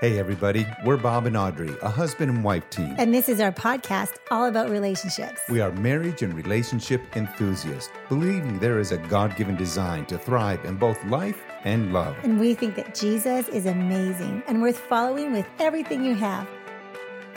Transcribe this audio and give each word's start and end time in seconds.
Hey, 0.00 0.20
everybody, 0.20 0.64
we're 0.84 0.96
Bob 0.96 1.26
and 1.26 1.36
Audrey, 1.36 1.76
a 1.82 1.88
husband 1.88 2.30
and 2.30 2.44
wife 2.44 2.70
team. 2.70 2.94
And 2.98 3.12
this 3.12 3.28
is 3.28 3.40
our 3.40 3.50
podcast 3.50 4.18
all 4.30 4.46
about 4.46 4.70
relationships. 4.70 5.40
We 5.48 5.60
are 5.60 5.72
marriage 5.72 6.22
and 6.22 6.34
relationship 6.34 7.16
enthusiasts, 7.16 7.90
believing 8.08 8.60
there 8.60 8.78
is 8.78 8.92
a 8.92 8.98
God 8.98 9.34
given 9.34 9.56
design 9.56 10.06
to 10.06 10.16
thrive 10.16 10.64
in 10.64 10.76
both 10.76 11.04
life 11.06 11.42
and 11.64 11.92
love. 11.92 12.16
And 12.22 12.38
we 12.38 12.54
think 12.54 12.76
that 12.76 12.94
Jesus 12.94 13.48
is 13.48 13.66
amazing 13.66 14.44
and 14.46 14.62
worth 14.62 14.78
following 14.78 15.32
with 15.32 15.48
everything 15.58 16.04
you 16.04 16.14
have. 16.14 16.48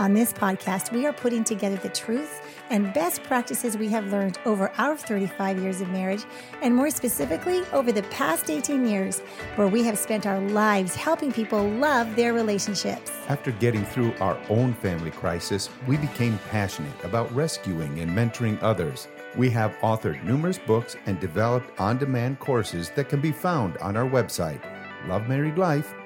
On 0.02 0.16
this 0.16 0.34
podcast, 0.34 0.92
we 0.92 1.06
are 1.06 1.14
putting 1.14 1.44
together 1.44 1.76
the 1.76 1.90
truth 1.90 2.42
and 2.72 2.92
best 2.92 3.22
practices 3.22 3.78
we 3.78 3.88
have 3.90 4.12
learned 4.12 4.40
over 4.46 4.72
our 4.80 4.98
35 4.98 5.62
years 5.62 5.80
of 5.80 5.90
marriage, 5.90 6.24
and 6.64 6.76
more 6.76 6.90
specifically, 6.90 7.62
over 7.72 7.92
the 7.92 8.02
past 8.04 8.50
18 8.50 8.88
years, 8.88 9.20
where 9.58 9.68
we 9.68 9.84
have 9.84 10.00
spent 10.00 10.26
our 10.26 10.40
lives 10.40 10.96
helping 10.96 11.32
people 11.32 11.70
love 11.70 12.16
their 12.16 12.34
relationships. 12.34 13.12
After 13.28 13.52
getting 13.52 13.86
through 13.86 14.16
our 14.16 14.40
own 14.50 14.74
family 14.74 15.12
crisis, 15.12 15.70
we 15.86 15.98
became 15.98 16.40
passionate 16.50 17.04
about 17.04 17.32
rescuing 17.36 18.00
and 18.00 18.10
mentoring 18.10 18.58
others. 18.64 19.08
We 19.38 19.52
have 19.52 19.78
authored 19.84 20.24
numerous 20.24 20.58
books 20.58 20.96
and 21.06 21.20
developed 21.20 21.80
on 21.80 22.00
demand 22.00 22.40
courses 22.40 22.90
that 22.96 23.08
can 23.08 23.22
be 23.22 23.32
found 23.32 23.78
on 23.78 23.96
our 23.96 24.10
website, 24.10 24.62
lovemarriedlife.com. 25.06 26.01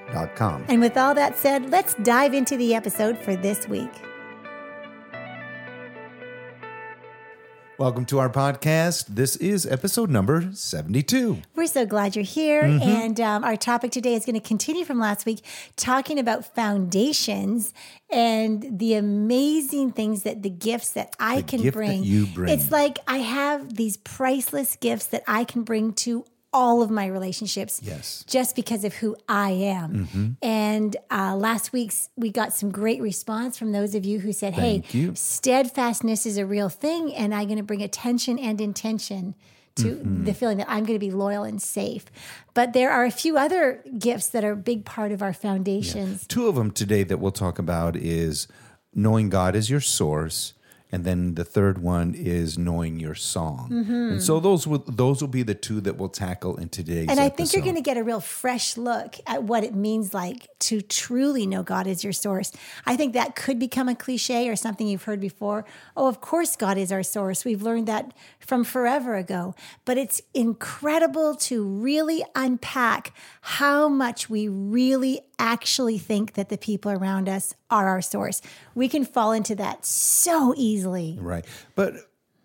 And 0.68 0.80
with 0.80 0.96
all 0.96 1.14
that 1.14 1.36
said, 1.36 1.70
let's 1.70 1.94
dive 1.94 2.34
into 2.34 2.56
the 2.56 2.74
episode 2.74 3.18
for 3.18 3.36
this 3.36 3.68
week. 3.68 3.90
Welcome 7.78 8.06
to 8.06 8.18
our 8.20 8.30
podcast. 8.30 9.04
This 9.08 9.36
is 9.36 9.66
episode 9.66 10.08
number 10.08 10.48
72. 10.50 11.42
We're 11.54 11.66
so 11.66 11.84
glad 11.84 12.16
you're 12.16 12.24
here. 12.24 12.62
Mm-hmm. 12.62 12.82
And 12.88 13.20
um, 13.20 13.44
our 13.44 13.56
topic 13.56 13.90
today 13.90 14.14
is 14.14 14.24
going 14.24 14.40
to 14.40 14.40
continue 14.40 14.82
from 14.86 14.98
last 14.98 15.26
week, 15.26 15.44
talking 15.76 16.18
about 16.18 16.46
foundations 16.54 17.74
and 18.08 18.78
the 18.78 18.94
amazing 18.94 19.92
things 19.92 20.22
that 20.22 20.42
the 20.42 20.48
gifts 20.48 20.92
that 20.92 21.14
I 21.20 21.42
The 21.42 21.42
can 21.42 21.60
gift 21.60 21.74
that 21.74 21.78
bring. 21.78 22.02
you 22.02 22.24
bring. 22.24 22.48
It's 22.58 22.70
like 22.70 22.98
I 23.06 23.18
have 23.18 23.74
these 23.74 23.98
priceless 23.98 24.76
gifts 24.76 25.06
that 25.08 25.22
I 25.28 25.44
can 25.44 25.62
bring 25.62 25.92
to 25.94 26.24
all 26.56 26.80
of 26.82 26.90
my 26.90 27.06
relationships 27.06 27.80
Yes. 27.82 28.24
just 28.26 28.56
because 28.56 28.82
of 28.88 28.92
who 29.00 29.14
I 29.28 29.50
am. 29.50 29.88
Mm-hmm. 30.06 30.26
And 30.42 30.96
uh, 31.10 31.36
last 31.36 31.72
week's 31.72 32.08
we 32.16 32.30
got 32.30 32.52
some 32.54 32.70
great 32.70 33.00
response 33.02 33.58
from 33.58 33.72
those 33.72 33.94
of 33.94 34.04
you 34.04 34.20
who 34.20 34.32
said, 34.32 34.54
Thank 34.54 34.86
"Hey, 34.86 34.98
you. 34.98 35.12
steadfastness 35.14 36.26
is 36.26 36.38
a 36.38 36.46
real 36.46 36.68
thing, 36.68 37.14
and 37.14 37.34
I'm 37.34 37.46
going 37.46 37.58
to 37.58 37.62
bring 37.72 37.82
attention 37.82 38.38
and 38.38 38.60
intention." 38.60 39.34
To 39.76 39.88
Mm-hmm. 39.96 40.24
the 40.24 40.32
feeling 40.32 40.56
that 40.56 40.70
I'm 40.70 40.84
going 40.86 40.98
to 40.98 41.06
be 41.06 41.10
loyal 41.10 41.44
and 41.44 41.60
safe. 41.60 42.06
But 42.54 42.72
there 42.72 42.90
are 42.90 43.04
a 43.04 43.10
few 43.10 43.36
other 43.36 43.84
gifts 43.98 44.28
that 44.28 44.42
are 44.42 44.52
a 44.52 44.56
big 44.56 44.86
part 44.86 45.12
of 45.12 45.20
our 45.20 45.34
foundations. 45.34 46.26
Two 46.26 46.48
of 46.48 46.54
them 46.54 46.70
today 46.70 47.02
that 47.02 47.18
we'll 47.18 47.30
talk 47.30 47.58
about 47.58 47.94
is 47.94 48.48
knowing 48.94 49.28
God 49.28 49.54
as 49.54 49.68
your 49.68 49.80
source, 49.82 50.54
and 50.92 51.04
then 51.04 51.34
the 51.34 51.44
third 51.44 51.78
one 51.78 52.14
is 52.14 52.56
knowing 52.56 53.00
your 53.00 53.14
song. 53.14 53.68
And 53.72 54.22
so 54.22 54.38
those 54.38 54.66
will 54.66 54.84
those 54.86 55.20
will 55.20 55.28
be 55.28 55.42
the 55.42 55.54
two 55.54 55.80
that 55.80 55.96
we'll 55.96 56.08
tackle 56.08 56.56
in 56.56 56.68
today's. 56.68 57.08
And 57.08 57.18
I 57.18 57.28
think 57.28 57.52
you're 57.52 57.62
going 57.62 57.74
to 57.74 57.80
get 57.80 57.96
a 57.96 58.04
real 58.04 58.20
fresh 58.20 58.76
look 58.76 59.16
at 59.26 59.42
what 59.42 59.64
it 59.64 59.74
means 59.74 60.14
like 60.14 60.48
to 60.60 60.80
truly 60.80 61.44
know 61.46 61.62
God 61.62 61.86
as 61.86 62.04
your 62.04 62.12
source. 62.12 62.52
I 62.86 62.96
think 62.96 63.14
that 63.14 63.34
could 63.34 63.58
become 63.58 63.88
a 63.88 63.94
cliche 63.96 64.48
or 64.48 64.54
something 64.54 64.86
you've 64.86 65.04
heard 65.04 65.20
before. 65.20 65.64
Oh, 65.96 66.06
of 66.06 66.20
course, 66.20 66.54
God 66.54 66.78
is 66.78 66.92
our 66.92 67.02
source. 67.02 67.44
We've 67.44 67.62
learned 67.62 67.88
that 67.88 68.12
from 68.38 68.62
forever 68.62 69.16
ago. 69.16 69.54
But 69.84 69.98
it's 69.98 70.22
incredible 70.34 71.34
to 71.34 71.64
really 71.64 72.24
unpack 72.34 73.12
how 73.40 73.88
much 73.88 74.30
we 74.30 74.46
really 74.46 75.20
actually 75.38 75.98
think 75.98 76.34
that 76.34 76.48
the 76.48 76.58
people 76.58 76.90
around 76.90 77.28
us 77.28 77.54
are 77.70 77.88
our 77.88 78.02
source. 78.02 78.40
We 78.74 78.88
can 78.88 79.04
fall 79.04 79.32
into 79.32 79.54
that 79.56 79.84
so 79.84 80.54
easily. 80.56 81.18
Right. 81.20 81.44
But 81.74 81.94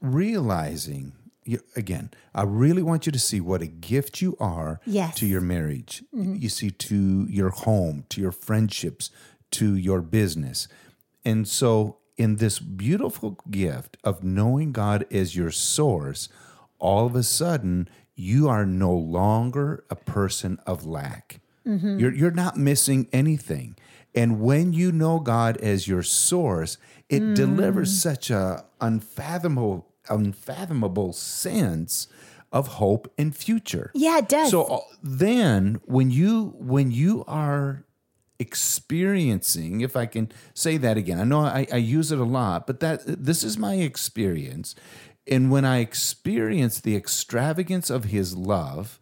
realizing, 0.01 1.13
you, 1.43 1.59
again, 1.75 2.11
I 2.33 2.43
really 2.43 2.81
want 2.83 3.05
you 3.05 3.11
to 3.11 3.19
see 3.19 3.39
what 3.41 3.61
a 3.61 3.67
gift 3.67 4.21
you 4.21 4.35
are 4.39 4.79
Yes. 4.85 5.15
to 5.19 5.25
your 5.25 5.41
marriage. 5.41 6.03
Mm-hmm. 6.15 6.35
You 6.35 6.49
see, 6.49 6.69
to 6.71 7.25
your 7.29 7.49
home, 7.49 8.05
to 8.09 8.21
your 8.21 8.31
friendships, 8.31 9.09
to 9.51 9.75
your 9.75 10.01
business. 10.01 10.67
And 11.25 11.47
so, 11.47 11.97
in 12.17 12.35
this 12.37 12.59
beautiful 12.59 13.39
gift 13.49 13.97
of 14.03 14.23
knowing 14.23 14.71
God 14.71 15.05
as 15.11 15.35
your 15.35 15.51
source, 15.51 16.29
all 16.77 17.05
of 17.05 17.15
a 17.15 17.23
sudden, 17.23 17.89
you 18.15 18.47
are 18.47 18.65
no 18.65 18.93
longer 18.93 19.83
a 19.89 19.95
person 19.95 20.59
of 20.65 20.85
lack. 20.85 21.40
You're, 21.65 22.13
you're 22.13 22.31
not 22.31 22.57
missing 22.57 23.07
anything. 23.13 23.75
And 24.13 24.41
when 24.41 24.73
you 24.73 24.91
know 24.91 25.19
God 25.19 25.57
as 25.57 25.87
your 25.87 26.03
source, 26.03 26.77
it 27.09 27.33
delivers 27.33 28.01
such 28.01 28.29
a 28.29 28.65
unfathomable, 28.79 29.87
unfathomable 30.09 31.13
sense 31.13 32.07
of 32.51 32.67
hope 32.67 33.11
and 33.17 33.35
future. 33.35 33.91
Yeah, 33.93 34.17
it 34.17 34.27
does. 34.29 34.51
So 34.51 34.63
uh, 34.63 34.79
then 35.01 35.79
when 35.85 36.11
you 36.11 36.53
when 36.57 36.91
you 36.91 37.23
are 37.27 37.85
experiencing, 38.39 39.81
if 39.81 39.95
I 39.95 40.05
can 40.05 40.31
say 40.53 40.77
that 40.77 40.97
again, 40.97 41.19
I 41.19 41.23
know 41.23 41.41
I, 41.41 41.67
I 41.71 41.77
use 41.77 42.11
it 42.11 42.19
a 42.19 42.25
lot, 42.25 42.67
but 42.67 42.79
that 42.81 43.03
this 43.05 43.43
is 43.43 43.57
my 43.57 43.75
experience. 43.75 44.75
And 45.27 45.51
when 45.51 45.63
I 45.63 45.77
experience 45.79 46.79
the 46.79 46.95
extravagance 46.95 47.89
of 47.89 48.05
his 48.05 48.35
love, 48.35 48.99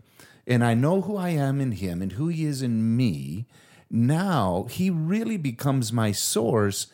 and 0.49 0.65
I 0.65 0.73
know 0.73 1.01
who 1.01 1.15
I 1.15 1.29
am 1.29 1.61
in 1.61 1.73
him 1.73 2.01
and 2.01 2.13
who 2.13 2.27
he 2.27 2.43
is 2.43 2.61
in 2.61 2.97
me, 2.97 3.45
now 3.89 4.65
he 4.69 4.89
really 4.89 5.37
becomes 5.37 5.93
my 5.93 6.11
source. 6.11 6.87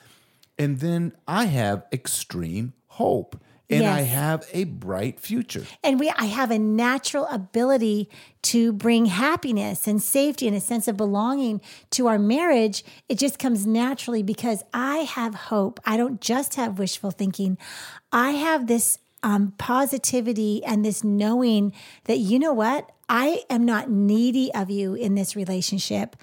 And 0.59 0.79
then 0.79 1.13
I 1.27 1.45
have 1.45 1.85
extreme 1.91 2.73
hope 2.88 3.41
and 3.69 3.85
I 3.85 4.01
have 4.01 4.47
a 4.53 4.65
bright 4.65 5.19
future. 5.19 5.65
and 5.83 5.99
we 5.99 6.11
i 6.17 6.25
have 6.25 6.51
a 6.51 6.59
natural 6.59 7.25
ability 7.31 8.07
to 8.44 8.71
bring 8.71 9.07
happiness 9.07 9.88
and 9.88 10.01
safety 10.03 10.47
and 10.47 10.55
a 10.55 10.59
sense 10.59 10.88
of 10.88 10.95
belonging 10.95 11.59
to 11.89 12.05
our 12.07 12.19
marriage 12.19 12.83
it 13.09 13.17
just 13.17 13.39
comes 13.39 13.65
naturally 13.65 14.21
because 14.21 14.63
i 14.73 14.97
have 14.97 15.33
hope 15.33 15.79
i 15.83 15.97
don't 15.97 16.21
just 16.21 16.53
have 16.55 16.77
wishful 16.77 17.09
thinking 17.09 17.57
i 18.11 18.31
have 18.31 18.67
this 18.67 18.99
um, 19.23 19.53
positivity 19.57 20.63
and 20.63 20.85
this 20.85 21.03
knowing 21.03 21.73
that 22.03 22.19
you 22.19 22.38
know 22.38 22.53
what 22.53 22.91
i 23.09 23.43
am 23.49 23.66
not 23.66 23.89
needy 23.89 24.53
of 24.53 24.69
you 24.69 24.93
in 24.93 25.16
this 25.16 25.35
relationship. 25.35 26.16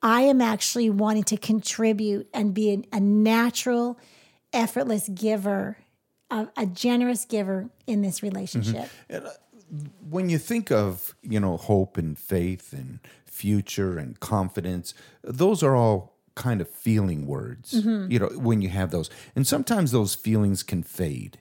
I 0.00 0.20
am 0.22 0.40
actually 0.40 0.90
wanting 0.90 1.24
to 1.24 1.36
contribute 1.36 2.28
and 2.32 2.54
be 2.54 2.84
a, 2.92 3.00
natural 3.00 3.98
effortless 4.52 5.08
giver 5.08 5.78
a, 6.30 6.46
a 6.56 6.66
generous 6.66 7.24
giver 7.24 7.68
in 7.86 8.02
this 8.02 8.22
relationship. 8.22 8.88
When 10.08 10.30
you 10.30 10.38
think 10.38 10.70
of 10.70 11.14
you 11.22 11.40
know 11.40 11.56
hope 11.56 11.96
and 11.98 12.16
faith 12.18 12.72
and 12.72 13.00
future 13.26 13.98
and 13.98 14.18
confidence 14.20 14.94
those 15.22 15.62
are 15.62 15.76
all 15.76 16.16
kind 16.34 16.60
of 16.60 16.68
feeling 16.68 17.26
words 17.26 17.72
Mm-hmm. 17.74 18.10
you 18.12 18.18
know 18.20 18.28
when 18.36 18.62
you 18.62 18.68
have 18.68 18.90
those. 18.90 19.10
And 19.34 19.46
sometimes 19.46 19.90
those 19.90 20.14
feelings 20.14 20.62
can 20.62 20.82
fade 20.84 21.38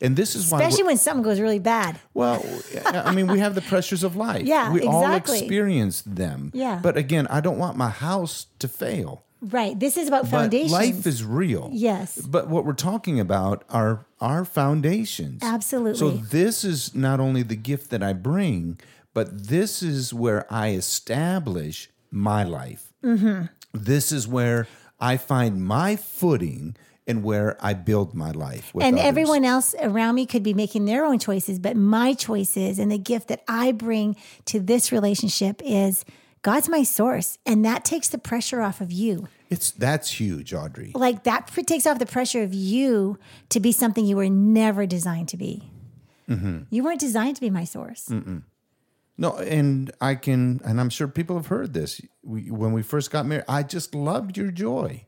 and 0.00 0.16
this 0.16 0.34
is 0.34 0.50
why 0.50 0.58
especially 0.60 0.84
when 0.84 0.96
something 0.98 1.22
goes 1.22 1.40
really 1.40 1.58
bad. 1.58 1.98
well 2.14 2.44
i 2.86 3.12
mean 3.14 3.26
we 3.26 3.38
have 3.38 3.54
the 3.54 3.60
pressures 3.72 4.02
of 4.04 4.16
life 4.16 4.44
Yeah, 4.46 4.72
we 4.72 4.82
all 4.82 5.14
experience 5.14 6.02
them 6.02 6.50
Yeah. 6.54 6.80
but 6.82 6.96
again 6.96 7.26
i 7.28 7.40
don't 7.40 7.58
want 7.58 7.76
my 7.76 7.90
house 7.90 8.46
to 8.58 8.68
fail 8.68 9.22
Right. 9.42 9.78
This 9.78 9.98
is 9.98 10.08
about 10.08 10.22
but 10.22 10.30
foundations. 10.30 10.72
life 10.72 11.06
is 11.06 11.22
real 11.22 11.68
Yes. 11.72 12.16
but 12.18 12.48
what 12.48 12.64
we're 12.64 12.72
talking 12.72 13.20
about 13.20 13.64
are 13.68 14.06
our 14.20 14.44
foundations 14.46 15.42
Absolutely. 15.42 15.98
so 15.98 16.10
this 16.10 16.64
is 16.64 16.94
not 16.94 17.20
only 17.20 17.42
the 17.42 17.54
gift 17.54 17.90
that 17.90 18.02
I 18.02 18.12
bring, 18.14 18.80
but 19.12 19.48
this 19.48 19.82
is 19.82 20.12
where 20.14 20.46
I 20.52 20.70
establish 20.70 21.90
my 22.10 22.44
life. 22.44 22.92
Mm-hmm. 23.04 23.46
This 23.72 24.10
is 24.10 24.26
where 24.26 24.66
I 24.98 25.16
find 25.18 25.62
my 25.64 25.96
footing 25.96 26.74
and 27.06 27.22
where 27.22 27.56
I 27.60 27.74
build 27.74 28.14
my 28.14 28.30
life. 28.30 28.74
With 28.74 28.84
and 28.84 28.96
others. 28.96 29.06
everyone 29.06 29.44
else 29.44 29.74
around 29.80 30.16
me 30.16 30.26
could 30.26 30.42
be 30.42 30.54
making 30.54 30.86
their 30.86 31.04
own 31.04 31.18
choices, 31.18 31.58
but 31.58 31.76
my 31.76 32.14
choices 32.14 32.78
and 32.78 32.90
the 32.90 32.98
gift 32.98 33.28
that 33.28 33.42
I 33.46 33.72
bring 33.72 34.16
to 34.46 34.60
this 34.60 34.90
relationship 34.90 35.62
is 35.64 36.04
God's 36.42 36.68
my 36.68 36.82
source. 36.82 37.38
And 37.46 37.64
that 37.64 37.84
takes 37.84 38.08
the 38.08 38.18
pressure 38.18 38.60
off 38.60 38.80
of 38.80 38.90
you. 38.92 39.28
it's 39.50 39.70
that's 39.70 40.20
huge, 40.20 40.52
Audrey. 40.52 40.92
Like 40.94 41.24
that 41.24 41.48
takes 41.66 41.86
off 41.86 41.98
the 41.98 42.06
pressure 42.06 42.42
of 42.42 42.52
you 42.54 43.18
to 43.50 43.60
be 43.60 43.72
something 43.72 44.04
you 44.04 44.16
were 44.16 44.28
never 44.28 44.86
designed 44.86 45.28
to 45.28 45.36
be. 45.36 45.70
Mm-hmm. 46.28 46.62
You 46.70 46.82
weren't 46.82 47.00
designed 47.00 47.36
to 47.36 47.40
be 47.40 47.50
my 47.50 47.64
source. 47.64 48.10
No, 49.18 49.36
and 49.36 49.90
I 50.00 50.14
can, 50.14 50.60
and 50.64 50.80
I'm 50.80 50.90
sure 50.90 51.08
people 51.08 51.36
have 51.36 51.46
heard 51.46 51.72
this. 51.72 52.00
We, 52.22 52.50
when 52.50 52.72
we 52.72 52.82
first 52.82 53.10
got 53.10 53.24
married, 53.24 53.44
I 53.48 53.62
just 53.62 53.94
loved 53.94 54.36
your 54.36 54.50
joy. 54.50 55.06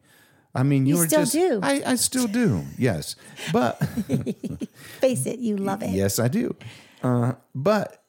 I 0.55 0.63
mean, 0.63 0.87
you, 0.87 0.97
still 1.07 1.21
just. 1.21 1.33
do. 1.33 1.61
I, 1.63 1.83
I 1.87 1.95
still 1.97 2.27
do. 2.27 2.65
Yes, 2.79 3.17
but 3.53 3.79
Face 5.01 5.27
it, 5.27 5.39
you 5.39 5.57
love 5.57 5.83
it. 5.83 5.91
yes, 5.91 6.19
I 6.19 6.29
do. 6.29 6.57
Uh, 7.03 7.35
but 7.55 8.03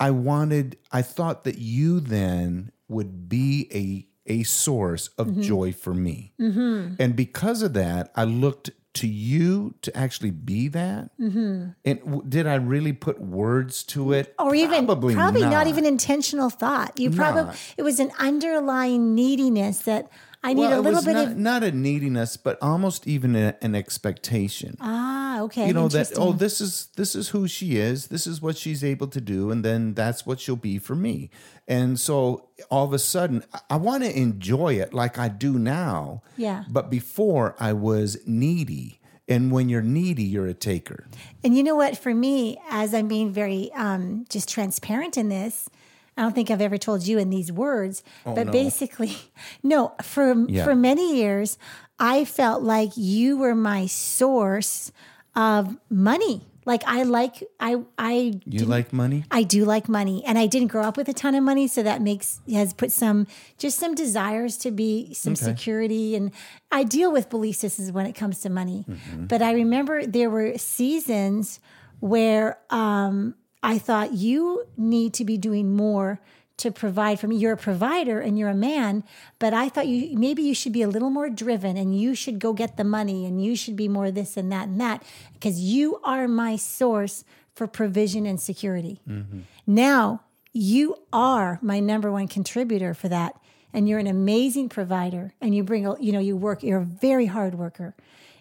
I 0.00 0.10
wanted. 0.10 0.78
I 0.92 1.02
thought 1.02 1.44
that 1.44 1.58
you 1.58 2.00
then 2.00 2.72
would 2.88 3.28
be 3.28 3.68
a 3.74 4.06
a 4.26 4.42
source 4.44 5.08
of 5.18 5.26
Mm-hmm. 5.26 5.40
joy 5.42 5.72
for 5.72 5.92
me. 5.94 6.32
And 6.38 7.14
because 7.16 7.60
of 7.62 7.74
that, 7.74 8.10
I 8.16 8.24
looked 8.24 8.70
to 8.94 9.08
you 9.08 9.74
to 9.82 9.94
actually 9.96 10.30
be 10.30 10.68
that. 10.68 11.10
And 11.18 11.74
w- 11.84 12.22
did 12.26 12.46
I 12.46 12.54
really 12.54 12.92
put 12.92 13.20
words 13.20 13.82
to 13.84 14.12
it? 14.12 14.34
Mm-hmm. 14.38 14.48
or 14.48 14.54
even 14.54 14.86
probably, 14.86 15.14
probably 15.14 15.40
not. 15.42 15.50
not 15.50 15.66
even 15.66 15.84
intentional 15.84 16.48
thought. 16.48 16.98
You 16.98 17.10
probably 17.10 17.54
it 17.76 17.82
was 17.82 18.00
an 18.00 18.12
underlying 18.18 19.14
neediness 19.14 19.80
that 19.80 20.08
I 20.46 20.52
need 20.52 20.60
Well, 20.60 20.74
a 20.74 20.78
it 20.78 20.82
little 20.82 21.02
bit 21.02 21.14
not, 21.14 21.26
of 21.28 21.36
not 21.38 21.62
a 21.64 21.72
neediness, 21.72 22.36
but 22.36 22.58
almost 22.62 23.06
even 23.08 23.34
a- 23.34 23.56
an 23.62 23.74
expectation. 23.74 24.76
ah 24.80 25.40
okay 25.46 25.66
you 25.66 25.72
know 25.74 25.88
that 25.88 26.12
oh 26.16 26.32
this 26.32 26.60
is 26.60 26.88
this 26.96 27.14
is 27.16 27.30
who 27.30 27.48
she 27.48 27.76
is 27.76 28.06
this 28.06 28.24
is 28.26 28.40
what 28.40 28.56
she's 28.56 28.84
able 28.84 29.08
to 29.08 29.20
do 29.20 29.50
and 29.50 29.64
then 29.64 29.92
that's 29.94 30.24
what 30.26 30.38
she'll 30.38 30.54
be 30.72 30.78
for 30.78 30.94
me 30.94 31.28
and 31.66 31.98
so 31.98 32.46
all 32.70 32.84
of 32.84 32.92
a 32.92 32.98
sudden 33.00 33.42
I- 33.52 33.60
i 33.74 33.76
want 33.76 34.04
to 34.04 34.10
enjoy 34.26 34.74
it 34.74 34.94
like 34.94 35.18
i 35.18 35.28
do 35.28 35.52
now 35.58 36.22
Yeah. 36.36 36.62
but 36.70 36.88
before 36.88 37.56
i 37.58 37.72
was 37.72 38.16
needy 38.26 39.00
and 39.28 39.50
when 39.50 39.68
you're 39.68 39.82
needy 40.00 40.22
you're 40.22 40.46
a 40.46 40.54
taker 40.54 41.00
And 41.42 41.56
you 41.56 41.62
know 41.62 41.76
what? 41.82 41.92
For 42.04 42.14
me, 42.14 42.56
as 42.70 42.94
I'm 42.94 43.08
being 43.08 43.30
very 43.42 43.70
um, 43.74 44.24
just 44.34 44.48
transparent 44.48 45.14
in 45.18 45.28
this, 45.28 45.68
I 46.16 46.22
don't 46.22 46.34
think 46.34 46.50
I've 46.50 46.60
ever 46.60 46.78
told 46.78 47.06
you 47.06 47.18
in 47.18 47.30
these 47.30 47.50
words, 47.50 48.02
but 48.24 48.38
Oh, 48.38 48.42
no. 48.44 48.52
basically, 48.52 49.16
no. 49.62 49.94
For 50.02 50.34
Yeah. 50.48 50.64
for 50.64 50.74
many 50.74 51.16
years, 51.16 51.58
I 51.98 52.24
felt 52.24 52.62
like 52.62 52.96
you 52.96 53.36
were 53.36 53.54
my 53.54 53.86
source 53.86 54.92
of 55.34 55.76
money. 55.90 56.42
Like 56.66 56.82
I 56.86 57.02
like 57.02 57.42
I 57.60 57.76
I 57.98 58.40
you 58.46 58.64
like 58.64 58.90
money 58.90 59.24
I 59.30 59.42
do 59.42 59.66
like 59.66 59.86
money, 59.86 60.24
and 60.24 60.38
I 60.38 60.46
didn't 60.46 60.68
grow 60.68 60.82
up 60.84 60.96
with 60.96 61.08
a 61.10 61.12
ton 61.12 61.34
of 61.34 61.42
money, 61.44 61.68
so 61.68 61.82
that 61.82 62.00
makes 62.00 62.40
has 62.50 62.72
put 62.72 62.90
some 62.90 63.26
just 63.58 63.78
some 63.78 63.94
desires 63.94 64.56
to 64.58 64.70
be 64.70 65.12
some 65.12 65.36
security, 65.36 66.16
and 66.16 66.30
I 66.72 66.84
deal 66.84 67.12
with 67.12 67.28
belief 67.28 67.56
systems 67.56 67.92
when 67.92 68.06
it 68.06 68.14
comes 68.14 68.40
to 68.40 68.48
money. 68.50 68.86
But 69.18 69.42
I 69.42 69.52
remember 69.52 70.06
there 70.06 70.30
were 70.30 70.56
seasons 70.56 71.60
where 72.00 72.58
um, 72.70 73.34
I 73.64 73.78
thought 73.78 74.12
you 74.12 74.66
need 74.76 75.14
to 75.14 75.24
be 75.24 75.38
doing 75.38 75.74
more 75.74 76.20
to 76.58 76.70
provide 76.70 77.18
for 77.18 77.26
me. 77.26 77.36
You're 77.36 77.54
a 77.54 77.56
provider 77.56 78.20
and 78.20 78.38
you're 78.38 78.50
a 78.50 78.54
man, 78.54 79.02
but 79.38 79.54
I 79.54 79.70
thought 79.70 79.88
you 79.88 80.16
maybe 80.16 80.42
you 80.42 80.54
should 80.54 80.72
be 80.72 80.82
a 80.82 80.88
little 80.88 81.10
more 81.10 81.30
driven 81.30 81.76
and 81.78 81.98
you 81.98 82.14
should 82.14 82.38
go 82.38 82.52
get 82.52 82.76
the 82.76 82.84
money 82.84 83.24
and 83.24 83.42
you 83.42 83.56
should 83.56 83.74
be 83.74 83.88
more 83.88 84.10
this 84.10 84.36
and 84.36 84.52
that 84.52 84.68
and 84.68 84.80
that 84.82 85.02
because 85.32 85.60
you 85.60 85.98
are 86.04 86.28
my 86.28 86.56
source 86.56 87.24
for 87.54 87.66
provision 87.66 88.26
and 88.26 88.38
security. 88.38 89.00
Mm-hmm. 89.08 89.40
Now, 89.66 90.20
you 90.52 90.96
are 91.12 91.58
my 91.62 91.80
number 91.80 92.12
one 92.12 92.28
contributor 92.28 92.92
for 92.92 93.08
that 93.08 93.34
and 93.72 93.88
you're 93.88 93.98
an 93.98 94.06
amazing 94.06 94.68
provider 94.68 95.32
and 95.40 95.54
you 95.54 95.64
bring 95.64 95.86
a, 95.86 96.00
you 96.00 96.12
know 96.12 96.20
you 96.20 96.36
work 96.36 96.62
you're 96.62 96.80
a 96.80 96.84
very 96.84 97.26
hard 97.26 97.54
worker 97.54 97.94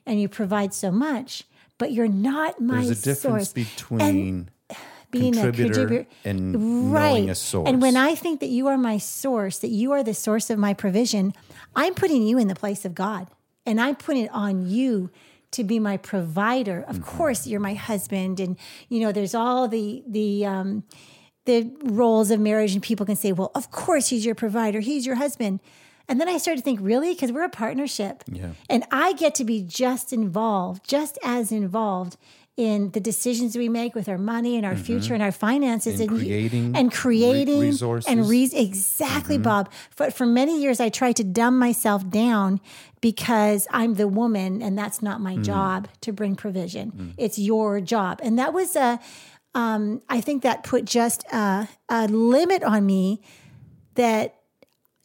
and 0.06 0.20
you 0.20 0.28
provide 0.28 0.74
so 0.74 0.92
much, 0.92 1.46
but 1.78 1.94
you're 1.94 2.10
not 2.10 2.60
my 2.60 2.84
there's 2.84 3.00
a 3.00 3.04
difference 3.04 3.50
source. 3.50 3.54
between 3.54 4.50
being 5.14 5.34
contributor 5.34 5.64
a 5.64 5.76
contributor 5.76 6.10
and 6.26 6.94
right. 6.94 7.30
a 7.30 7.36
source. 7.36 7.70
And 7.70 7.82
when 7.82 7.96
I 7.96 8.16
think 8.16 8.40
that 8.42 8.50
you 8.50 8.68
are 8.68 8.78
my 8.78 8.98
source, 8.98 9.60
that 9.60 9.70
you 9.70 9.94
are 9.94 10.04
the 10.04 10.14
source 10.14 10.50
of 10.50 10.58
my 10.60 10.74
provision, 10.74 11.34
I'm 11.76 11.94
putting 11.94 12.24
you 12.28 12.38
in 12.38 12.48
the 12.50 12.56
place 12.56 12.84
of 12.86 12.94
God. 12.94 13.28
And 13.66 13.80
I'm 13.80 13.96
putting 13.96 14.24
it 14.26 14.32
on 14.34 14.68
you 14.68 15.10
to 15.52 15.64
be 15.64 15.80
my 15.80 15.96
provider. 15.98 16.80
Of 16.88 16.98
Mm-hmm. 16.98 17.18
course, 17.18 17.48
you're 17.48 17.62
my 17.72 17.76
husband 17.76 18.40
and 18.42 18.58
you 18.90 19.00
know 19.00 19.12
there's 19.14 19.34
all 19.34 19.70
the 19.70 20.04
the 20.06 20.46
um 20.46 20.84
the 21.46 21.72
roles 21.84 22.30
of 22.32 22.40
marriage 22.40 22.74
and 22.74 22.84
people 22.84 23.06
can 23.06 23.16
say, 23.16 23.32
"Well, 23.32 23.52
of 23.56 23.66
course 23.72 24.06
he's 24.10 24.26
your 24.26 24.36
provider. 24.36 24.80
He's 24.82 25.06
your 25.06 25.16
husband." 25.16 25.60
And 26.10 26.20
then 26.20 26.28
I 26.28 26.38
started 26.38 26.60
to 26.60 26.66
think, 26.66 26.80
really? 26.82 27.14
Because 27.14 27.32
we're 27.32 27.46
a 27.46 27.50
partnership. 27.50 28.24
Yeah. 28.28 28.52
And 28.70 28.84
I 28.92 29.14
get 29.14 29.36
to 29.36 29.46
be 29.46 29.64
just 29.64 30.12
involved, 30.12 30.86
just 30.86 31.18
as 31.24 31.50
involved 31.52 32.18
in 32.56 32.92
the 32.92 33.00
decisions 33.00 33.58
we 33.58 33.68
make 33.68 33.96
with 33.96 34.08
our 34.08 34.18
money 34.18 34.58
and 34.58 34.66
our 34.66 34.74
mm-hmm. 34.74 34.84
future 34.84 35.14
and 35.16 35.24
our 35.24 35.32
finances. 35.32 36.00
And 36.00 36.10
and, 36.10 36.20
creating 36.20 36.76
and 36.76 36.92
creating 36.92 37.60
re- 37.60 37.68
resources. 37.68 38.12
and 38.12 38.30
re- 38.30 38.50
exactly 38.54 39.36
mm-hmm. 39.36 39.44
Bob. 39.44 39.72
But 39.98 40.14
for 40.14 40.26
many 40.26 40.62
years 40.62 40.80
I 40.80 40.90
tried 40.90 41.16
to 41.18 41.24
dumb 41.24 41.58
myself 41.58 42.08
down 42.08 42.62
because 43.02 43.68
I'm 43.72 43.96
the 43.96 44.08
woman 44.08 44.62
and 44.62 44.78
that's 44.78 45.02
not 45.02 45.20
my 45.20 45.36
mm. 45.36 45.44
job 45.44 45.88
to 46.02 46.14
bring 46.14 46.36
provision. 46.36 46.92
Mm. 46.92 47.14
It's 47.18 47.40
your 47.40 47.82
job. 47.82 48.20
And 48.24 48.38
that 48.38 48.54
was 48.54 48.76
a 48.76 49.00
um, 49.56 50.02
I 50.10 50.22
think 50.22 50.44
that 50.44 50.64
put 50.64 50.86
just 50.86 51.24
a, 51.32 51.68
a 51.90 52.08
limit 52.08 52.64
on 52.64 52.86
me 52.86 53.22
that 53.96 54.36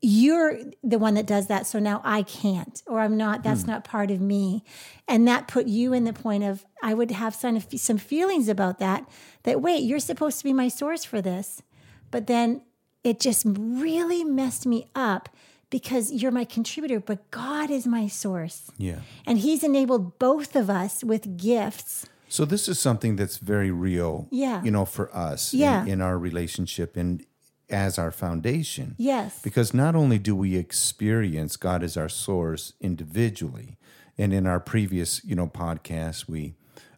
you're 0.01 0.59
the 0.85 0.99
one 0.99 1.15
that 1.15 1.27
does 1.27 1.49
that 1.49 1.67
so 1.67 1.79
now 1.79 2.01
i 2.05 2.23
can't 2.23 2.83
or 2.87 3.01
i'm 3.01 3.17
not 3.17 3.43
that's 3.43 3.63
hmm. 3.63 3.71
not 3.71 3.85
part 3.85 4.11
of 4.11 4.21
me. 4.21 4.63
And 5.11 5.27
that 5.27 5.49
put 5.49 5.67
you 5.67 5.93
in 5.93 6.05
the 6.05 6.13
point 6.13 6.45
of 6.45 6.65
i 6.83 6.95
would 6.95 7.11
have 7.11 7.35
some 7.35 7.61
some 7.61 7.99
feelings 7.99 8.49
about 8.49 8.79
that 8.79 9.09
that 9.43 9.61
wait 9.61 9.83
you're 9.83 9.99
supposed 9.99 10.39
to 10.39 10.45
be 10.45 10.53
my 10.53 10.69
source 10.69 11.05
for 11.05 11.21
this. 11.21 11.63
But 12.11 12.27
then 12.27 12.63
it 13.05 13.21
just 13.21 13.45
really 13.47 14.25
messed 14.25 14.67
me 14.67 14.89
up 14.95 15.29
because 15.71 16.13
you're 16.13 16.31
my 16.33 16.45
contributor 16.45 17.01
but 17.01 17.31
god 17.31 17.71
is 17.71 17.87
my 17.87 18.07
source. 18.07 18.71
Yeah. 18.77 19.01
And 19.27 19.39
he's 19.39 19.65
enabled 19.65 20.19
both 20.19 20.55
of 20.55 20.71
us 20.71 21.03
with 21.03 21.37
gifts. 21.37 22.07
So 22.29 22.45
this 22.45 22.69
is 22.69 22.79
something 22.79 23.17
that's 23.17 23.39
very 23.39 23.71
real, 23.71 24.29
Yeah. 24.31 24.63
you 24.63 24.71
know, 24.71 24.85
for 24.85 25.15
us 25.17 25.55
in- 25.55 25.61
Yeah. 25.61 25.87
in, 25.87 26.03
our 26.03 26.19
relationship 26.19 26.97
and 26.97 27.25
as 27.71 27.99
our 27.99 28.11
foundation. 28.11 28.95
Yes. 28.99 29.41
Because 29.43 29.75
not 29.75 29.95
only 29.95 30.19
do 30.19 30.35
we 30.35 30.57
experience 30.57 31.57
God 31.57 31.83
as 31.83 31.97
our 31.97 32.09
source 32.09 32.73
individually, 32.81 33.77
and 34.17 34.33
in 34.33 34.47
our 34.47 34.61
previous, 34.61 35.25
you 35.25 35.37
know, 35.37 35.47
podcast, 35.47 36.29
we 36.29 36.55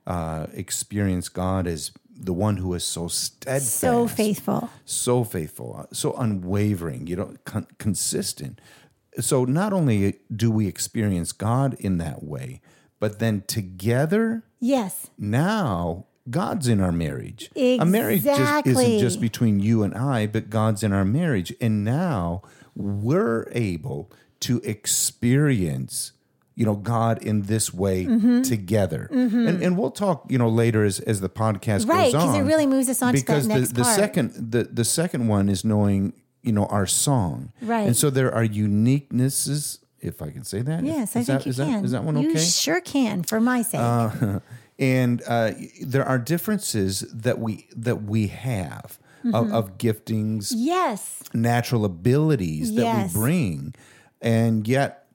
uh, 0.06 0.46
experience 0.54 1.28
God 1.28 1.66
as 1.66 1.92
the 2.08 2.32
one 2.32 2.56
who 2.56 2.74
is 2.74 2.84
so 2.84 3.08
steadfast, 3.08 3.76
so 3.76 4.06
faithful 4.06 4.70
so 4.84 5.24
faithful, 5.24 5.76
uh, 5.78 5.94
so 5.94 6.14
unwavering, 6.14 7.06
you 7.06 7.16
know, 7.16 7.34
con- 7.44 7.66
consistent. 7.78 8.60
So 9.18 9.44
not 9.44 9.72
only 9.72 10.20
do 10.34 10.50
we 10.50 10.66
experience 10.66 11.32
God 11.32 11.74
in 11.80 11.98
that 11.98 12.22
way, 12.22 12.60
but 12.98 13.18
then 13.18 13.42
together 13.46 14.44
yes 14.60 15.08
now 15.18 16.06
God's 16.30 16.68
in 16.68 16.80
our 16.80 16.92
marriage. 16.92 17.50
Exactly. 17.54 17.78
A 17.78 17.84
marriage 17.84 18.22
just 18.24 18.66
isn't 18.66 18.98
just 19.00 19.20
between 19.20 19.60
you 19.60 19.82
and 19.82 19.94
I, 19.94 20.26
but 20.26 20.50
God's 20.50 20.82
in 20.82 20.92
our 20.92 21.04
marriage. 21.04 21.52
And 21.60 21.84
now 21.84 22.42
we're 22.76 23.48
able 23.52 24.10
to 24.40 24.60
experience, 24.64 26.12
you 26.54 26.64
know, 26.64 26.74
God 26.76 27.22
in 27.22 27.42
this 27.42 27.72
way 27.74 28.04
Mm-hmm. 28.06 28.42
together. 28.42 29.08
And, 29.10 29.62
and 29.62 29.76
we'll 29.78 29.90
talk, 29.90 30.24
you 30.28 30.38
know, 30.38 30.48
later 30.48 30.84
as, 30.84 31.00
as 31.00 31.20
the 31.20 31.28
podcast 31.28 31.86
right 31.88 32.12
goes 32.12 32.14
on. 32.14 32.20
because 32.28 32.36
it 32.36 32.42
really 32.42 32.66
moves 32.66 32.88
us 32.88 33.02
on 33.02 33.14
to 33.14 33.20
because 33.20 33.48
the, 33.48 33.60
the 33.60 33.82
part 33.82 33.96
second 33.96 34.52
the, 34.52 34.64
the 34.64 34.84
second 34.84 35.28
one 35.28 35.48
is 35.48 35.64
knowing, 35.64 36.12
you 36.42 36.52
know, 36.52 36.66
our 36.66 36.86
song. 36.86 37.52
Right. 37.60 37.86
And 37.86 37.96
so 37.96 38.08
there 38.10 38.32
are 38.34 38.44
uniquenesses, 38.44 39.78
if 40.00 40.22
I 40.22 40.30
can 40.30 40.44
say 40.44 40.62
that. 40.62 40.82
yes 40.84 41.14
is 41.16 41.28
i 41.28 41.34
that, 41.34 41.42
think 41.42 41.46
you 41.46 41.50
is 41.50 41.56
can 41.56 41.72
That, 41.72 41.84
is 41.84 41.90
that 41.92 42.04
one 42.04 42.16
you 42.18 42.30
okay? 42.30 42.38
sure 42.40 42.80
can 42.80 43.22
for 43.22 43.40
my 43.40 43.62
sake 43.62 43.80
and 44.80 45.22
uh, 45.28 45.52
there 45.82 46.04
are 46.04 46.18
differences 46.18 47.00
that 47.12 47.38
we 47.38 47.68
that 47.76 48.02
we 48.02 48.26
have 48.28 48.98
Mm-hmm. 49.22 49.34
of, 49.34 49.52
of 49.52 49.76
giftings, 49.76 50.50
yes 50.56 51.22
natural 51.34 51.84
abilities 51.84 52.74
that 52.74 52.84
Yes. 52.84 53.12
we 53.14 53.20
bring, 53.20 53.74
and 54.22 54.66
yet 54.66 55.06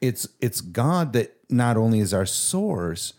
it's 0.00 0.26
it's 0.40 0.60
God 0.60 1.12
that 1.12 1.36
not 1.48 1.76
only 1.76 2.00
is 2.00 2.12
our 2.12 2.26
source, 2.26 3.12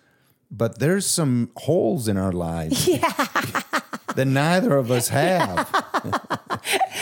but 0.51 0.79
there's 0.79 1.05
some 1.05 1.49
holes 1.55 2.09
in 2.09 2.17
our 2.17 2.33
lives 2.33 2.85
that 4.15 4.25
neither 4.27 4.75
of 4.75 4.91
us 4.91 5.07
have. 5.23 5.84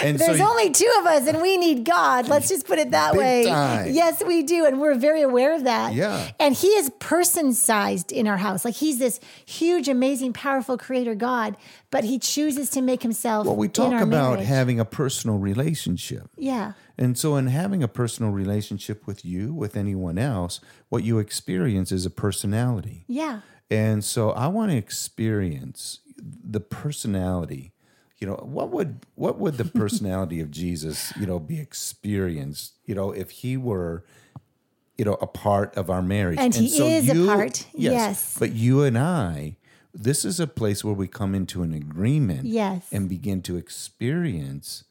And 0.04 0.20
There's 0.20 0.38
so 0.38 0.50
only 0.50 0.72
two 0.72 0.92
of 1.00 1.06
us 1.06 1.28
and 1.28 1.42
we 1.42 1.58
need 1.58 1.86
God. 1.86 2.28
Let's 2.28 2.50
just 2.50 2.66
put 2.66 2.80
it 2.80 2.92
that 2.92 3.16
way. 3.16 3.46
time. 3.46 3.92
Yes, 3.92 4.24
we 4.24 4.44
do. 4.44 4.66
And 4.66 4.80
we're 4.80 4.96
very 4.96 5.22
aware 5.22 5.56
of 5.56 5.64
that. 5.64 5.94
Yeah. 5.94 6.32
And 6.40 6.56
He 6.56 6.68
is 6.68 6.90
person 7.00 7.54
sized 7.54 8.12
in 8.12 8.28
our 8.28 8.38
house. 8.38 8.66
Like 8.66 8.76
He's 8.76 9.00
this 9.00 9.20
huge, 9.46 9.88
amazing, 9.88 10.34
powerful 10.34 10.78
creator 10.78 11.16
God, 11.16 11.58
but 11.92 12.04
He 12.04 12.20
chooses 12.20 12.70
to 12.72 12.82
make 12.82 13.02
Himself. 13.04 13.46
well, 13.48 13.56
we 13.56 13.68
talk 13.68 13.94
about 14.02 14.34
marriage. 14.34 14.48
having 14.48 14.80
a 14.80 14.86
personal 14.86 15.38
relationship. 15.38 16.30
Yeah. 16.38 16.74
And 16.98 17.18
so, 17.18 17.36
in 17.38 17.48
having 17.48 17.82
a 17.82 17.88
personal 17.88 18.32
relationship 18.32 19.08
with 19.08 19.26
you, 19.26 19.54
with 19.54 19.76
anyone 19.76 20.20
else, 20.20 20.60
what 20.90 21.04
you 21.04 21.18
experience 21.18 21.92
is 21.92 22.06
a 22.06 22.12
personality. 22.12 23.04
Yeah. 23.08 23.42
And 23.72 24.04
so, 24.04 24.30
I 24.32 24.48
want 24.48 24.72
to 24.72 24.78
experience 24.78 26.00
the 26.18 26.60
personality. 26.60 27.73
You 28.24 28.30
know, 28.30 28.36
what 28.42 28.70
would 28.72 29.02
what 29.16 29.38
would 29.38 29.58
the 29.58 29.66
personality 29.66 30.40
of 30.40 30.50
Jesus, 30.50 31.12
you 31.20 31.26
know, 31.26 31.40
be 31.40 31.60
experienced? 31.60 32.76
You 32.86 32.96
know, 32.96 33.12
if 33.12 33.30
he 33.32 33.58
were, 33.58 34.06
you 34.98 35.04
know, 35.04 35.16
a 35.16 35.28
part 35.28 35.76
of 35.76 35.90
our 35.90 36.02
marriage, 36.02 36.38
And 36.40 36.56
he 36.56 36.68
is 36.96 37.10
a 37.10 37.26
part, 37.26 37.66
yes. 37.74 38.38
But 38.40 38.54
you 38.54 38.82
and 38.84 38.98
I, 38.98 39.58
this 39.94 40.24
is 40.24 40.40
a 40.40 40.48
place 40.48 40.86
where 40.86 40.94
we 40.94 41.06
come 41.10 41.36
into 41.36 41.64
an 41.64 41.74
agreement, 41.74 42.46
Yes. 42.46 42.88
and 42.94 43.10
begin 43.10 43.42
to 43.42 43.58
experience 43.58 44.86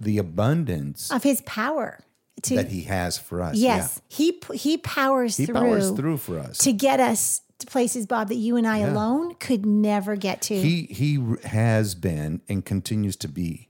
the 0.00 0.18
abundance 0.18 1.12
of 1.12 1.22
his 1.22 1.40
power 1.42 2.00
to 2.42 2.56
that 2.56 2.70
he 2.72 2.82
has 2.82 3.16
for 3.18 3.40
us. 3.40 3.54
yes 3.54 4.00
he 4.08 4.40
he 4.52 4.76
powers 4.78 5.36
He 5.36 5.46
through 5.46 5.54
powers 5.54 5.90
through 5.92 6.16
for 6.16 6.40
us. 6.40 6.58
to 6.58 6.72
get 6.72 6.98
us 6.98 7.40
to 7.58 7.66
places 7.66 8.06
bob 8.06 8.28
that 8.28 8.36
you 8.36 8.56
and 8.56 8.66
i 8.66 8.78
alone 8.78 9.34
could 9.36 9.66
never 9.66 10.16
get 10.16 10.40
to 10.42 10.54
he 10.60 10.82
he 10.90 11.18
has 11.44 11.94
been 11.94 12.40
and 12.48 12.64
continues 12.64 13.16
to 13.16 13.28
be 13.28 13.68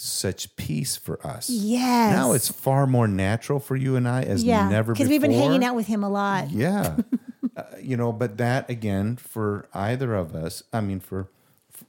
such 0.00 0.54
peace 0.54 0.96
for 0.96 1.18
us. 1.26 1.50
yes 1.50 2.12
Now 2.14 2.30
it's 2.32 2.48
far 2.48 2.86
more 2.86 3.08
natural 3.08 3.58
for 3.58 3.74
you 3.74 3.96
and 3.96 4.06
I 4.06 4.22
as 4.22 4.44
yeah 4.44 4.68
never 4.68 4.92
because 4.92 5.08
we've 5.08 5.20
been 5.20 5.32
hanging 5.32 5.64
out 5.64 5.74
with 5.74 5.88
him 5.88 6.04
a 6.04 6.08
lot 6.08 6.50
Yeah. 6.52 6.98
uh, 7.56 7.62
you 7.82 7.96
know, 7.96 8.12
but 8.12 8.36
that 8.38 8.70
again 8.70 9.16
for 9.16 9.66
either 9.74 10.14
of 10.14 10.36
us, 10.36 10.62
I 10.72 10.82
mean 10.82 11.00
for 11.00 11.28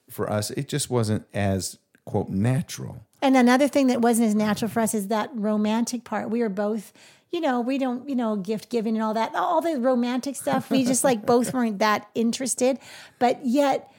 for 0.09 0.27
us 0.27 0.49
it 0.49 0.67
just 0.67 0.89
wasn't 0.89 1.27
as 1.35 1.77
quote 2.05 2.29
natural. 2.29 3.05
And 3.21 3.37
another 3.37 3.67
thing 3.67 3.85
that 3.87 4.01
wasn't 4.01 4.29
as 4.29 4.33
natural 4.35 4.69
for 4.71 4.79
us 4.79 4.95
is 4.95 5.09
that 5.09 5.29
romantic 5.35 6.03
part. 6.03 6.31
We 6.31 6.39
were 6.41 6.49
both, 6.49 6.91
you 7.31 7.41
know, 7.41 7.61
we 7.61 7.77
don't, 7.77 8.07
you 8.09 8.15
know, 8.15 8.35
gift 8.35 8.69
giving 8.69 8.95
and 8.95 9.03
all 9.03 9.13
that, 9.13 9.35
all 9.35 9.61
the 9.61 9.79
romantic 9.79 10.35
stuff. 10.35 10.69
We 10.71 10.83
just 10.85 11.03
like 11.03 11.25
both 11.25 11.53
weren't 11.53 11.79
that 11.79 12.09
interested, 12.15 12.79
but 13.19 13.45
yet 13.45 13.91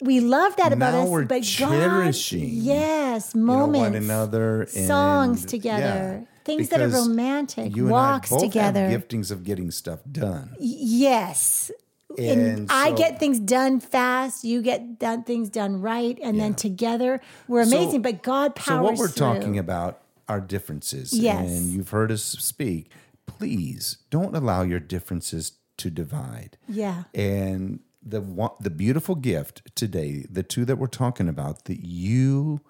we 0.00 0.20
love 0.20 0.56
that 0.56 0.72
about 0.72 0.92
Now 0.92 1.02
us. 1.04 1.08
we're 1.08 1.24
but 1.24 1.42
cherishing, 1.44 2.40
God, 2.40 2.48
yes, 2.64 3.32
You 3.34 3.40
know, 3.40 3.46
moments, 3.46 3.78
one 3.78 3.94
another 3.94 4.66
songs 4.68 5.42
and- 5.42 5.48
together, 5.48 6.20
yeah, 6.22 6.26
things 6.44 6.68
that 6.70 6.80
are 6.80 6.88
romantic, 6.88 7.74
you 7.76 7.84
and 7.84 7.92
walks 7.92 8.32
I 8.32 8.36
both 8.36 8.42
together. 8.44 8.88
Have 8.90 9.06
giftings 9.08 9.30
of 9.30 9.44
getting 9.44 9.70
stuff 9.70 10.00
done. 10.10 10.50
Yes. 10.58 11.70
And, 12.16 12.40
And 12.40 12.66
I 12.70 12.92
get 12.92 13.18
things 13.18 13.40
done 13.40 13.80
fast. 13.80 14.44
You 14.44 14.62
get 14.62 14.98
done 15.00 15.24
things 15.24 15.48
done 15.48 15.80
right, 15.80 16.16
and 16.22 16.38
then 16.38 16.54
together 16.54 17.20
we're 17.48 17.62
amazing. 17.62 18.02
but 18.02 18.22
God 18.22 18.54
powers. 18.54 18.66
So 18.66 18.82
what 18.82 18.96
we're 18.98 19.08
through. 19.08 19.26
talking 19.34 19.58
about 19.58 20.00
are 20.28 20.40
differences. 20.40 21.12
Yes. 21.12 21.48
And 21.48 21.70
you've 21.70 21.90
heard 21.90 22.10
us 22.10 22.22
speak. 22.22 22.90
Please 23.26 23.98
don't 24.10 24.34
allow 24.34 24.62
your 24.62 24.80
differences 24.80 25.52
to 25.78 25.90
divide. 25.90 26.56
Yeah. 26.68 27.04
And 27.14 27.80
the 28.02 28.20
one, 28.20 28.50
the 28.60 28.70
beautiful 28.70 29.14
gift 29.14 29.74
today, 29.74 30.26
the 30.30 30.42
two 30.42 30.64
that 30.66 30.76
we're 30.76 30.86
talking 30.86 31.28
about, 31.28 31.64
that 31.64 31.84
you 31.84 32.60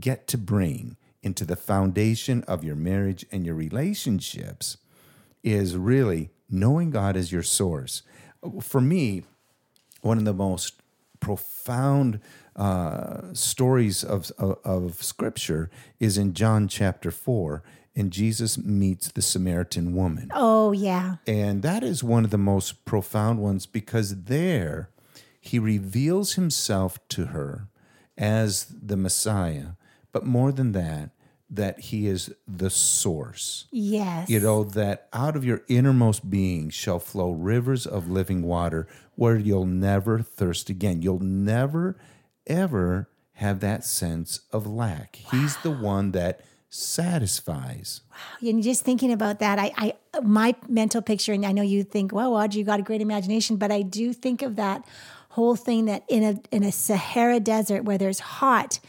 get 0.00 0.26
to 0.28 0.38
bring 0.38 0.96
into 1.22 1.44
the 1.44 1.56
foundation 1.56 2.44
of 2.44 2.62
your 2.62 2.76
marriage 2.76 3.26
and 3.32 3.44
your 3.44 3.54
relationships 3.54 4.76
is 5.42 5.76
really 5.76 6.30
knowing 6.48 6.90
God 6.90 7.16
as 7.16 7.32
your 7.32 7.42
source. 7.42 8.02
For 8.60 8.80
me, 8.80 9.24
one 10.02 10.18
of 10.18 10.24
the 10.24 10.32
most 10.32 10.80
profound 11.18 12.20
uh, 12.56 13.32
stories 13.34 14.02
of, 14.02 14.32
of, 14.38 14.58
of 14.64 15.02
Scripture 15.02 15.70
is 16.00 16.18
in 16.18 16.34
John 16.34 16.68
chapter 16.68 17.10
4, 17.10 17.62
and 17.94 18.10
Jesus 18.10 18.58
meets 18.58 19.08
the 19.08 19.22
Samaritan 19.22 19.94
woman. 19.94 20.30
Oh 20.34 20.72
yeah. 20.72 21.16
And 21.26 21.62
that 21.62 21.82
is 21.82 22.02
one 22.02 22.24
of 22.24 22.30
the 22.30 22.38
most 22.38 22.84
profound 22.84 23.40
ones 23.40 23.66
because 23.66 24.24
there 24.24 24.90
he 25.40 25.58
reveals 25.58 26.34
himself 26.34 26.98
to 27.08 27.26
her 27.26 27.68
as 28.18 28.66
the 28.66 28.96
Messiah, 28.96 29.68
but 30.12 30.24
more 30.24 30.50
than 30.50 30.72
that, 30.72 31.10
that 31.48 31.78
he 31.78 32.06
is 32.06 32.34
the 32.48 32.70
source. 32.70 33.66
Yes. 33.70 34.28
You 34.28 34.40
know, 34.40 34.64
that 34.64 35.08
out 35.12 35.36
of 35.36 35.44
your 35.44 35.62
innermost 35.68 36.28
being 36.28 36.70
shall 36.70 36.98
flow 36.98 37.30
rivers 37.30 37.86
of 37.86 38.10
living 38.10 38.42
water 38.42 38.88
where 39.14 39.36
you'll 39.36 39.66
never 39.66 40.20
thirst 40.20 40.68
again. 40.68 41.02
You'll 41.02 41.20
never, 41.20 41.96
ever 42.46 43.08
have 43.34 43.60
that 43.60 43.84
sense 43.84 44.40
of 44.52 44.66
lack. 44.66 45.16
He's 45.16 45.56
the 45.58 45.70
one 45.70 46.12
that 46.12 46.40
satisfies. 46.68 48.00
Wow. 48.10 48.48
And 48.50 48.62
just 48.62 48.82
thinking 48.82 49.12
about 49.12 49.38
that, 49.38 49.58
I, 49.58 49.72
I, 49.76 50.20
my 50.22 50.54
mental 50.68 51.02
picture, 51.02 51.32
and 51.32 51.44
I 51.44 51.52
know 51.52 51.62
you 51.62 51.84
think, 51.84 52.12
well, 52.12 52.34
Audrey, 52.34 52.60
you 52.60 52.64
got 52.64 52.80
a 52.80 52.82
great 52.82 53.00
imagination, 53.00 53.56
but 53.56 53.70
I 53.70 53.82
do 53.82 54.12
think 54.12 54.42
of 54.42 54.56
that 54.56 54.86
whole 55.30 55.56
thing 55.56 55.84
that 55.84 56.02
in 56.08 56.22
a 56.22 56.40
in 56.50 56.62
a 56.62 56.72
Sahara 56.72 57.40
desert 57.40 57.84
where 57.84 57.98
there's 57.98 58.20
hot, 58.20 58.80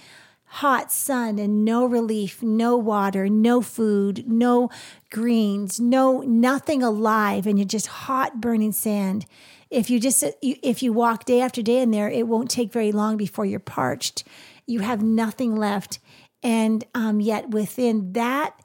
hot 0.46 0.92
sun 0.94 1.40
and 1.40 1.66
no 1.66 1.86
relief, 1.86 2.42
no 2.42 2.78
water, 2.78 3.28
no 3.28 3.62
food, 3.62 4.26
no 4.28 4.70
greens, 5.12 5.80
no 5.80 6.22
nothing 6.22 6.82
alive, 6.82 7.46
and 7.48 7.60
you're 7.60 7.66
just 7.66 7.88
hot 7.88 8.40
burning 8.40 8.72
sand. 8.72 9.26
If 9.70 9.90
you 9.90 10.00
just 10.00 10.24
if 10.42 10.82
you 10.82 10.94
walk 10.94 11.26
day 11.26 11.42
after 11.42 11.62
day 11.62 11.82
in 11.82 11.92
there, 11.92 12.10
it 12.10 12.28
won't 12.28 12.50
take 12.50 12.72
very 12.72 12.92
long 12.92 13.18
before 13.18 13.46
you're 13.46 13.60
parched. 13.60 14.24
You 14.66 14.80
have 14.80 15.02
nothing 15.02 15.56
left, 15.56 16.00
and 16.44 16.86
um, 16.94 17.20
yet 17.20 17.50
within 17.50 18.14
that 18.14 18.60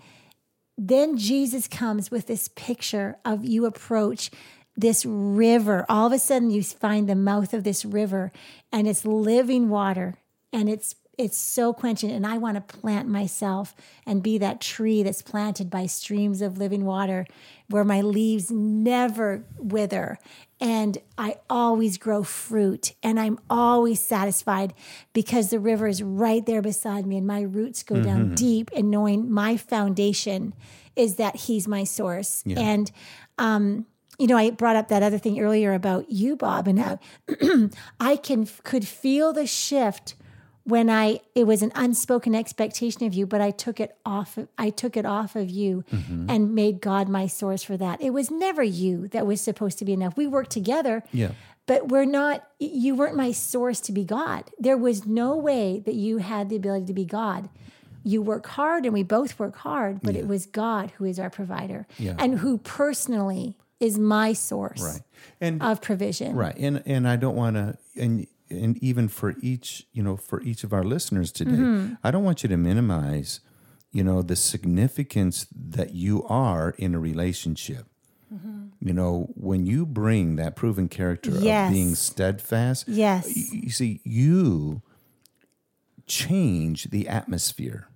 then 0.78 1.16
Jesus 1.16 1.68
comes 1.68 2.10
with 2.10 2.26
this 2.26 2.48
picture 2.48 3.16
of 3.24 3.44
you 3.44 3.66
approach 3.66 4.30
this 4.76 5.04
river. 5.04 5.84
All 5.88 6.06
of 6.06 6.12
a 6.12 6.18
sudden, 6.18 6.50
you 6.50 6.62
find 6.62 7.08
the 7.08 7.14
mouth 7.14 7.52
of 7.52 7.62
this 7.64 7.84
river, 7.84 8.32
and 8.72 8.88
it's 8.88 9.04
living 9.04 9.68
water, 9.68 10.16
and 10.52 10.68
it's 10.68 10.94
it's 11.18 11.36
so 11.36 11.72
quenching. 11.72 12.10
And 12.10 12.26
I 12.26 12.38
want 12.38 12.54
to 12.54 12.60
plant 12.78 13.08
myself 13.08 13.74
and 14.06 14.22
be 14.22 14.38
that 14.38 14.60
tree 14.60 15.02
that's 15.02 15.22
planted 15.22 15.70
by 15.70 15.86
streams 15.86 16.40
of 16.40 16.58
living 16.58 16.84
water, 16.84 17.26
where 17.68 17.84
my 17.84 18.00
leaves 18.00 18.50
never 18.50 19.44
wither, 19.58 20.18
and 20.60 20.98
I 21.18 21.36
always 21.50 21.98
grow 21.98 22.22
fruit, 22.22 22.92
and 23.02 23.18
I'm 23.18 23.38
always 23.50 24.00
satisfied 24.00 24.74
because 25.12 25.50
the 25.50 25.58
river 25.58 25.88
is 25.88 26.02
right 26.02 26.44
there 26.46 26.62
beside 26.62 27.04
me, 27.06 27.16
and 27.16 27.26
my 27.26 27.42
roots 27.42 27.82
go 27.82 28.00
down 28.02 28.34
deep. 28.34 28.70
And 28.74 28.90
knowing 28.90 29.30
my 29.30 29.56
foundation 29.56 30.54
is 30.94 31.16
that 31.16 31.36
He's 31.36 31.66
my 31.66 31.84
source, 31.84 32.42
and 32.56 32.92
um, 33.38 33.86
you 34.18 34.26
know, 34.28 34.36
I 34.36 34.50
brought 34.50 34.76
up 34.76 34.88
that 34.88 35.02
other 35.02 35.18
thing 35.18 35.40
earlier 35.40 35.72
about 35.74 36.10
you, 36.10 36.36
Bob, 36.36 36.68
and 36.68 36.78
how 36.78 37.00
I 38.00 38.16
can 38.16 38.46
could 38.62 38.86
feel 38.86 39.32
the 39.32 39.46
shift 39.46 40.14
when 40.64 40.88
I 40.88 41.20
it 41.34 41.44
was 41.46 41.62
an 41.62 41.72
unspoken 41.74 42.34
expectation 42.34 43.04
of 43.06 43.14
you, 43.14 43.26
but 43.26 43.40
I 43.40 43.50
took 43.50 43.80
it 43.80 43.96
off. 44.06 44.36
Of, 44.38 44.48
I 44.58 44.70
took 44.70 44.96
it 44.96 45.04
off 45.04 45.34
of 45.34 45.50
you 45.50 45.84
mm-hmm. 45.92 46.30
and 46.30 46.54
made 46.54 46.80
God 46.80 47.08
my 47.08 47.26
source 47.26 47.62
for 47.62 47.76
that. 47.76 48.00
It 48.00 48.10
was 48.10 48.30
never 48.30 48.62
you 48.62 49.08
that 49.08 49.26
was 49.26 49.40
supposed 49.40 49.78
to 49.78 49.84
be 49.84 49.92
enough. 49.92 50.16
We 50.16 50.26
worked 50.26 50.50
together, 50.50 51.02
Yeah. 51.12 51.32
but 51.66 51.88
we're 51.88 52.04
not. 52.04 52.46
You 52.60 52.94
weren't 52.94 53.16
my 53.16 53.32
source 53.32 53.80
to 53.82 53.92
be 53.92 54.04
God. 54.04 54.50
There 54.58 54.76
was 54.76 55.04
no 55.06 55.36
way 55.36 55.80
that 55.84 55.94
you 55.94 56.18
had 56.18 56.48
the 56.48 56.56
ability 56.56 56.86
to 56.86 56.94
be 56.94 57.04
God. 57.04 57.48
You 58.04 58.20
work 58.20 58.46
hard, 58.46 58.84
and 58.84 58.92
we 58.92 59.04
both 59.04 59.38
work 59.38 59.56
hard, 59.56 60.00
but 60.02 60.16
it 60.16 60.26
was 60.26 60.46
God 60.46 60.92
who 60.98 61.04
is 61.04 61.20
our 61.20 61.30
provider, 61.30 61.86
Yeah. 61.98 62.16
and 62.18 62.38
who 62.40 62.58
personally 62.58 63.56
is 63.78 63.98
my 63.98 64.32
source 64.32 64.80
Right. 64.80 65.00
And 65.40 65.60
of 65.60 65.80
provision. 65.80 66.36
Right. 66.36 66.56
And 66.56 66.82
and 66.86 67.06
I 67.08 67.16
don't 67.16 67.34
want 67.34 67.56
to 67.56 67.76
and 68.00 68.26
and 68.52 68.76
even 68.78 69.08
for 69.08 69.34
each, 69.40 69.86
you 69.92 70.02
know, 70.02 70.16
for 70.16 70.40
each 70.42 70.62
of 70.64 70.72
our 70.72 70.84
listeners 70.84 71.32
today, 71.32 71.52
Mm-hmm. 71.52 71.94
I 72.04 72.10
don't 72.10 72.24
want 72.24 72.42
you 72.42 72.48
to 72.50 72.56
minimize, 72.56 73.40
you 73.92 74.04
know, 74.04 74.22
the 74.22 74.36
significance 74.36 75.46
that 75.54 75.94
you 75.94 76.22
are 76.28 76.70
in 76.78 76.94
a 76.94 76.98
relationship. 77.00 77.86
Mm-hmm. 78.32 78.66
You 78.80 78.92
know, 78.94 79.28
when 79.34 79.66
you 79.66 79.84
bring 79.86 80.36
that 80.36 80.56
proven 80.56 80.88
character 80.88 81.30
Yes. 81.30 81.68
of 81.68 81.72
being 81.74 81.94
steadfast, 81.94 82.88
Yes. 82.88 83.52
you 83.52 83.70
see, 83.70 84.00
you 84.04 84.82
change 86.06 86.84
the 86.90 87.08
atmosphere. 87.08 87.88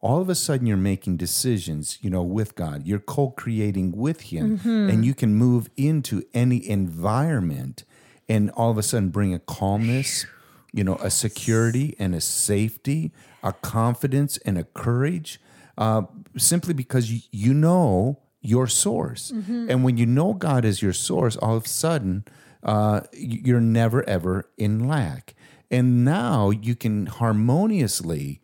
All 0.00 0.20
of 0.20 0.28
a 0.28 0.34
sudden, 0.34 0.66
you're 0.66 0.76
making 0.76 1.16
decisions, 1.16 1.98
you 2.00 2.10
know, 2.10 2.22
with 2.24 2.54
God. 2.56 2.86
You're 2.86 2.98
co-creating 2.98 3.92
with 3.92 4.22
Him, 4.32 4.58
Mm-hmm. 4.58 4.90
and 4.90 5.04
you 5.04 5.14
can 5.14 5.34
move 5.34 5.70
into 5.76 6.24
any 6.34 6.68
environment, 6.68 7.84
and 8.28 8.50
all 8.52 8.70
of 8.70 8.78
a 8.78 8.82
sudden 8.82 9.10
bring 9.10 9.34
a 9.34 9.38
calmness, 9.38 10.26
you 10.72 10.84
know, 10.84 10.96
a 10.96 11.10
security 11.10 11.94
and 11.98 12.14
a 12.14 12.20
safety, 12.20 13.12
a 13.42 13.52
confidence 13.52 14.38
and 14.38 14.56
a 14.58 14.64
courage, 14.64 15.40
uh, 15.78 16.02
simply 16.36 16.74
because 16.74 17.10
you, 17.10 17.20
you 17.30 17.54
know 17.54 18.20
your 18.40 18.66
source. 18.66 19.30
And 19.70 19.84
when 19.84 19.96
you 19.96 20.06
know 20.06 20.34
God 20.34 20.64
is 20.64 20.82
your 20.82 20.92
source, 20.92 21.36
all 21.36 21.56
of 21.56 21.64
a 21.64 21.68
sudden, 21.68 22.24
uh, 22.62 23.02
you're 23.12 23.60
never 23.60 24.08
ever 24.08 24.48
in 24.56 24.86
lack. 24.88 25.34
And 25.70 26.04
now 26.04 26.50
you 26.50 26.74
can 26.74 27.06
harmoniously, 27.06 28.40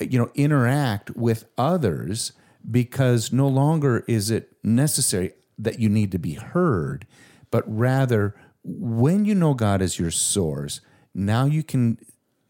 you 0.00 0.18
know, 0.18 0.30
interact 0.34 1.10
with 1.16 1.46
others 1.58 2.32
because 2.70 3.32
no 3.32 3.48
longer 3.48 4.04
is 4.06 4.30
it 4.30 4.56
necessary 4.62 5.32
that 5.58 5.78
you 5.78 5.88
need 5.88 6.12
to 6.12 6.18
be 6.18 6.34
heard, 6.34 7.06
but 7.50 7.64
rather 7.66 8.34
when 8.64 9.24
you 9.24 9.34
know 9.34 9.54
God 9.54 9.82
as 9.82 9.98
your 9.98 10.10
source, 10.10 10.80
now 11.14 11.46
you 11.46 11.62
can 11.62 11.98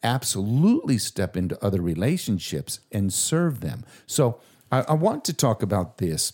absolutely 0.02 0.98
step 0.98 1.36
into 1.36 1.62
other 1.64 1.80
relationships 1.80 2.80
and 2.90 3.12
serve 3.12 3.60
them. 3.60 3.84
So 4.06 4.40
I, 4.70 4.80
I 4.82 4.92
want 4.94 5.24
to 5.26 5.32
talk 5.32 5.62
about 5.62 5.98
this 5.98 6.32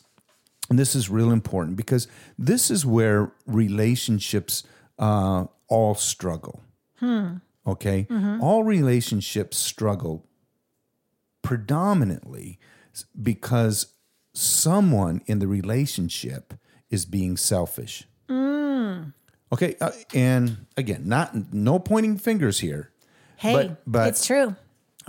and 0.70 0.78
this 0.78 0.94
is 0.94 1.08
real 1.08 1.30
important 1.30 1.76
because 1.76 2.08
this 2.38 2.70
is 2.70 2.84
where 2.84 3.32
relationships 3.46 4.62
uh, 4.98 5.46
all 5.68 5.94
struggle. 5.94 6.62
Hmm. 6.96 7.36
Okay? 7.66 8.06
Mm-hmm. 8.10 8.42
All 8.42 8.64
relationships 8.64 9.56
struggle 9.56 10.26
predominantly 11.42 12.58
because 13.20 13.94
someone 14.34 15.22
in 15.26 15.38
the 15.38 15.46
relationship 15.46 16.54
is 16.90 17.06
being 17.06 17.36
selfish. 17.36 18.04
Hmm. 18.28 19.10
Okay, 19.52 19.76
uh, 19.80 19.90
and 20.14 20.66
again, 20.76 21.02
not 21.06 21.52
no 21.52 21.78
pointing 21.78 22.18
fingers 22.18 22.60
here. 22.60 22.90
Hey, 23.36 23.52
But- 23.54 23.82
but- 23.86 24.08
it's 24.08 24.26
true. 24.26 24.56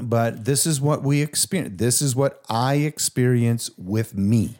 but 0.01 0.45
this 0.45 0.65
is 0.65 0.79
what 0.79 1.03
we 1.03 1.21
experience. 1.21 1.75
This 1.77 2.01
is 2.01 2.15
what 2.15 2.41
I 2.49 2.75
experience 2.75 3.69
with 3.77 4.15
me. 4.15 4.57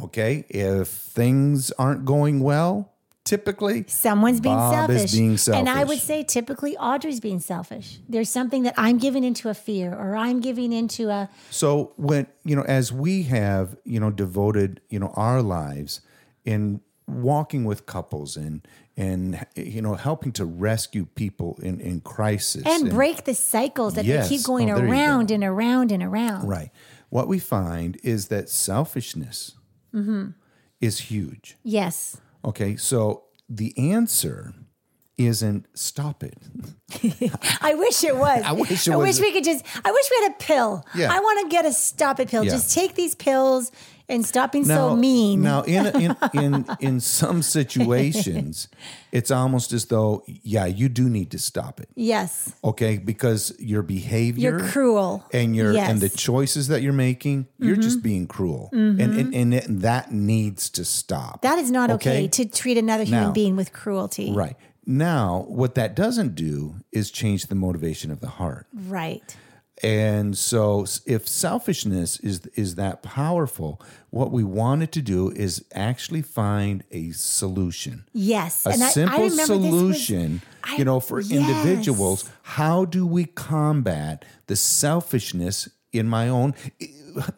Okay, 0.00 0.44
if 0.48 0.88
things 0.88 1.70
aren't 1.72 2.04
going 2.04 2.40
well, 2.40 2.90
typically 3.24 3.84
Someone's 3.88 4.40
being 4.40 4.54
Bob 4.56 4.74
selfish. 4.88 5.04
is 5.04 5.12
being 5.18 5.38
And 5.56 5.68
I 5.68 5.84
would 5.84 5.98
say 6.00 6.22
typically 6.24 6.76
Audrey's 6.76 7.20
being 7.20 7.40
selfish. 7.40 8.00
There's 8.08 8.28
something 8.28 8.64
that 8.64 8.74
I'm 8.76 8.98
giving 8.98 9.22
into 9.24 9.48
a 9.48 9.54
fear 9.54 9.94
or 9.94 10.16
I'm 10.16 10.40
giving 10.40 10.72
into 10.72 11.10
a 11.10 11.28
So 11.50 11.92
when 11.96 12.26
you 12.44 12.56
know, 12.56 12.62
as 12.62 12.92
we 12.92 13.24
have 13.24 13.76
you 13.84 14.00
know 14.00 14.10
devoted 14.10 14.80
you 14.88 14.98
know 14.98 15.12
our 15.14 15.42
lives 15.42 16.00
in 16.44 16.80
walking 17.06 17.64
with 17.64 17.84
couples 17.86 18.36
and 18.36 18.66
and 18.96 19.44
you 19.56 19.82
know 19.82 19.94
helping 19.94 20.32
to 20.32 20.44
rescue 20.44 21.04
people 21.14 21.58
in 21.62 21.80
in 21.80 22.00
crisis 22.00 22.62
and 22.66 22.90
break 22.90 23.24
the 23.24 23.34
cycles 23.34 23.94
that 23.94 24.04
Yes. 24.04 24.28
they 24.28 24.36
keep 24.36 24.44
going 24.46 24.70
Oh, 24.70 24.76
you 24.76 24.82
go. 24.82 24.90
around 24.90 25.30
and 25.30 25.44
around 25.44 25.92
and 25.92 26.02
around. 26.02 26.48
right. 26.48 26.70
What 27.10 27.28
we 27.28 27.38
find 27.38 27.98
is 28.02 28.28
that 28.28 28.48
selfishness 28.48 29.52
Mm-hmm. 29.94 30.30
is 30.80 30.98
huge. 31.10 31.56
Yes. 31.62 32.16
Okay, 32.44 32.74
so 32.76 33.24
the 33.48 33.72
answer 33.78 34.52
isn't 35.16 35.66
stop 35.78 36.22
it. 36.24 36.36
I 37.60 37.74
wish 37.74 38.02
it 38.04 38.16
was. 38.16 38.42
I 38.44 38.52
wish 38.52 38.86
it 38.88 38.92
I 38.92 38.96
was- 38.96 39.18
wish 39.20 39.26
we 39.26 39.32
could 39.32 39.44
just. 39.44 39.64
I 39.84 39.90
wish 39.92 40.06
we 40.10 40.22
had 40.24 40.32
a 40.32 40.36
pill. 40.38 40.84
Yeah. 40.94 41.12
I 41.12 41.20
want 41.20 41.40
to 41.42 41.48
get 41.54 41.64
a 41.66 41.72
stop 41.72 42.20
it 42.20 42.28
pill. 42.28 42.44
Yeah. 42.44 42.50
Just 42.50 42.74
take 42.74 42.94
these 42.94 43.14
pills 43.14 43.70
and 44.08 44.24
stop 44.26 44.52
being 44.52 44.64
so 44.66 44.94
mean. 44.94 45.40
Now, 45.42 45.62
in, 45.62 45.86
in 46.00 46.16
in 46.34 46.66
in 46.80 47.00
some 47.00 47.42
situations, 47.42 48.68
it's 49.12 49.30
almost 49.30 49.72
as 49.72 49.86
though, 49.86 50.22
yeah, 50.26 50.66
you 50.66 50.88
do 50.88 51.08
need 51.08 51.30
to 51.30 51.38
stop 51.38 51.80
it. 51.80 51.88
yes. 51.94 52.52
Okay, 52.62 52.98
because 52.98 53.54
your 53.58 53.82
behavior, 53.82 54.58
You're 54.58 54.68
cruel. 54.68 55.24
and 55.32 55.54
your 55.56 55.68
and 55.76 56.00
the 56.00 56.06
Yes. 56.06 56.12
Mm-hmm. 56.12 56.32
choices 56.32 56.68
that 56.68 56.82
you're 56.82 56.92
making, 56.92 57.46
you're 57.58 57.76
just 57.76 58.02
being 58.02 58.26
cruel, 58.26 58.68
and, 58.72 59.00
and 59.00 59.34
and 59.34 59.54
it- 59.54 59.66
that 59.80 60.12
needs 60.12 60.68
to 60.70 60.84
stop. 60.84 61.42
That 61.42 61.58
is 61.58 61.70
not 61.70 61.90
okay, 61.92 62.10
Okay. 62.24 62.28
to 62.28 62.44
treat 62.46 62.76
another 62.78 63.04
human 63.04 63.24
Now- 63.28 63.32
being 63.32 63.56
with 63.56 63.72
cruelty. 63.72 64.32
right 64.34 64.56
now, 64.86 65.44
what 65.48 65.74
that 65.76 65.94
doesn't 65.96 66.34
do 66.34 66.76
is 66.92 67.10
change 67.10 67.46
the 67.46 67.54
motivation 67.54 68.10
of 68.10 68.20
the 68.20 68.28
heart. 68.28 68.66
Right. 68.72 69.36
And 69.82 70.38
so, 70.38 70.86
if 71.04 71.26
selfishness 71.26 72.20
is 72.20 72.46
is 72.54 72.76
that 72.76 73.02
powerful, 73.02 73.82
what 74.10 74.30
we 74.30 74.44
wanted 74.44 74.92
to 74.92 75.02
do 75.02 75.30
is 75.30 75.64
actually 75.74 76.22
find 76.22 76.84
a 76.92 77.10
solution, 77.10 78.04
Yes. 78.12 78.64
a 78.64 78.70
and 78.70 78.82
I- 78.84 78.86
I, 78.86 78.90
simple 78.90 79.22
was- 79.24 79.46
solution. 79.46 80.42
I- 80.62 80.76
you 80.76 80.84
know, 80.84 81.00
for 81.00 81.20
yes. 81.20 81.32
individuals, 81.32 82.30
how 82.42 82.84
do 82.84 83.04
we 83.04 83.24
combat 83.24 84.24
the 84.46 84.54
selfishness 84.56 85.68
in 85.92 86.08
my 86.08 86.28
own, 86.28 86.54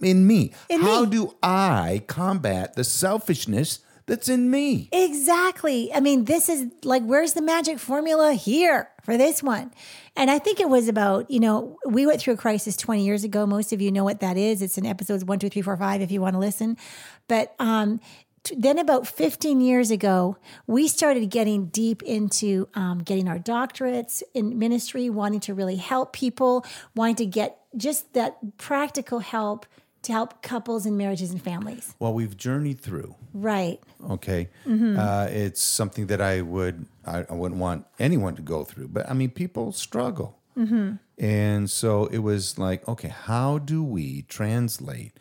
in 0.02 0.26
me? 0.26 0.52
In 0.68 0.82
how 0.82 1.04
me. 1.04 1.10
do 1.10 1.34
I 1.42 2.02
combat 2.06 2.74
the 2.76 2.84
selfishness 2.84 3.80
that's 4.06 4.28
in 4.28 4.50
me? 4.50 4.88
Exactly. 4.92 5.92
I 5.92 6.00
mean, 6.00 6.24
this 6.24 6.48
is 6.48 6.66
like, 6.84 7.02
where's 7.02 7.32
the 7.32 7.42
magic 7.42 7.78
formula 7.78 8.34
here 8.34 8.90
for 9.02 9.16
this 9.16 9.42
one? 9.42 9.72
And 10.16 10.30
I 10.30 10.38
think 10.38 10.60
it 10.60 10.68
was 10.68 10.88
about, 10.88 11.30
you 11.30 11.40
know, 11.40 11.76
we 11.84 12.06
went 12.06 12.20
through 12.20 12.34
a 12.34 12.38
crisis 12.38 12.76
20 12.76 13.04
years 13.04 13.24
ago. 13.24 13.46
Most 13.46 13.72
of 13.72 13.82
you 13.82 13.90
know 13.90 14.04
what 14.04 14.20
that 14.20 14.36
is. 14.36 14.62
It's 14.62 14.78
in 14.78 14.86
episodes 14.86 15.24
one, 15.24 15.38
two, 15.38 15.48
three, 15.48 15.62
four, 15.62 15.76
five, 15.76 16.00
if 16.00 16.10
you 16.10 16.20
want 16.20 16.34
to 16.34 16.38
listen. 16.38 16.76
But 17.28 17.54
um, 17.58 18.00
then 18.56 18.78
about 18.78 19.06
15 19.06 19.60
years 19.60 19.90
ago, 19.90 20.36
we 20.66 20.86
started 20.88 21.28
getting 21.30 21.66
deep 21.66 22.02
into 22.02 22.68
um, 22.74 22.98
getting 22.98 23.28
our 23.28 23.38
doctorates 23.38 24.22
in 24.34 24.58
ministry, 24.58 25.10
wanting 25.10 25.40
to 25.40 25.54
really 25.54 25.76
help 25.76 26.12
people, 26.12 26.64
wanting 26.94 27.16
to 27.16 27.26
get 27.26 27.58
just 27.76 28.12
that 28.14 28.56
practical 28.56 29.18
help 29.18 29.66
to 30.06 30.12
help 30.12 30.42
couples 30.42 30.86
and 30.86 30.96
marriages 30.98 31.30
and 31.30 31.40
families. 31.42 31.94
Well, 31.98 32.12
we've 32.14 32.36
journeyed 32.36 32.80
through. 32.80 33.14
Right. 33.34 33.78
Okay, 34.10 34.48
Mm-hmm. 34.66 34.98
uh, 34.98 35.26
it's 35.30 35.60
something 35.62 36.06
that 36.08 36.20
I 36.20 36.40
would 36.42 36.86
I, 37.04 37.24
I 37.30 37.34
wouldn't 37.34 37.60
want 37.60 37.86
anyone 37.98 38.34
to 38.36 38.42
go 38.42 38.64
through. 38.64 38.88
But 38.88 39.08
I 39.10 39.14
mean, 39.14 39.30
people 39.30 39.72
struggle, 39.72 40.38
Mm-hmm. 40.56 40.96
and 41.22 41.70
so 41.70 42.06
it 42.06 42.18
was 42.18 42.58
like, 42.58 42.86
okay, 42.88 43.08
how 43.08 43.58
do 43.58 43.82
we 43.84 44.22
translate 44.22 45.12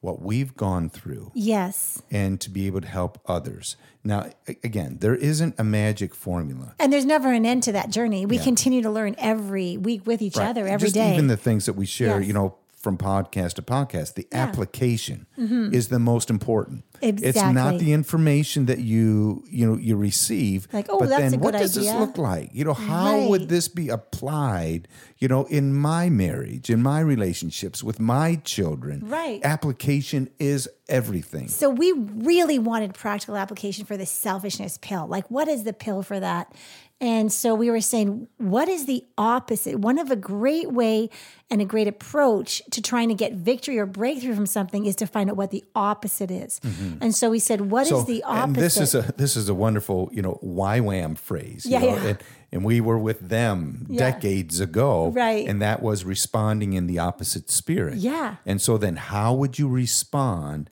what 0.00 0.20
we've 0.20 0.54
gone 0.54 0.90
through 0.90 1.32
Yes. 1.34 2.02
and 2.10 2.38
to 2.42 2.50
be 2.50 2.66
able 2.66 2.80
to 2.82 2.86
help 2.88 3.18
others? 3.26 3.76
Now, 4.04 4.28
again, 4.62 4.98
there 5.00 5.14
isn't 5.16 5.54
a 5.58 5.64
magic 5.64 6.14
formula. 6.14 6.74
And 6.78 6.92
there's 6.92 7.06
never 7.06 7.32
an 7.32 7.46
end 7.46 7.62
to 7.64 7.72
that 7.72 7.88
journey. 7.90 8.26
We 8.26 8.38
continue 8.38 8.82
to 8.82 8.90
learn 8.90 9.14
every 9.18 9.78
week 9.78 10.06
with 10.06 10.20
each 10.20 10.36
other, 10.36 10.66
every 10.68 10.86
Just 10.88 10.94
day. 10.94 11.14
even 11.14 11.28
the 11.28 11.38
things 11.38 11.64
that 11.66 11.72
we 11.72 11.86
share, 11.86 12.18
Yes. 12.20 12.26
you 12.28 12.34
know, 12.34 12.54
from 12.84 12.96
podcast 12.98 13.54
to 13.54 13.62
podcast, 13.62 14.14
the 14.14 14.28
application 14.32 15.26
is 15.36 15.88
the 15.88 15.98
most 15.98 16.30
important. 16.30 16.84
It's 17.02 17.36
not 17.36 17.54
Mm-hmm. 17.74 17.78
The 17.78 17.92
information 17.92 18.66
that 18.66 18.78
you 18.78 19.42
you 19.50 19.66
know 19.66 19.76
you 19.76 19.96
receive. 19.96 20.68
Like, 20.72 20.86
oh, 20.88 20.98
but 21.00 21.08
that's 21.08 21.22
then 21.22 21.34
a 21.34 21.38
what 21.38 21.52
good 21.52 21.60
does 21.60 21.74
this 21.74 21.92
look 21.92 22.16
like? 22.18 22.50
You 22.52 22.64
know, 22.64 22.74
how 22.74 23.12
Right. 23.18 23.28
would 23.30 23.48
this 23.48 23.68
be 23.68 23.88
applied? 23.88 24.86
You 25.18 25.28
know, 25.28 25.44
in 25.46 25.74
my 25.74 26.08
marriage, 26.10 26.70
in 26.70 26.82
my 26.82 27.00
relationships 27.00 27.82
with 27.82 27.98
my 27.98 28.36
children. 28.44 29.02
Right. 29.08 29.40
Application 29.44 30.28
is 30.38 30.68
everything. 30.88 31.48
so 31.48 31.70
we 31.70 31.92
really 31.92 32.58
wanted 32.58 32.92
practical 32.94 33.36
application 33.36 33.86
for 33.86 33.96
the 33.96 34.04
selfishness 34.06 34.78
pill. 34.80 35.06
Like, 35.06 35.30
what 35.30 35.48
is 35.48 35.64
the 35.64 35.72
pill 35.72 36.02
for 36.02 36.20
that? 36.20 36.54
And 37.00 37.30
so 37.32 37.54
we 37.54 37.70
were 37.70 37.80
saying, 37.80 38.28
what 38.38 38.68
is 38.68 38.86
the 38.86 39.04
opposite? 39.18 39.78
One 39.80 39.98
of 39.98 40.10
a 40.10 40.16
great 40.16 40.70
way 40.72 41.10
and 41.50 41.60
a 41.60 41.64
great 41.64 41.88
approach 41.88 42.62
to 42.70 42.80
trying 42.80 43.08
to 43.08 43.14
get 43.14 43.34
victory 43.34 43.78
or 43.78 43.84
breakthrough 43.84 44.34
from 44.34 44.46
something 44.46 44.86
is 44.86 44.96
to 44.96 45.06
find 45.06 45.28
out 45.28 45.36
what 45.36 45.50
the 45.50 45.64
opposite 45.74 46.30
is. 46.30 46.60
And 47.00 47.14
so 47.14 47.30
we 47.30 47.40
said, 47.40 47.60
what 47.62 47.86
is 47.86 47.92
Mm-hmm. 47.92 48.00
So, 48.00 48.04
the 48.12 48.22
opposite? 48.22 48.44
and 48.44 48.56
this 48.56 48.76
is 48.80 48.94
a 48.94 49.12
this 49.16 49.36
is 49.36 49.48
a 49.48 49.54
wonderful 49.54 50.08
you 50.12 50.22
know 50.22 50.38
YWAM 50.42 51.18
phrase. 51.18 51.66
you 51.66 51.72
Yeah, 51.72 51.78
know, 51.80 51.86
yeah. 51.88 52.04
And, 52.06 52.18
and 52.52 52.64
we 52.64 52.80
were 52.80 52.98
with 52.98 53.28
them 53.28 53.86
Yeah. 53.90 53.98
decades 54.12 54.60
ago, 54.60 55.10
Right. 55.10 55.46
And 55.46 55.60
that 55.60 55.82
was 55.82 56.04
responding 56.04 56.72
in 56.74 56.86
the 56.86 57.00
opposite 57.00 57.50
spirit. 57.50 57.96
Yeah. 57.96 58.36
And 58.46 58.62
so 58.62 58.78
then, 58.78 58.96
how 58.96 59.34
would 59.34 59.58
you 59.58 59.68
respond? 59.68 60.70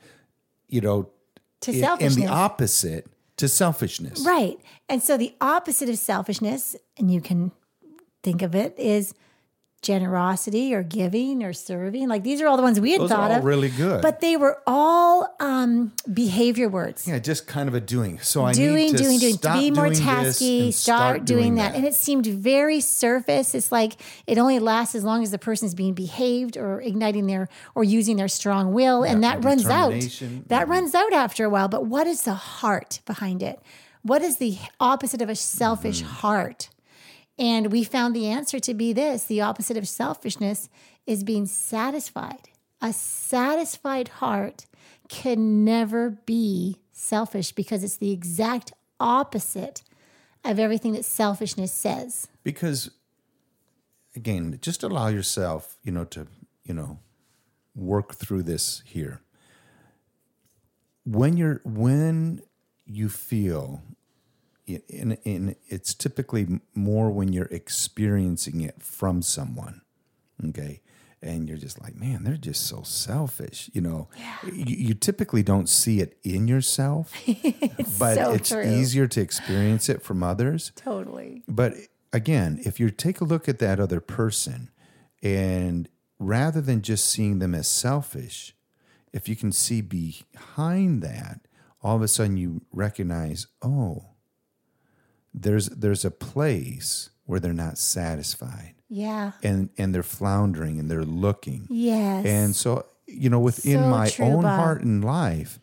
You 0.69 0.81
know, 0.81 1.11
to 1.63 1.73
in, 1.73 2.01
in 2.01 2.15
the 2.15 2.27
opposite 2.29 3.07
to 3.37 3.49
selfishness. 3.49 4.25
Right. 4.27 4.59
And 4.89 5.03
so 5.03 5.17
the 5.17 5.35
opposite 5.41 5.89
of 5.89 5.99
selfishness, 5.99 6.77
and 6.99 7.11
you 7.11 7.21
can 7.21 7.53
think 8.23 8.43
of 8.43 8.55
it, 8.55 8.75
is 8.79 9.15
generosity 9.83 10.75
or 10.75 10.83
giving 10.83 11.43
or 11.43 11.53
serving. 11.53 12.09
Like 12.09 12.23
these 12.23 12.41
are 12.41 12.47
all 12.47 12.57
the 12.57 12.63
ones 12.63 12.81
we 12.81 12.93
had 12.93 13.01
Those 13.01 13.11
thought 13.11 13.31
all 13.31 13.39
of. 13.39 13.45
really 13.45 13.69
good. 13.69 14.01
But 14.01 14.21
they 14.21 14.37
were 14.37 14.63
all 14.67 15.35
um, 15.41 15.93
behavior 16.13 16.69
words. 16.69 17.07
Yeah, 17.07 17.19
just 17.19 17.47
kind 17.47 17.69
of 17.69 17.75
a 17.75 17.81
doing. 17.81 18.19
So 18.21 18.45
I 18.45 18.53
doing, 18.53 18.75
need 18.93 18.97
to 18.97 19.03
doing, 19.03 19.19
doing. 19.19 19.35
stop 19.35 19.59
Be 19.59 19.71
more 19.71 19.89
doing 19.91 19.99
this 20.23 20.41
tasky. 20.41 20.65
and 20.65 20.75
Start, 20.75 21.25
doing, 21.25 21.57
that. 21.57 21.75
And 21.75 21.85
it 21.85 21.95
seemed 21.95 22.27
very 22.27 22.81
surface. 22.81 23.55
It's 23.55 23.71
like 23.73 23.95
it 24.27 24.39
only 24.39 24.59
lasts 24.59 24.95
as 24.95 25.05
long 25.05 25.23
as 25.23 25.31
the 25.31 25.39
person's 25.39 25.75
being 25.75 25.95
behaved 25.95 26.57
or 26.57 26.81
igniting 26.81 27.27
their 27.27 27.49
or 27.75 27.85
using 27.85 28.17
their 28.17 28.29
strong 28.29 28.73
will, 28.73 29.03
and 29.03 29.23
that 29.25 29.45
runs 29.45 29.67
out. 29.67 29.93
That 30.47 30.69
runs 30.69 30.95
out 30.95 31.13
after 31.13 31.45
a 31.45 31.51
while. 31.51 31.69
But 31.69 31.87
what 31.87 32.07
is 32.07 32.23
the 32.23 32.35
heart 32.35 33.01
behind 33.05 33.43
it? 33.43 33.61
What 34.03 34.23
is 34.23 34.37
the 34.39 34.59
opposite 34.81 35.21
of 35.23 35.29
a 35.29 35.35
selfish 35.37 36.03
Mm-hmm. 36.03 36.13
heart? 36.13 36.69
And 37.43 37.73
we 37.73 37.83
found 37.83 38.15
the 38.15 38.29
answer 38.29 38.61
to 38.61 38.73
be 38.73 38.93
this 38.93 39.25
the 39.25 39.41
opposite 39.41 39.77
of 39.77 39.89
selfishness 39.89 40.69
is 41.07 41.25
being 41.25 41.47
satisfied. 41.47 42.49
A 42.81 42.93
satisfied 42.93 44.09
heart 44.09 44.67
can 45.09 45.65
never 45.65 46.11
be 46.11 46.79
selfish 46.93 47.51
because 47.51 47.83
it's 47.83 47.97
the 47.97 48.13
exact 48.13 48.73
opposite 49.01 49.83
of 50.45 50.61
everything 50.61 50.93
that 50.93 51.05
selfishness 51.05 51.73
says. 51.73 52.29
because 52.45 52.91
again 54.15 54.59
just 54.61 54.83
allow 54.83 55.09
yourself 55.09 55.79
you 55.83 55.91
know 55.91 56.05
to 56.05 56.27
you 56.65 56.75
know 56.75 56.99
work 57.75 58.15
through 58.15 58.43
this 58.43 58.83
here 58.85 59.21
when 61.05 61.37
you're 61.37 61.61
when 61.65 62.43
you 62.85 63.09
feel 63.09 63.83
in, 64.89 65.13
in 65.25 65.57
it's 65.69 65.95
typically 65.95 66.61
more 66.75 67.11
when 67.11 67.33
you're 67.33 67.47
experiencing 67.47 68.61
it 68.61 68.83
from 68.83 69.23
someone 69.23 69.83
okay 70.45 70.81
and 71.21 71.49
you're 71.49 71.59
just 71.59 71.81
like 71.81 71.95
man 71.95 72.25
they're 72.25 72.37
just 72.37 72.67
so 72.67 72.83
selfish 72.83 73.71
you 73.73 73.81
know 73.81 74.09
you, 74.45 74.77
you 74.77 74.95
typically 74.95 75.43
don't 75.43 75.69
see 75.69 76.01
it 76.01 76.19
in 76.25 76.49
yourself 76.49 77.13
but 77.99 78.15
so 78.17 78.33
it's 78.33 78.49
true. 78.49 78.63
easier 78.63 79.07
to 79.07 79.21
experience 79.21 79.89
it 79.89 80.03
from 80.03 80.23
others 80.23 80.73
Totally. 80.77 81.43
but 81.47 81.75
again, 82.13 82.61
if 82.65 82.79
you 82.79 82.91
take 82.91 83.21
a 83.21 83.25
look 83.25 83.49
at 83.49 83.59
that 83.59 83.81
other 83.81 84.01
person 84.01 84.71
and 85.23 85.89
rather 86.19 86.61
than 86.61 86.83
just 86.83 87.07
seeing 87.07 87.39
them 87.39 87.55
as 87.55 87.67
selfish, 87.67 88.55
if 89.13 89.29
you 89.29 89.37
can 89.37 89.53
see 89.53 89.81
behind 89.81 91.03
that, 91.03 91.41
all 91.83 91.97
of 91.97 92.03
a 92.03 92.09
sudden 92.09 92.37
you 92.37 92.63
recognize, 92.73 93.47
oh, 93.63 94.07
there's 95.35 95.69
there's 95.69 96.05
a 96.05 96.11
place 96.11 97.11
where 97.25 97.41
they're 97.41 97.53
not 97.53 97.79
satisfied 97.79 98.75
Yeah. 98.89 99.33
and 99.43 99.71
and 99.79 99.95
they're 99.95 100.03
floundering 100.03 100.79
and 100.79 100.91
they're 100.91 101.05
looking. 101.05 101.67
Yes. 101.71 102.27
And 102.27 102.55
so, 102.57 102.87
you 103.07 103.31
know, 103.31 103.41
within 103.41 103.81
So 103.81 103.89
my 103.89 104.09
true, 104.09 104.25
own 104.27 104.43
Bob. 104.43 104.59
heart 104.61 104.83
and 104.83 105.05
life, 105.05 105.59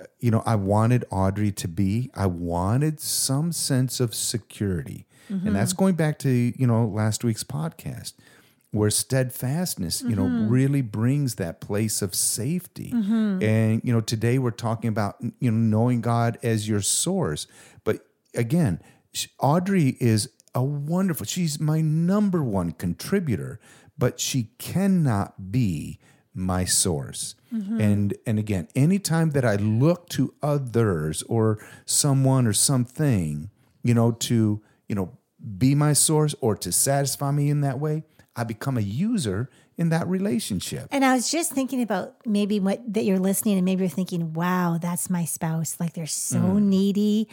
uh, 0.00 0.04
you 0.18 0.30
know, 0.30 0.42
I 0.46 0.54
wanted 0.56 1.04
Audrey 1.10 1.52
to 1.52 1.68
be, 1.68 2.10
I 2.14 2.26
wanted 2.26 3.00
some 3.00 3.52
sense 3.52 4.00
of 4.00 4.14
security. 4.14 5.06
Mm-hmm. 5.30 5.46
And 5.48 5.56
that's 5.56 5.72
going 5.72 5.94
back 5.94 6.18
to, 6.20 6.28
you 6.30 6.66
know, 6.66 6.86
last 6.86 7.22
week's 7.24 7.44
podcast 7.44 8.14
where 8.72 8.90
steadfastness, 8.90 10.00
you 10.02 10.14
know, 10.16 10.24
Mm-hmm. 10.26 10.48
really 10.48 10.80
brings 10.82 11.34
that 11.36 11.60
place 11.60 12.02
of 12.02 12.14
safety. 12.14 12.92
Mm-hmm. 12.94 13.42
And, 13.42 13.80
you 13.84 13.92
know, 13.92 14.00
today 14.00 14.38
we're 14.38 14.50
talking 14.52 14.88
about, 14.88 15.16
you 15.40 15.50
know, 15.50 15.56
knowing 15.78 16.00
God 16.00 16.38
as 16.42 16.68
your 16.68 16.80
source. 16.80 17.46
But 17.84 18.06
again, 18.34 18.80
Audrey 19.38 19.96
is 20.00 20.30
a 20.54 20.62
wonderful, 20.62 21.26
she's 21.26 21.60
my 21.60 21.80
number 21.80 22.42
one 22.42 22.72
contributor, 22.72 23.60
but 23.98 24.18
she 24.20 24.50
cannot 24.58 25.50
be 25.52 25.98
my 26.34 26.64
source. 26.64 27.34
And 27.52 28.14
and 28.26 28.38
again, 28.38 28.68
anytime 28.76 29.30
that 29.30 29.44
I 29.44 29.56
look 29.56 30.08
to 30.10 30.32
others 30.40 31.22
or 31.24 31.58
someone 31.84 32.46
or 32.46 32.52
something, 32.52 33.50
you 33.82 33.92
know, 33.92 34.12
to, 34.12 34.62
you 34.88 34.94
know, 34.94 35.18
be 35.58 35.74
my 35.74 35.92
source 35.94 36.32
or 36.40 36.54
to 36.58 36.70
satisfy 36.70 37.32
me 37.32 37.50
in 37.50 37.62
that 37.62 37.80
way, 37.80 38.04
I 38.36 38.44
become 38.44 38.78
a 38.78 38.82
user 38.82 39.50
in 39.76 39.88
that 39.88 40.06
relationship. 40.06 40.86
And 40.92 41.04
I 41.04 41.14
was 41.14 41.28
just 41.28 41.50
thinking 41.52 41.82
about 41.82 42.24
maybe 42.24 42.60
what 42.60 42.80
that 42.94 43.04
you're 43.04 43.18
listening 43.18 43.56
and 43.56 43.64
maybe 43.64 43.80
you're 43.82 43.88
thinking, 43.90 44.32
wow, 44.32 44.78
that's 44.80 45.10
my 45.10 45.24
spouse. 45.24 45.76
Like 45.80 45.94
they're 45.94 46.06
so 46.06 46.38
Mm. 46.38 46.62
needy. 46.66 47.28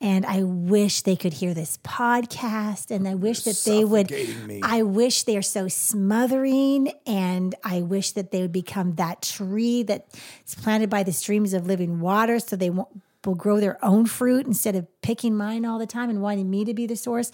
And 0.00 0.24
I 0.26 0.44
wish 0.44 1.02
they 1.02 1.16
could 1.16 1.32
hear 1.32 1.54
this 1.54 1.78
podcast. 1.78 2.92
And 2.92 3.08
I 3.08 3.14
wish 3.14 3.42
that 3.42 3.60
they 3.64 3.84
would 3.84 4.10
me. 4.10 4.60
I 4.62 4.82
wish 4.82 5.24
they 5.24 5.36
are 5.36 5.42
so 5.42 5.66
smothering. 5.66 6.92
And 7.04 7.54
I 7.64 7.82
wish 7.82 8.12
that 8.12 8.30
they 8.30 8.42
would 8.42 8.52
become 8.52 8.94
that 8.94 9.22
tree 9.22 9.82
that's 9.82 10.54
planted 10.54 10.88
by 10.88 11.02
the 11.02 11.12
streams 11.12 11.52
of 11.52 11.66
living 11.66 12.00
water 12.00 12.38
so 12.38 12.54
they 12.54 12.70
won't 12.70 13.02
will 13.24 13.34
grow 13.34 13.58
their 13.60 13.84
own 13.84 14.06
fruit 14.06 14.46
instead 14.46 14.76
of 14.76 14.86
picking 15.02 15.36
mine 15.36 15.64
all 15.64 15.78
the 15.78 15.86
time 15.86 16.08
and 16.08 16.22
wanting 16.22 16.48
me 16.48 16.64
to 16.64 16.72
be 16.72 16.86
the 16.86 16.96
source. 16.96 17.32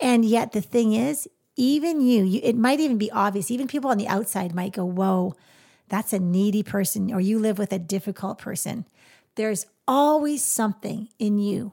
And 0.00 0.24
yet 0.24 0.52
the 0.52 0.62
thing 0.62 0.94
is, 0.94 1.28
even 1.56 2.00
you, 2.00 2.24
you 2.24 2.40
it 2.42 2.56
might 2.56 2.80
even 2.80 2.98
be 2.98 3.10
obvious, 3.10 3.50
even 3.50 3.68
people 3.68 3.90
on 3.90 3.98
the 3.98 4.08
outside 4.08 4.54
might 4.54 4.72
go, 4.72 4.84
Whoa, 4.84 5.34
that's 5.88 6.12
a 6.12 6.18
needy 6.18 6.62
person, 6.62 7.12
or 7.12 7.20
you 7.20 7.38
live 7.38 7.58
with 7.58 7.72
a 7.72 7.78
difficult 7.78 8.38
person. 8.38 8.86
There's 9.36 9.66
always 9.86 10.42
something 10.42 11.08
in 11.18 11.38
you 11.38 11.72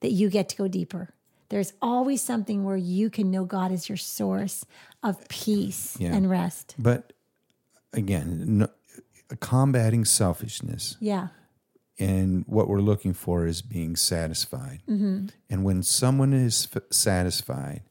that 0.00 0.12
you 0.12 0.30
get 0.30 0.48
to 0.50 0.56
go 0.56 0.68
deeper. 0.68 1.10
There's 1.48 1.72
always 1.82 2.22
something 2.22 2.64
where 2.64 2.76
you 2.76 3.10
can 3.10 3.30
know 3.30 3.44
God 3.44 3.72
is 3.72 3.88
your 3.88 3.98
source 3.98 4.64
of 5.02 5.26
peace 5.28 5.96
Yeah. 5.98 6.14
and 6.14 6.30
rest. 6.30 6.74
But 6.78 7.12
again, 7.92 8.58
no, 8.58 8.68
combating 9.40 10.04
selfishness 10.04 10.96
Yeah. 11.00 11.28
and 11.98 12.44
what 12.46 12.68
we're 12.68 12.80
looking 12.80 13.14
for 13.14 13.46
is 13.46 13.62
being 13.62 13.96
satisfied. 13.96 14.80
Mm-hmm. 14.88 15.26
And 15.48 15.64
when 15.64 15.82
someone 15.82 16.32
is 16.32 16.68
f- 16.74 16.82
satisfied, 16.90 17.82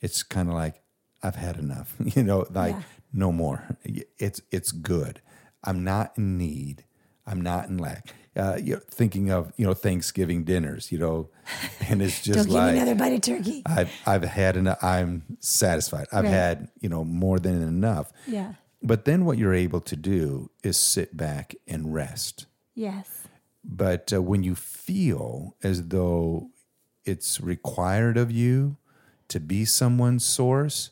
it's 0.00 0.22
kind 0.22 0.48
of 0.48 0.54
like 0.54 0.82
I've 1.22 1.36
had 1.36 1.56
enough. 1.56 1.96
You 2.16 2.22
know, 2.22 2.46
like 2.50 2.74
Yeah. 2.74 2.82
no 3.12 3.32
more. 3.32 3.76
It's 4.18 4.40
it's 4.50 4.70
good. 4.72 5.20
I'm 5.64 5.82
not 5.82 6.12
in 6.16 6.36
need. 6.38 6.84
I'm 7.28 7.40
not 7.40 7.68
in 7.68 7.78
lack. 7.78 8.14
Uh, 8.36 8.56
you're 8.62 8.78
thinking 8.80 9.30
of 9.30 9.52
you 9.56 9.66
know 9.66 9.74
Thanksgiving 9.74 10.44
dinners, 10.44 10.92
you 10.92 10.98
know, 10.98 11.28
and 11.88 12.00
it's 12.00 12.22
just 12.22 12.26
Don't 12.26 12.36
just 12.36 12.48
give 12.48 12.54
me 12.54 12.60
like 12.60 12.76
another 12.76 12.94
bite 12.94 13.12
of 13.14 13.20
turkey. 13.20 13.62
I've 13.66 13.90
I've 14.06 14.22
had 14.24 14.56
enough. 14.56 14.82
I'm 14.82 15.24
satisfied. 15.40 16.06
I've 16.12 16.24
Right. 16.24 16.32
had 16.32 16.68
you 16.80 16.88
know 16.88 17.04
more 17.04 17.38
than 17.38 17.62
enough. 17.62 18.12
Yeah. 18.26 18.54
But 18.82 19.04
then 19.06 19.24
what 19.24 19.38
you're 19.38 19.54
able 19.54 19.80
to 19.80 19.96
do 19.96 20.50
is 20.62 20.78
sit 20.78 21.16
back 21.16 21.54
and 21.66 21.92
rest. 21.92 22.46
Yes. 22.76 23.08
But 23.64 24.12
uh, 24.12 24.22
when 24.22 24.44
you 24.44 24.54
feel 24.54 25.56
as 25.64 25.88
though 25.88 26.50
it's 27.04 27.40
required 27.40 28.16
of 28.16 28.30
you 28.30 28.76
to 29.28 29.40
be 29.40 29.64
someone's 29.64 30.24
source, 30.24 30.90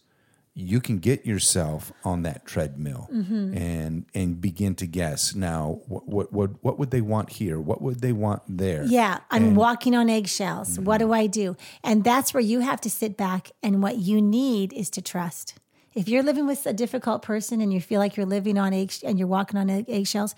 you 0.58 0.80
can 0.80 0.96
get 0.98 1.26
yourself 1.26 1.92
on 2.02 2.22
that 2.22 2.46
treadmill 2.46 3.08
Mm-hmm. 3.12 3.54
and 3.56 4.06
and 4.14 4.40
begin 4.40 4.74
to 4.76 4.86
guess. 4.86 5.34
Now, 5.34 5.80
what 5.86 6.08
what 6.08 6.32
what 6.32 6.50
what 6.64 6.78
would 6.78 6.90
they 6.90 7.02
want 7.02 7.28
here? 7.30 7.60
What 7.60 7.82
would 7.82 8.00
they 8.00 8.12
want 8.12 8.42
there? 8.48 8.84
Yeah, 8.86 9.18
I'm 9.30 9.54
walking 9.54 9.94
on 9.94 10.08
eggshells. 10.08 10.80
What 10.80 11.00
Mm-hmm. 11.00 11.08
do 11.10 11.12
I 11.14 11.26
do? 11.26 11.56
And 11.84 12.02
that's 12.04 12.32
where 12.32 12.42
you 12.42 12.60
have 12.60 12.80
to 12.80 12.90
sit 12.90 13.16
back 13.18 13.50
and 13.62 13.82
what 13.82 13.98
you 13.98 14.22
need 14.22 14.72
is 14.72 14.88
to 14.90 15.02
trust. 15.02 15.54
If 15.94 16.08
you're 16.08 16.22
living 16.22 16.46
with 16.46 16.64
a 16.66 16.72
difficult 16.72 17.20
person 17.22 17.60
and 17.60 17.70
you 17.72 17.80
feel 17.80 18.00
like 18.00 18.16
you're 18.16 18.26
living 18.26 18.56
on 18.58 18.72
egg 18.72 18.92
and 19.04 19.18
you're 19.18 19.28
walking 19.28 19.58
on 19.58 19.68
egg- 19.70 19.86
eggshells, 19.88 20.34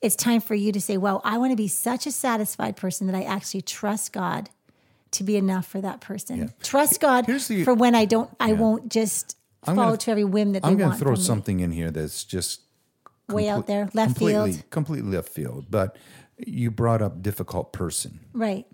it's 0.00 0.16
time 0.16 0.40
for 0.40 0.54
you 0.56 0.72
to 0.72 0.80
say, 0.80 0.96
"Well, 0.96 1.20
I 1.24 1.38
want 1.38 1.52
to 1.52 1.56
be 1.56 1.68
such 1.68 2.06
a 2.06 2.10
satisfied 2.12 2.76
person 2.76 3.06
that 3.06 3.14
I 3.16 3.22
actually 3.22 3.62
trust 3.62 4.12
God 4.12 4.50
to 5.12 5.22
be 5.22 5.36
enough 5.36 5.66
for 5.66 5.80
that 5.80 6.00
person. 6.00 6.52
Trust 6.62 7.00
God 7.00 7.26
the- 7.26 7.62
for 7.64 7.74
when 7.74 7.94
I 7.94 8.06
don't 8.06 8.30
I 8.40 8.52
won't 8.54 8.88
just 8.90 9.36
I'm 9.64 9.76
follow 9.76 9.88
gonna- 9.88 9.96
to 9.98 10.10
every 10.10 10.24
whim 10.24 10.52
that 10.52 10.64
I'm 10.64 10.76
going 10.76 10.90
to 10.92 10.96
throw 10.96 11.12
from 11.12 11.20
me. 11.20 11.26
something 11.26 11.60
in 11.60 11.70
here 11.72 11.90
that's 11.90 12.24
just 12.24 12.60
way 13.28 13.48
out 13.48 13.66
there, 13.66 13.88
left 13.94 14.14
completely, 14.16 14.52
field. 14.52 14.70
completely 14.70 15.10
left 15.16 15.28
field. 15.28 15.66
But 15.70 15.96
you 16.38 16.70
brought 16.70 17.00
up 17.02 17.22
difficult 17.22 17.72
person. 17.72 18.20
Right. 18.32 18.66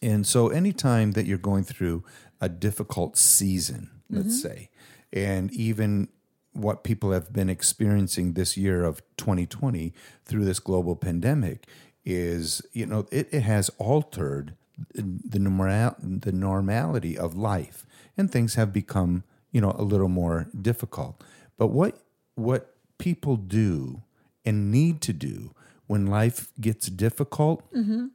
And 0.00 0.26
so, 0.26 0.48
anytime 0.48 1.12
that 1.12 1.26
you're 1.26 1.38
going 1.38 1.64
through 1.64 2.02
a 2.40 2.48
difficult 2.48 3.16
season, 3.16 3.90
let's 4.10 4.28
Mm-hmm. 4.28 4.48
say, 4.48 4.70
and 5.12 5.52
even 5.52 6.08
what 6.54 6.82
people 6.84 7.12
have 7.12 7.32
been 7.32 7.48
experiencing 7.48 8.32
this 8.34 8.56
year 8.56 8.84
of 8.84 9.00
2020 9.16 9.92
through 10.24 10.44
this 10.44 10.58
global 10.58 10.96
pandemic 10.96 11.66
is, 12.04 12.60
you 12.72 12.84
know, 12.84 13.06
it, 13.12 13.28
it 13.32 13.40
has 13.42 13.70
altered 13.78 14.54
the 14.94 15.38
normal 15.38 15.94
the 16.00 16.32
normality 16.32 17.16
of 17.16 17.36
life, 17.36 17.86
and 18.16 18.30
things 18.30 18.54
have 18.54 18.72
become, 18.72 19.22
you 19.52 19.60
know, 19.60 19.74
a 19.78 19.82
little 19.82 20.08
more 20.08 20.48
difficult. 20.60 21.22
But 21.56 21.68
what 21.68 21.98
what 22.34 22.74
people 22.98 23.36
do 23.36 24.02
and 24.44 24.70
need 24.70 25.00
to 25.02 25.12
do 25.12 25.54
when 25.86 26.06
life 26.06 26.50
gets 26.60 26.86
difficult 26.88 27.70
mm-hmm. 27.72 28.06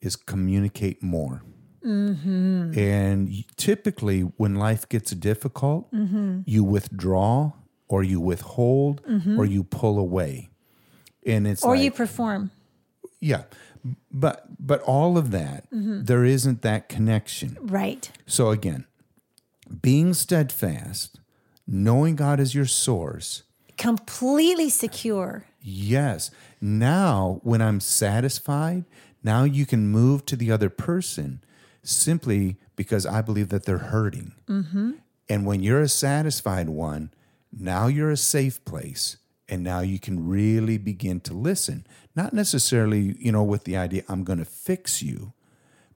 is 0.00 0.16
communicate 0.16 1.02
more. 1.02 1.42
Mm-hmm. 1.84 2.78
And 2.78 3.44
typically, 3.56 4.20
when 4.22 4.56
life 4.56 4.88
gets 4.88 5.12
difficult, 5.12 5.90
mm-hmm. 5.92 6.40
you 6.44 6.62
withdraw 6.64 7.52
or 7.88 8.02
you 8.02 8.20
withhold 8.20 9.00
or 9.38 9.46
you 9.46 9.64
pull 9.64 9.98
away. 9.98 10.50
And 11.26 11.46
it's 11.46 11.64
Or 11.64 11.74
like, 11.74 11.84
you 11.84 11.90
perform. 11.90 12.50
yeah, 13.20 13.44
but 14.10 14.44
but 14.58 14.80
all 14.82 15.16
of 15.16 15.30
that, 15.30 15.66
there 15.70 16.24
isn't 16.24 16.62
that 16.62 16.88
connection. 16.88 17.56
Right. 17.60 18.10
So 18.26 18.50
again, 18.50 18.86
being 19.80 20.14
steadfast, 20.14 21.20
knowing 21.66 22.16
God 22.16 22.40
as 22.40 22.54
your 22.54 22.66
source, 22.66 23.42
Completely 23.80 24.68
secure. 24.68 25.46
Yes. 25.62 26.30
Now, 26.60 27.40
when 27.44 27.62
I'm 27.62 27.80
satisfied, 27.80 28.84
now 29.24 29.44
you 29.44 29.64
can 29.64 29.88
move 29.88 30.26
to 30.26 30.36
the 30.36 30.52
other 30.52 30.68
person 30.68 31.42
simply 31.82 32.58
because 32.76 33.06
I 33.06 33.22
believe 33.22 33.48
that 33.48 33.64
they're 33.64 33.78
hurting. 33.78 34.32
Mm-hmm. 34.46 34.92
And 35.30 35.46
when 35.46 35.62
you're 35.62 35.80
a 35.80 35.88
satisfied 35.88 36.68
one, 36.68 37.10
now 37.58 37.86
you're 37.86 38.10
a 38.10 38.18
safe 38.18 38.62
place. 38.66 39.16
And 39.48 39.64
now 39.64 39.80
you 39.80 39.98
can 39.98 40.28
really 40.28 40.76
begin 40.76 41.20
to 41.20 41.32
listen. 41.32 41.86
Not 42.14 42.34
necessarily, 42.34 43.16
you 43.18 43.32
know, 43.32 43.42
with 43.42 43.64
the 43.64 43.78
idea, 43.78 44.02
I'm 44.10 44.24
going 44.24 44.40
to 44.40 44.44
fix 44.44 45.02
you, 45.02 45.32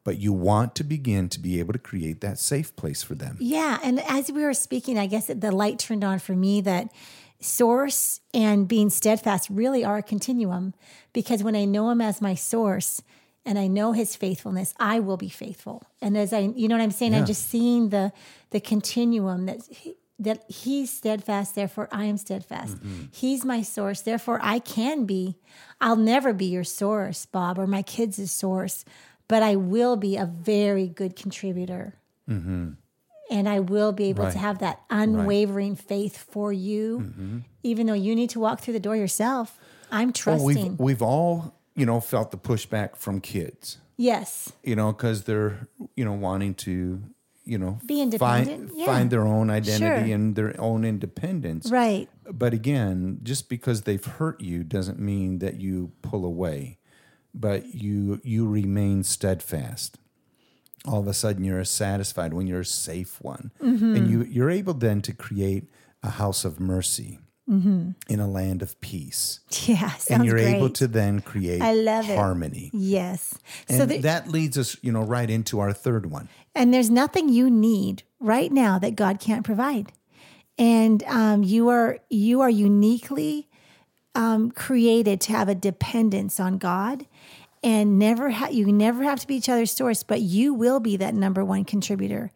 but 0.05 0.19
you 0.19 0.33
want 0.33 0.75
to 0.77 0.85
begin 0.85 1.29
to 1.31 1.41
be 1.41 1.59
able 1.59 1.73
to 1.73 1.79
create 1.79 2.21
that 2.21 2.39
safe 2.39 2.77
place 2.77 3.03
for 3.03 3.15
them. 3.15 3.37
Yeah. 3.41 3.79
And 3.83 4.01
as 4.01 4.31
we 4.31 4.43
were 4.43 4.55
speaking, 4.55 4.99
I 4.99 5.07
guess 5.07 5.27
the 5.27 5.51
light 5.51 5.79
turned 5.79 6.05
on 6.05 6.19
for 6.19 6.35
me 6.35 6.61
that 6.61 6.93
source 7.41 8.21
and 8.33 8.69
being 8.69 8.91
steadfast 8.91 9.49
really 9.51 9.85
are 9.85 9.99
a 9.99 10.03
continuum 10.03 10.75
because 11.13 11.43
when 11.43 11.57
I 11.57 11.65
know 11.65 11.91
him 11.91 12.01
as 12.01 12.21
my 12.21 12.35
source 12.35 13.03
and 13.47 13.59
I 13.59 13.67
know 13.67 13.93
his 13.93 14.15
faithfulness, 14.15 14.75
I 14.79 15.01
will 15.01 15.17
be 15.17 15.29
faithful. 15.29 15.83
And 16.01 16.17
as 16.17 16.33
I, 16.33 16.41
you 16.55 16.69
know 16.69 16.77
what 16.77 16.83
I'm 16.83 16.91
saying? 16.91 17.13
Yeah. 17.13 17.19
I'm 17.19 17.27
just 17.27 17.49
seeing 17.49 17.89
the, 17.89 18.13
the 18.51 18.61
continuum 18.61 19.47
that 19.47 19.61
he, 19.69 19.95
that 20.19 20.45
he's 20.49 20.91
steadfast, 20.91 21.55
therefore 21.55 21.89
I 21.91 22.05
am 22.05 22.17
steadfast. 22.17 22.77
Mm-hmm. 22.77 23.07
He's 23.11 23.45
my 23.45 23.63
source, 23.63 24.01
therefore 24.01 24.39
I 24.43 24.59
can 24.61 25.05
be. 25.07 25.37
I'll 25.81 25.97
never 25.97 26.33
be 26.33 26.47
your 26.47 26.65
source, 26.65 27.27
Bob, 27.27 27.59
or 27.59 27.67
my 27.67 27.83
kids' 27.83 28.31
source, 28.31 28.85
but 29.29 29.43
I 29.43 29.57
will 29.57 29.97
be 29.97 30.17
a 30.17 30.27
very 30.27 30.87
good 30.89 31.17
contributor 31.17 31.95
And 33.31 33.49
I 33.49 33.59
will 33.61 33.93
be 33.93 34.05
able 34.11 34.25
Right. 34.25 34.33
to 34.33 34.39
have 34.39 34.59
that 34.59 34.81
unwavering 34.91 35.77
faith 35.77 36.17
for 36.31 36.53
you, 36.53 37.01
Mm-hmm. 37.01 37.39
even 37.63 37.87
though 37.87 37.95
you 38.07 38.15
need 38.15 38.31
to 38.31 38.41
walk 38.41 38.61
through 38.61 38.75
the 38.75 38.81
door 38.81 38.97
yourself. 38.97 39.59
I'm 39.91 40.09
Well, 40.09 40.13
trusting. 40.13 40.47
we've 40.73 40.79
we've 40.79 41.03
all 41.03 41.55
you 41.75 41.87
know 41.87 42.01
felt 42.01 42.31
the 42.31 42.37
pushback 42.39 42.97
from 42.97 43.21
kids, 43.21 43.79
yes. 43.97 44.53
you 44.63 44.77
know, 44.77 44.93
because 44.93 45.25
they're 45.25 45.69
you 45.97 46.05
know 46.05 46.13
wanting 46.13 46.55
to 46.67 47.01
you 47.47 47.59
know 47.59 47.79
Be 47.87 47.97
find 47.97 48.49
independent, 48.49 48.73
yeah. 48.77 48.87
find 48.87 49.11
their 49.11 49.27
own 49.27 49.49
identity 49.51 50.07
Sure. 50.07 50.15
and 50.15 50.35
their 50.37 50.55
own 50.61 50.85
independence. 50.85 51.71
Right. 51.71 52.09
But 52.31 52.53
again, 52.53 53.21
just 53.23 53.49
because 53.49 53.83
they've 53.83 54.05
hurt 54.05 54.41
you 54.41 54.65
doesn't 54.65 54.99
mean 54.99 55.39
that 55.41 55.61
you 55.61 55.93
pull 56.03 56.25
away, 56.25 56.79
but 57.35 57.75
you 57.75 58.21
you 58.25 58.47
remain 58.49 59.03
steadfast. 59.03 59.99
All 60.87 61.01
of 61.01 61.07
a 61.07 61.15
sudden, 61.15 61.45
you're 61.45 61.61
a 61.61 61.65
satisfied 61.67 62.35
when 62.35 62.47
you're 62.47 62.61
a 62.61 62.65
safe 62.65 63.21
one, 63.23 63.51
Mm-hmm. 63.63 63.97
and 63.97 64.11
you 64.11 64.23
you're 64.25 64.51
able 64.51 64.75
then 64.75 65.01
to 65.03 65.13
create 65.13 65.71
a 66.03 66.11
house 66.11 66.45
of 66.45 66.61
mercy 66.61 67.19
in 67.47 68.21
a 68.21 68.27
land 68.27 68.63
of 68.63 68.81
peace, 68.81 69.41
Yeah. 69.67 69.93
And 70.09 70.25
you're 70.25 70.37
great. 70.37 70.55
able 70.57 70.71
to 70.71 70.87
then 70.87 71.21
create 71.21 71.61
I 71.61 71.75
love 71.75 72.09
it. 72.09 72.17
harmony. 72.17 72.71
Yes. 72.73 73.35
And 73.69 73.77
so 73.79 73.85
the, 73.87 73.99
that 73.99 74.29
leads 74.29 74.57
us, 74.57 74.79
you 74.81 74.91
know, 74.91 75.03
right 75.03 75.29
into 75.29 75.61
our 75.61 75.75
third 75.75 76.11
one. 76.11 76.31
And 76.55 76.73
there's 76.73 76.89
nothing 76.89 77.29
you 77.29 77.51
need 77.51 78.03
right 78.19 78.51
now 78.51 78.79
that 78.79 78.97
God 78.97 79.21
can't 79.21 79.45
provide. 79.45 79.93
And 80.57 81.03
um, 81.05 81.43
you 81.43 81.69
are 81.69 81.99
you 82.09 82.41
are 82.41 82.49
uniquely 82.51 83.49
um, 84.15 84.51
created 84.51 85.21
to 85.23 85.33
have 85.33 85.49
a 85.49 85.55
dependence 85.55 86.39
on 86.41 86.59
God, 86.59 87.07
and 87.63 87.99
never 87.99 88.31
ha- 88.31 88.49
you 88.49 88.71
never 88.73 89.03
have 89.05 89.21
to 89.21 89.27
be 89.27 89.37
each 89.37 89.49
other's 89.49 89.71
source, 89.71 90.03
but 90.03 90.21
you 90.21 90.53
will 90.53 90.81
be 90.81 90.97
that 90.99 91.15
number 91.15 91.45
one 91.45 91.65
contributor. 91.65 92.31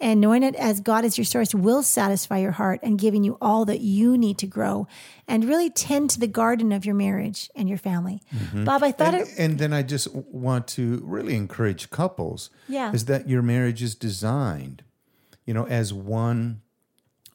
And 0.00 0.20
knowing 0.20 0.42
it 0.42 0.54
as 0.56 0.80
God 0.80 1.04
is 1.04 1.16
your 1.16 1.24
source 1.24 1.54
will 1.54 1.82
satisfy 1.82 2.38
your 2.38 2.50
heart 2.50 2.80
and 2.82 2.98
giving 2.98 3.24
you 3.24 3.38
all 3.40 3.64
that 3.64 3.80
you 3.80 4.18
need 4.18 4.36
to 4.38 4.46
grow 4.46 4.86
and 5.26 5.44
really 5.44 5.70
tend 5.70 6.10
to 6.10 6.20
the 6.20 6.26
garden 6.26 6.72
of 6.72 6.84
your 6.84 6.96
marriage 6.96 7.48
and 7.54 7.68
your 7.68 7.78
family. 7.78 8.20
Bob, 8.52 8.82
I 8.82 8.90
thought 8.92 9.14
And, 9.14 9.22
it. 9.22 9.34
and 9.38 9.58
then 9.58 9.72
I 9.72 9.82
just 9.82 10.12
want 10.14 10.66
to 10.68 11.00
really 11.04 11.36
encourage 11.36 11.88
couples. 11.90 12.50
Yeah. 12.68 12.92
Is 12.92 13.04
that 13.06 13.28
your 13.28 13.40
marriage 13.40 13.82
is 13.82 13.94
designed, 13.94 14.82
you 15.46 15.54
know, 15.54 15.66
as 15.68 15.94
one 15.94 16.60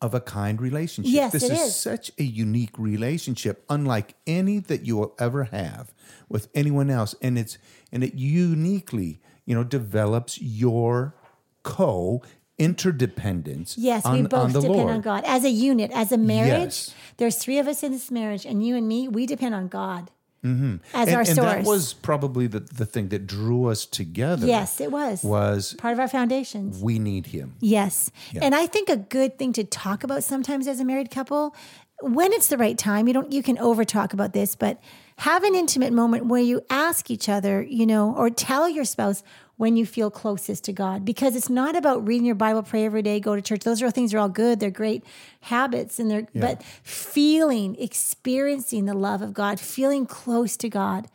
of 0.01 0.13
a 0.13 0.21
kind 0.21 0.61
relationship. 0.61 1.13
Yes, 1.13 1.31
this 1.33 1.43
it 1.43 1.53
is, 1.53 1.59
is. 1.59 1.75
such 1.75 2.11
a 2.17 2.23
unique 2.23 2.77
relationship, 2.77 3.63
unlike 3.69 4.15
any 4.25 4.59
that 4.59 4.85
you 4.85 4.95
will 4.97 5.13
ever 5.19 5.45
have 5.45 5.93
with 6.29 6.47
anyone 6.55 6.89
else. 6.89 7.15
And 7.21 7.37
it's 7.37 7.57
and 7.91 8.03
it 8.03 8.13
uniquely, 8.15 9.21
you 9.45 9.55
know, 9.55 9.63
develops 9.63 10.41
your 10.41 11.15
co 11.63 12.21
interdependence 12.57 13.77
Yes, 13.77 14.05
on, 14.05 14.15
we 14.15 14.27
both 14.27 14.51
depend 14.51 14.73
Lord. 14.73 14.91
on 14.91 15.01
God 15.01 15.23
as 15.25 15.45
a 15.45 15.49
unit, 15.49 15.91
as 15.93 16.11
a 16.11 16.17
marriage. 16.17 16.87
Yes. 16.89 16.95
There's 17.17 17.37
three 17.37 17.57
of 17.57 17.67
us 17.67 17.83
in 17.83 17.91
this 17.91 18.11
marriage, 18.11 18.45
and 18.45 18.65
you 18.65 18.75
and 18.75 18.87
me, 18.87 19.07
we 19.07 19.25
depend 19.25 19.55
on 19.55 19.69
God 19.69 20.11
as 20.43 20.49
Mm-hmm. 20.49 20.75
and, 20.93 21.09
our 21.09 21.19
and 21.19 21.27
source. 21.27 21.37
that 21.37 21.63
was 21.65 21.93
probably 21.93 22.47
the, 22.47 22.59
the 22.61 22.85
thing 22.85 23.09
that 23.09 23.27
drew 23.27 23.65
us 23.67 23.85
together. 23.85 24.47
yes, 24.47 24.79
it 24.79 24.91
was 24.91 25.23
Was 25.23 25.73
part 25.73 25.93
of 25.93 25.99
our 25.99 26.07
foundations. 26.07 26.81
we 26.81 26.97
need 26.99 27.27
him. 27.27 27.55
Yes, 27.59 28.11
and 28.41 28.55
I 28.55 28.65
think 28.67 28.89
a 28.89 28.97
good 28.97 29.37
thing 29.37 29.53
to 29.53 29.63
talk 29.63 30.03
about 30.03 30.23
sometimes 30.23 30.67
as 30.67 30.79
a 30.79 30.85
married 30.85 31.11
couple, 31.11 31.55
when 32.01 32.31
it's 32.31 32.47
the 32.47 32.57
right 32.57 32.77
time. 32.77 33.07
You 33.07 33.13
don't. 33.13 33.31
You 33.31 33.43
can 33.43 33.57
over 33.59 33.83
talk 33.83 34.13
about 34.13 34.31
this, 34.33 34.55
but 34.55 34.79
have 35.19 35.43
an 35.43 35.53
intimate 35.53 35.91
moment 35.91 36.27
where 36.27 36.41
you 36.41 36.61
ask 36.69 37.11
each 37.11 37.27
other, 37.27 37.61
you 37.61 37.85
know, 37.85 38.15
or 38.15 38.29
tell 38.29 38.69
your 38.69 38.85
spouse 38.85 39.21
when 39.57 39.75
you 39.75 39.85
feel 39.85 40.09
closest 40.09 40.63
to 40.63 40.71
God 40.71 41.03
because 41.03 41.35
it's 41.35 41.49
not 41.49 41.75
about 41.75 42.07
reading 42.07 42.25
your 42.25 42.35
Bible, 42.35 42.63
pray 42.63 42.85
every 42.85 43.01
day, 43.01 43.19
go 43.19 43.35
to 43.35 43.41
church. 43.41 43.65
Those 43.65 43.81
are 43.81 43.91
things 43.91 44.13
are 44.13 44.19
all 44.19 44.29
good. 44.29 44.61
They're 44.61 44.71
great 44.71 45.03
habits 45.41 45.99
and 45.99 46.09
they're 46.09 46.27
but 46.33 46.63
feeling, 46.83 47.75
experiencing 47.77 48.85
the 48.85 48.93
love 48.93 49.21
of 49.21 49.33
God, 49.33 49.59
feeling 49.59 50.05
close 50.05 50.55
to 50.55 50.69
God. 50.69 51.07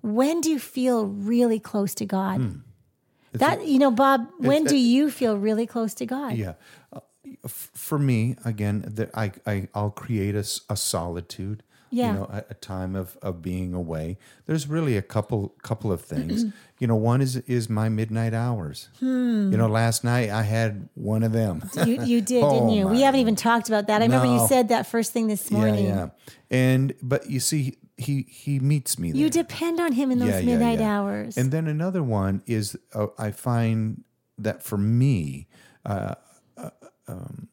When 0.00 0.40
do 0.40 0.50
you 0.50 0.58
feel 0.58 1.04
really 1.04 1.60
close 1.60 1.94
to 1.96 2.06
God? 2.06 2.40
That 3.32 3.66
you 3.66 3.78
know, 3.78 3.90
Bob, 3.90 4.26
when 4.38 4.64
do 4.64 4.76
you 4.76 5.10
feel 5.10 5.36
really 5.36 5.66
close 5.66 5.92
to 5.94 6.06
God? 6.06 6.32
Yeah. 6.32 6.54
Uh, 6.90 7.00
for 7.46 7.98
me, 7.98 8.36
again, 8.44 8.84
that 8.86 9.10
I, 9.14 9.32
I 9.46 9.68
I'll 9.74 9.90
create 9.90 10.34
a, 10.34 10.46
a 10.70 10.76
solitude. 10.76 11.62
Yeah. 11.90 12.12
You 12.12 12.18
know, 12.20 12.24
a, 12.32 12.44
a 12.50 12.54
time 12.54 12.94
of, 12.94 13.16
of 13.20 13.42
being 13.42 13.74
away. 13.74 14.16
There's 14.46 14.68
really 14.68 14.96
a 14.96 15.02
couple 15.02 15.54
couple 15.62 15.90
of 15.90 16.00
things. 16.00 16.44
you 16.78 16.86
know, 16.86 16.96
one 16.96 17.20
is 17.20 17.36
is 17.36 17.68
my 17.68 17.88
midnight 17.88 18.32
hours. 18.32 18.88
Hmm. 19.00 19.50
You 19.50 19.58
know, 19.58 19.66
last 19.68 20.04
night 20.04 20.30
I 20.30 20.42
had 20.42 20.88
one 20.94 21.22
of 21.22 21.32
them. 21.32 21.68
You, 21.84 22.02
you 22.04 22.20
did, 22.20 22.44
Oh, 22.44 22.52
didn't 22.52 22.70
you? 22.70 22.86
We 22.86 23.02
haven't 23.02 23.20
even 23.20 23.36
talked 23.36 23.68
about 23.68 23.88
that. 23.88 24.02
I 24.02 24.04
remember 24.04 24.26
you 24.26 24.46
said 24.46 24.68
that 24.68 24.86
first 24.86 25.12
thing 25.12 25.26
this 25.26 25.50
morning. 25.50 25.86
Yeah, 25.86 25.94
yeah. 25.94 26.08
And 26.50 26.94
but 27.02 27.28
you 27.28 27.40
see, 27.40 27.76
he 27.96 28.26
he 28.28 28.60
meets 28.60 28.98
me 28.98 29.12
there. 29.12 29.20
You 29.20 29.28
depend 29.30 29.80
on 29.80 29.92
him 29.92 30.10
in 30.10 30.18
those 30.20 30.28
Yeah, 30.28 30.38
yeah, 30.38 30.44
midnight 30.46 30.80
yeah. 30.80 30.98
hours. 31.00 31.36
And 31.36 31.50
then 31.50 31.66
another 31.66 32.02
one 32.02 32.42
is 32.46 32.76
uh, 32.94 33.08
I 33.18 33.30
find 33.32 34.04
that 34.38 34.62
for 34.62 34.78
me, 34.78 35.48
uh, 35.84 36.14
uh, 36.56 36.70
um, 37.08 37.48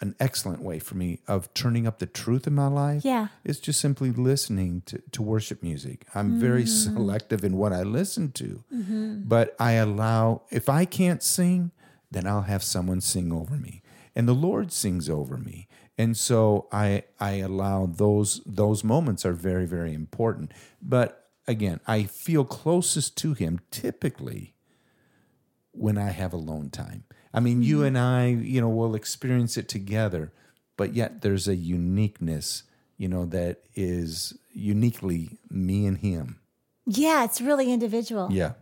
an 0.00 0.14
excellent 0.20 0.60
way 0.62 0.78
for 0.78 0.94
me 0.94 1.20
of 1.26 1.52
turning 1.54 1.86
up 1.86 1.98
the 1.98 2.06
truth 2.06 2.46
in 2.46 2.54
my 2.54 2.66
life 2.66 3.04
Yeah. 3.04 3.28
is 3.44 3.58
just 3.60 3.80
simply 3.80 4.10
listening 4.10 4.82
to, 4.86 5.02
to 5.12 5.22
worship 5.22 5.62
music. 5.62 6.06
I'm 6.14 6.38
very 6.38 6.64
Mm-hmm. 6.64 6.94
selective 6.96 7.44
in 7.44 7.56
what 7.56 7.72
I 7.72 7.82
listen 7.82 8.30
to, 8.32 8.62
but 9.26 9.56
I 9.58 9.72
allow, 9.72 10.42
if 10.50 10.68
I 10.68 10.84
can't 10.84 11.22
sing, 11.22 11.70
then 12.10 12.26
I'll 12.26 12.42
have 12.42 12.62
someone 12.62 13.00
sing 13.00 13.32
over 13.32 13.56
me. 13.56 13.82
And 14.14 14.28
the 14.28 14.34
Lord 14.34 14.70
sings 14.72 15.08
over 15.10 15.36
me. 15.38 15.66
And 15.98 16.16
so 16.16 16.68
I 16.72 17.04
I 17.18 17.32
allow 17.40 17.86
those 17.86 18.42
those 18.44 18.84
moments 18.84 19.24
are 19.24 19.32
very 19.32 19.66
very 19.66 19.92
important. 19.94 20.52
But 20.82 21.30
again, 21.48 21.80
I 21.86 22.04
feel 22.04 22.44
closest 22.44 23.16
to 23.18 23.32
him 23.34 23.60
typically 23.70 24.54
when 25.72 25.98
I 25.98 26.10
have 26.10 26.32
alone 26.32 26.70
time. 26.70 27.04
I 27.36 27.40
mean, 27.40 27.62
you 27.62 27.76
Mm-hmm. 27.78 27.86
and 27.86 27.98
I, 27.98 28.26
you 28.28 28.60
know, 28.60 28.68
will 28.70 28.94
experience 28.96 29.56
it 29.56 29.68
together, 29.68 30.32
but 30.76 30.94
yet 30.94 31.20
there's 31.22 31.46
a 31.46 31.54
uniqueness, 31.54 32.64
you 32.96 33.08
know, 33.08 33.26
that 33.26 33.58
is 33.74 34.36
uniquely 34.52 35.38
me 35.50 35.86
and 35.86 35.98
him. 35.98 36.40
yeah, 36.86 37.24
it's 37.24 37.40
really 37.40 37.70
individual. 37.72 38.28
Yeah. 38.32 38.52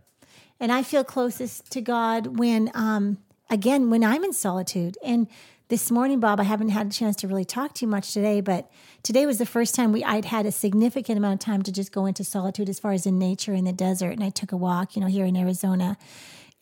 And 0.60 0.72
I 0.72 0.82
feel 0.82 1.04
closest 1.04 1.70
to 1.72 1.80
God 1.80 2.38
when, 2.38 2.70
um, 2.74 3.18
again, 3.50 3.90
when 3.90 4.02
I'm 4.04 4.24
in 4.24 4.32
solitude. 4.32 4.96
And 5.04 5.28
this 5.68 5.90
morning, 5.90 6.20
Bob, 6.20 6.40
I 6.40 6.44
haven't 6.44 6.70
had 6.70 6.86
a 6.88 6.90
chance 6.90 7.16
to 7.16 7.28
really 7.28 7.44
talk 7.44 7.74
to 7.74 7.84
you 7.84 7.90
much 7.90 8.12
today, 8.12 8.40
but 8.40 8.70
today 9.02 9.24
was 9.26 9.38
the 9.38 9.46
first 9.46 9.74
time 9.74 9.92
we 9.92 10.02
I'd 10.04 10.24
had 10.26 10.46
a 10.46 10.52
significant 10.52 11.16
amount 11.18 11.34
of 11.34 11.40
time 11.40 11.62
to 11.62 11.72
just 11.72 11.92
go 11.92 12.06
into 12.06 12.22
solitude 12.24 12.68
as 12.68 12.78
far 12.80 12.92
as 12.92 13.06
in 13.06 13.18
nature 13.18 13.54
in 13.54 13.64
the 13.64 13.72
desert. 13.72 14.10
And 14.12 14.22
I 14.24 14.30
took 14.30 14.52
a 14.52 14.56
walk, 14.56 14.94
you 14.96 15.00
know, 15.02 15.08
here 15.08 15.24
in 15.26 15.36
Arizona. 15.36 15.96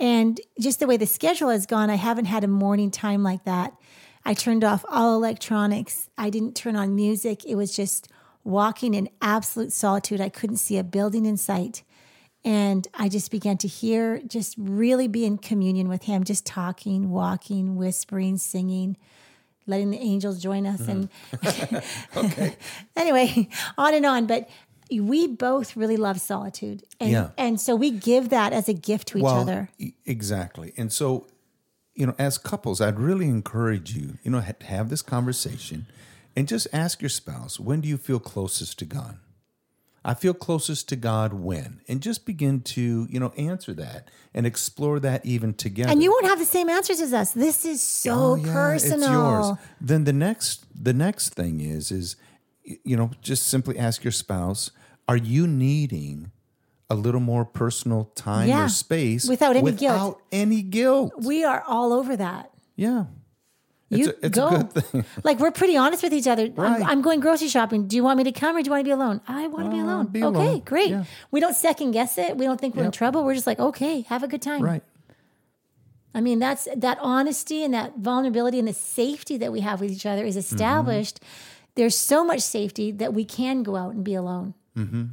And 0.02 0.40
just 0.58 0.80
the 0.80 0.88
way 0.88 0.96
the 0.96 1.06
schedule 1.06 1.50
has 1.50 1.64
gone, 1.64 1.88
I 1.88 1.94
haven't 1.94 2.24
had 2.24 2.42
a 2.42 2.48
morning 2.48 2.90
time 2.90 3.22
like 3.22 3.44
that. 3.44 3.72
I 4.24 4.34
turned 4.34 4.64
off 4.64 4.84
all 4.88 5.14
electronics. 5.14 6.10
I 6.18 6.28
didn't 6.28 6.56
turn 6.56 6.74
on 6.74 6.96
music. 6.96 7.44
It 7.44 7.54
was 7.54 7.74
just 7.74 8.08
walking 8.42 8.94
in 8.94 9.08
absolute 9.20 9.72
solitude. 9.72 10.20
I 10.20 10.28
couldn't 10.28 10.56
see 10.56 10.76
a 10.76 10.82
building 10.82 11.24
in 11.24 11.36
sight. 11.36 11.84
And 12.44 12.88
I 12.94 13.08
just 13.08 13.30
began 13.30 13.58
to 13.58 13.68
hear, 13.68 14.20
just 14.26 14.56
really 14.58 15.06
be 15.06 15.24
in 15.24 15.38
communion 15.38 15.88
with 15.88 16.02
him, 16.02 16.24
just 16.24 16.44
talking, 16.44 17.10
walking, 17.10 17.76
whispering, 17.76 18.38
singing, 18.38 18.96
letting 19.68 19.92
the 19.92 20.00
angels 20.00 20.42
join 20.42 20.66
us. 20.66 20.80
Mm-hmm. 20.80 22.16
And 22.16 22.56
anyway, 22.96 23.48
on 23.78 23.94
and 23.94 24.04
on. 24.04 24.26
But 24.26 24.50
we 25.00 25.26
both 25.26 25.76
really 25.76 25.96
love 25.96 26.20
solitude. 26.20 26.82
And, 27.00 27.10
Yeah. 27.10 27.30
and 27.38 27.60
so 27.60 27.74
we 27.76 27.90
give 27.90 28.28
that 28.30 28.52
as 28.52 28.68
a 28.68 28.74
gift 28.74 29.08
to 29.08 29.18
each 29.18 29.24
other. 29.24 29.68
Exactly. 30.06 30.72
And 30.76 30.92
so, 30.92 31.26
you 31.94 32.06
know, 32.06 32.14
as 32.18 32.38
couples, 32.38 32.80
I'd 32.80 32.98
really 32.98 33.26
encourage 33.28 33.94
you, 33.94 34.18
you 34.22 34.30
know, 34.30 34.40
have 34.62 34.88
this 34.88 35.02
conversation 35.02 35.86
and 36.34 36.48
just 36.48 36.66
ask 36.72 37.02
your 37.02 37.08
spouse, 37.10 37.60
when 37.60 37.80
do 37.80 37.88
you 37.88 37.98
feel 37.98 38.18
closest 38.18 38.78
to 38.80 38.84
God? 38.84 39.18
I 40.04 40.14
feel 40.14 40.34
closest 40.34 40.88
to 40.88 40.96
God 40.96 41.32
when? 41.32 41.80
And 41.86 42.00
just 42.00 42.26
begin 42.26 42.60
to, 42.62 43.06
you 43.08 43.20
know, 43.20 43.32
answer 43.36 43.72
that 43.74 44.08
and 44.34 44.46
explore 44.46 44.98
that 44.98 45.24
even 45.24 45.54
together. 45.54 45.90
And 45.92 46.02
you 46.02 46.10
won't 46.10 46.26
have 46.26 46.40
the 46.40 46.44
same 46.44 46.68
answers 46.68 47.00
as 47.00 47.12
us. 47.12 47.32
This 47.32 47.64
is 47.64 47.80
so 47.80 48.14
Oh, 48.32 48.34
yeah, 48.34 48.52
personal. 48.52 48.98
It's 48.98 49.12
yours. 49.12 49.58
Then 49.80 50.04
the 50.04 50.12
next 50.12 50.64
the 50.74 50.92
next 50.92 51.34
thing 51.34 51.60
is 51.60 51.92
is 51.92 52.16
you 52.64 52.96
know, 52.96 53.10
just 53.20 53.46
simply 53.48 53.78
ask 53.78 54.04
your 54.04 54.12
spouse, 54.12 54.70
are 55.08 55.16
you 55.16 55.46
needing 55.46 56.30
a 56.88 56.94
little 56.94 57.20
more 57.20 57.44
personal 57.44 58.04
time 58.14 58.48
Yeah, 58.48 58.64
or 58.66 58.68
space 58.68 59.26
without 59.28 59.56
any 59.56 59.72
guilt. 59.72 59.80
without 59.94 60.20
any 60.30 60.62
guilt? 60.62 61.12
We 61.18 61.44
are 61.44 61.62
all 61.66 61.92
over 61.92 62.16
that. 62.16 62.50
Yeah. 62.76 63.04
It's, 63.90 64.06
You 64.06 64.12
a, 64.22 64.26
it's 64.26 64.38
go. 64.38 64.46
a 64.48 64.50
good 64.64 64.84
thing. 64.84 65.04
Like 65.24 65.38
we're 65.38 65.50
pretty 65.50 65.76
honest 65.76 66.02
with 66.02 66.14
each 66.14 66.26
other. 66.26 66.48
I'm, 66.56 66.82
I'm 66.82 67.02
going 67.02 67.20
grocery 67.20 67.48
shopping. 67.48 67.88
Do 67.88 67.96
you 67.96 68.02
want 68.04 68.16
me 68.16 68.24
to 68.24 68.32
come 68.32 68.56
or 68.56 68.62
do 68.62 68.66
you 68.66 68.70
want 68.70 68.80
to 68.80 68.84
be 68.84 68.90
alone? 68.90 69.20
I 69.28 69.48
want 69.48 69.66
to 69.66 69.70
be 69.70 69.80
Uh, 69.80 69.84
alone. 69.84 70.06
be 70.06 70.24
okay, 70.24 70.38
alone. 70.38 70.60
great. 70.60 70.90
Yeah. 70.90 71.04
We 71.30 71.40
don't 71.40 71.54
second 71.54 71.90
guess 71.90 72.16
it. 72.16 72.36
We 72.38 72.46
don't 72.46 72.58
think 72.60 72.74
we're 72.74 72.84
in 72.84 72.90
trouble. 72.92 73.22
We're 73.24 73.34
just 73.34 73.46
like, 73.46 73.58
okay, 73.58 74.02
have 74.02 74.22
a 74.22 74.28
good 74.28 74.40
time. 74.42 74.62
Right. 74.62 74.82
I 76.14 76.20
mean, 76.20 76.38
that's 76.38 76.68
that 76.76 76.98
honesty 77.00 77.64
and 77.64 77.72
that 77.74 77.96
vulnerability 77.98 78.58
and 78.58 78.68
the 78.68 78.74
safety 78.74 79.38
that 79.38 79.50
we 79.52 79.60
have 79.60 79.80
with 79.80 79.90
each 79.90 80.04
other 80.06 80.24
is 80.24 80.36
established. 80.36 81.20
There's 81.74 81.96
so 81.96 82.24
much 82.24 82.40
safety 82.40 82.90
that 82.92 83.14
we 83.14 83.24
can 83.24 83.62
go 83.62 83.76
out 83.76 83.94
and 83.94 84.04
be 84.04 84.14
alone 84.14 84.54
mm-hmm. 84.76 85.04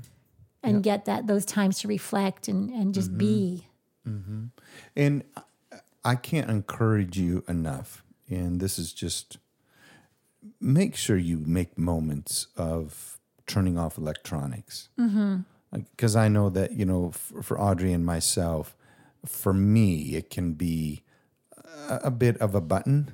and 0.61 0.83
get 0.83 1.05
that 1.05 1.27
those 1.27 1.45
times 1.45 1.79
to 1.79 1.87
reflect 1.87 2.47
and, 2.47 2.69
and 2.69 2.93
just 2.93 3.17
be. 3.17 3.65
Mm-hmm. 4.07 4.19
Mm-hmm. 4.19 4.45
And 4.95 5.23
I 6.03 6.15
can't 6.15 6.49
encourage 6.49 7.17
you 7.17 7.43
enough. 7.47 8.03
And 8.29 8.59
this 8.59 8.79
is 8.79 8.93
just 8.93 9.37
make 10.59 10.95
sure 10.95 11.17
you 11.17 11.37
make 11.37 11.77
moments 11.77 12.47
of 12.55 13.19
turning 13.47 13.77
off 13.77 13.97
electronics. 13.97 14.89
Because 15.71 16.15
I 16.15 16.27
know 16.27 16.49
that, 16.49 16.73
you 16.73 16.85
know, 16.85 17.11
for, 17.11 17.43
for 17.43 17.59
Audrey 17.59 17.93
and 17.93 18.05
myself, 18.05 18.75
for 19.25 19.53
me, 19.53 20.15
it 20.15 20.29
can 20.29 20.53
be 20.53 21.03
a, 21.89 21.99
a 22.05 22.11
bit 22.11 22.37
of 22.37 22.55
a 22.55 22.61
button. 22.61 23.11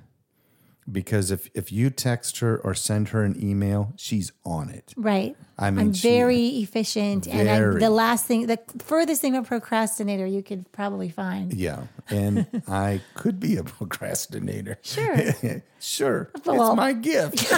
Because 0.92 1.32
if, 1.32 1.50
if 1.56 1.72
you 1.72 1.90
text 1.90 2.40
her 2.40 2.58
or 2.60 2.76
send 2.76 3.10
her 3.10 3.24
an 3.24 3.36
email, 3.44 3.94
she's 3.96 4.32
on 4.46 4.70
it. 4.70 4.94
Right. 4.96 5.36
I 5.58 5.72
mean, 5.72 5.88
I'm 5.88 5.94
she- 5.94 6.08
very 6.08 6.48
efficient. 6.48 7.28
And 7.28 7.50
I'm 7.50 7.80
the 7.80 7.90
last 7.90 8.28
thing, 8.28 8.46
the 8.46 8.60
furthest 8.78 9.20
thing 9.22 9.36
a 9.36 9.42
procrastinator 9.42 10.28
you 10.28 10.44
could 10.44 10.72
probably 10.72 11.10
find. 11.10 11.54
Yeah. 11.54 11.88
And 12.10 12.46
I 12.68 13.02
could 13.16 13.40
be 13.40 13.58
a 13.58 13.64
procrastinator. 13.64 14.78
Sure. 14.84 15.18
sure. 15.80 16.30
Well- 16.46 16.68
it's 16.74 16.78
my 16.78 16.94
gift. 16.94 17.52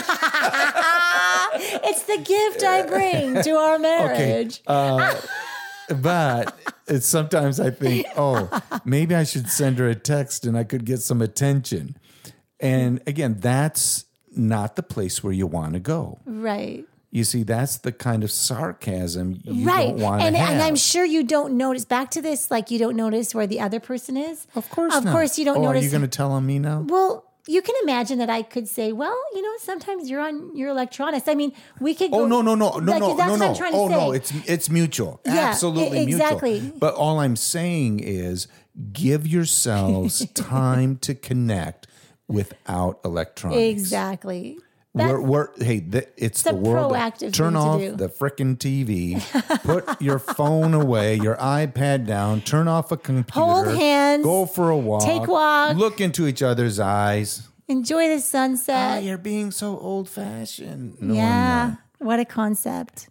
It's 1.59 2.03
the 2.03 2.17
gift 2.17 2.63
I 2.63 2.83
bring 2.85 3.41
to 3.41 3.51
our 3.51 3.79
marriage. 3.89 4.61
Uh, 4.67 5.15
but 6.01 6.57
it's 6.87 7.07
sometimes 7.07 7.59
I 7.59 7.71
think, 7.71 8.05
oh, 8.15 8.49
maybe 8.85 9.15
I 9.15 9.23
should 9.23 9.49
send 9.49 9.79
her 9.79 9.87
a 9.89 9.95
text 9.95 10.45
and 10.45 10.57
I 10.57 10.63
could 10.63 10.85
get 10.85 11.01
some 11.01 11.21
attention. 11.21 11.97
And 12.59 13.01
again, 13.07 13.37
that's 13.39 14.05
not 14.31 14.75
the 14.75 14.83
place 14.83 15.23
where 15.23 15.33
you 15.33 15.47
want 15.47 15.73
to 15.73 15.79
go. 15.79 16.19
Right. 16.25 16.85
You 17.09 17.23
see, 17.23 17.43
that's 17.43 17.77
the 17.77 17.91
kind 17.91 18.23
of 18.23 18.31
sarcasm 18.31 19.39
you 19.43 19.65
right. 19.65 19.87
don't 19.87 19.99
want 19.99 20.21
and, 20.23 20.35
to 20.35 20.41
have. 20.41 20.51
and 20.53 20.61
I'm 20.61 20.75
sure 20.75 21.05
you 21.05 21.23
don't 21.23 21.55
notice 21.57 21.85
back 21.85 22.11
to 22.11 22.21
this, 22.21 22.51
like 22.51 22.69
you 22.69 22.77
don't 22.77 22.95
notice 22.95 23.33
where 23.33 23.47
the 23.47 23.59
other 23.61 23.79
person 23.79 24.17
is. 24.17 24.45
of 24.55 24.69
course, 24.69 24.93
Of 24.93 25.05
not. 25.05 25.13
course 25.13 25.39
you 25.39 25.45
don't 25.45 25.57
oh, 25.57 25.63
notice. 25.63 25.81
Are 25.83 25.85
you 25.85 25.91
going 25.91 26.01
to 26.01 26.07
tell 26.07 26.31
on 26.31 26.45
me 26.45 26.59
now? 26.59 26.85
well, 26.87 27.23
you 27.49 27.61
can 27.61 27.75
imagine 27.83 28.17
that 28.19 28.29
I 28.29 28.41
could 28.41 28.67
say, 28.67 28.91
well, 28.91 29.17
you 29.33 29.41
know, 29.41 29.53
sometimes 29.59 30.09
you're 30.09 30.19
on 30.19 30.53
your 30.53 30.69
electronics. 30.69 31.29
I 31.29 31.33
mean, 31.33 31.53
we 31.79 31.95
could 31.95 32.09
Oh 32.13 32.19
go, 32.19 32.27
no 32.27 32.41
no 32.41 32.55
no 32.55 32.71
no 32.77 32.91
like, 32.91 32.99
no 32.99 33.15
that's 33.15 33.27
no 33.27 33.31
what 33.31 33.39
no! 33.39 33.47
I'm 33.47 33.55
trying 33.55 33.71
to 33.71 33.77
oh 33.77 33.87
say. 33.87 33.95
no, 33.95 34.11
it's 34.11 34.33
it's 34.49 34.69
mutual, 34.69 35.21
Yeah, 35.25 35.31
absolutely 35.35 36.03
exactly. 36.03 36.59
mutual. 36.59 36.77
But 36.79 36.95
all 36.95 37.19
I'm 37.21 37.37
saying 37.37 38.01
is, 38.01 38.49
give 38.91 39.25
yourselves 39.25 40.25
time 40.33 40.97
to 40.97 41.15
connect 41.15 41.86
without 42.27 42.99
electronics. 43.05 43.61
exactly. 43.81 44.57
We're, 44.93 45.21
we're 45.21 45.49
hey, 45.63 45.79
th- 45.81 46.07
it's 46.17 46.41
the 46.41 46.51
a 46.51 46.55
world. 46.55 46.91
proactive 46.93 47.31
Turn 47.31 47.55
off 47.55 47.79
the 47.79 48.09
frickin' 48.09 48.57
TV. 48.57 49.21
put 49.63 50.01
your 50.01 50.17
phone 50.17 50.73
away, 50.73 51.15
your 51.17 51.35
iPad 51.35 52.07
down. 52.07 52.41
Turn 52.41 52.67
off 52.67 52.91
a 52.91 52.97
computer. 52.97 53.39
Hold 53.45 53.67
hands. 53.77 54.23
Go 54.23 54.47
for 54.47 54.71
a 54.71 54.77
walk. 54.77 55.03
Take 55.03 55.27
walk. 55.27 55.77
Look 55.77 56.01
into 56.01 56.25
each 56.25 56.41
other's 56.41 56.79
eyes. 56.79 57.47
Enjoy 57.67 58.07
the 58.07 58.15
Ah, 58.15 58.19
sunset. 58.19 59.03
you're 59.03 59.19
being 59.19 59.51
so 59.51 59.77
old 59.77 60.09
fashioned. 60.09 60.99
No, 60.99 61.13
yeah. 61.13 61.75
What 61.99 62.19
a 62.19 62.25
concept. 62.25 63.07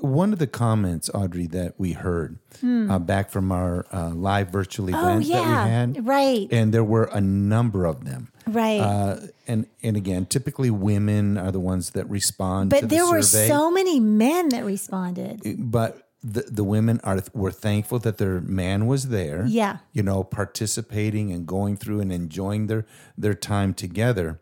One 0.00 0.32
of 0.32 0.38
the 0.40 0.46
comments, 0.46 1.10
Audrey, 1.12 1.46
that 1.48 1.74
we 1.78 1.92
heard 1.92 2.38
uh, 2.64 2.98
back 2.98 3.30
from 3.30 3.52
our 3.52 3.84
uh, 3.92 4.10
live 4.10 4.48
virtual 4.50 4.88
event 4.88 5.24
Hmm. 5.26 5.32
Oh, 5.32 5.36
that 5.36 5.44
we 5.46 5.70
had, 5.70 6.06
Right. 6.06 6.48
and 6.50 6.72
there 6.74 6.84
were 6.84 7.10
a 7.12 7.20
number 7.20 7.84
of 7.84 8.04
them. 8.04 8.32
Right. 8.48 8.80
Uh, 8.80 9.20
and 9.46 9.66
and 9.82 9.96
again, 9.96 10.26
typically 10.26 10.70
women 10.70 11.36
are 11.38 11.52
the 11.52 11.60
ones 11.60 11.90
that 11.90 12.08
respond. 12.08 12.70
to 12.70 12.76
but 12.76 12.80
the 12.82 12.96
there 12.96 13.06
were 13.06 13.22
so 13.22 13.70
many 13.70 14.00
men 14.00 14.48
that 14.50 14.64
responded. 14.64 15.42
But 15.58 16.08
the 16.22 16.42
the 16.42 16.64
women 16.64 17.00
are 17.04 17.22
were 17.32 17.52
thankful 17.52 17.98
that 18.00 18.18
their 18.18 18.40
man 18.40 18.86
was 18.86 19.08
there. 19.08 19.44
Yeah. 19.46 19.78
you 19.92 20.02
know, 20.02 20.24
participating 20.24 21.32
and 21.32 21.46
going 21.46 21.76
through 21.76 22.00
and 22.00 22.12
enjoying 22.12 22.66
their 22.66 22.86
their 23.16 23.34
time 23.34 23.74
together. 23.74 24.40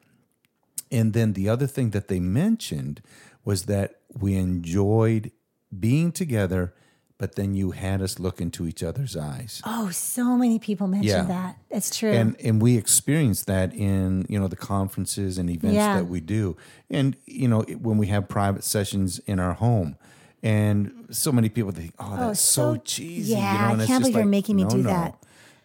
And 0.91 1.13
then 1.13 1.33
the 1.33 1.49
other 1.49 1.67
thing 1.67 1.91
that 1.91 2.09
they 2.09 2.21
mentioned 2.21 3.03
was 3.45 3.65
that 3.65 3.97
we 4.19 4.37
enjoyed 4.37 5.33
being 5.79 6.13
together, 6.13 6.75
but 7.19 7.35
then 7.37 7.55
you 7.55 7.71
had 7.71 8.03
us 8.03 8.19
look 8.19 8.41
into 8.41 8.67
each 8.67 8.83
other's 8.83 9.17
eyes. 9.17 9.63
Oh, 9.65 9.89
so 9.91 10.37
many 10.37 10.59
people 10.59 10.87
mentioned 10.87 11.09
Yeah. 11.09 11.25
that. 11.25 11.59
That's 11.71 11.97
true. 11.97 12.13
And 12.13 12.37
and 12.45 12.61
we 12.61 12.77
experience 12.77 13.45
that 13.45 13.75
in 13.75 14.27
you 14.29 14.39
know 14.39 14.49
the 14.49 14.57
conferences 14.57 15.39
and 15.39 15.49
events 15.51 15.75
Yeah. 15.77 15.97
that 15.97 16.07
we 16.09 16.21
do, 16.21 16.57
and 16.91 17.17
you 17.27 17.49
know 17.49 17.63
when 17.81 17.99
we 17.99 18.09
have 18.09 18.29
private 18.29 18.65
sessions 18.65 19.19
in 19.27 19.41
our 19.41 19.55
home, 19.55 19.97
and 20.43 20.93
so 21.11 21.33
many 21.33 21.49
people 21.49 21.73
think, 21.73 21.93
oh, 21.99 22.05
oh 22.13 22.17
that's 22.29 22.41
so, 22.41 22.75
so- 22.75 22.81
cheesy. 22.85 23.33
yeah, 23.33 23.71
you 23.71 23.77
know? 23.79 23.83
I 23.83 23.87
can't 23.87 24.03
believe 24.03 24.17
you're 24.17 24.25
making 24.27 24.57
me 24.57 24.65
no, 24.65 24.71
do 24.71 24.79
no. 24.79 24.91
that. 24.91 25.17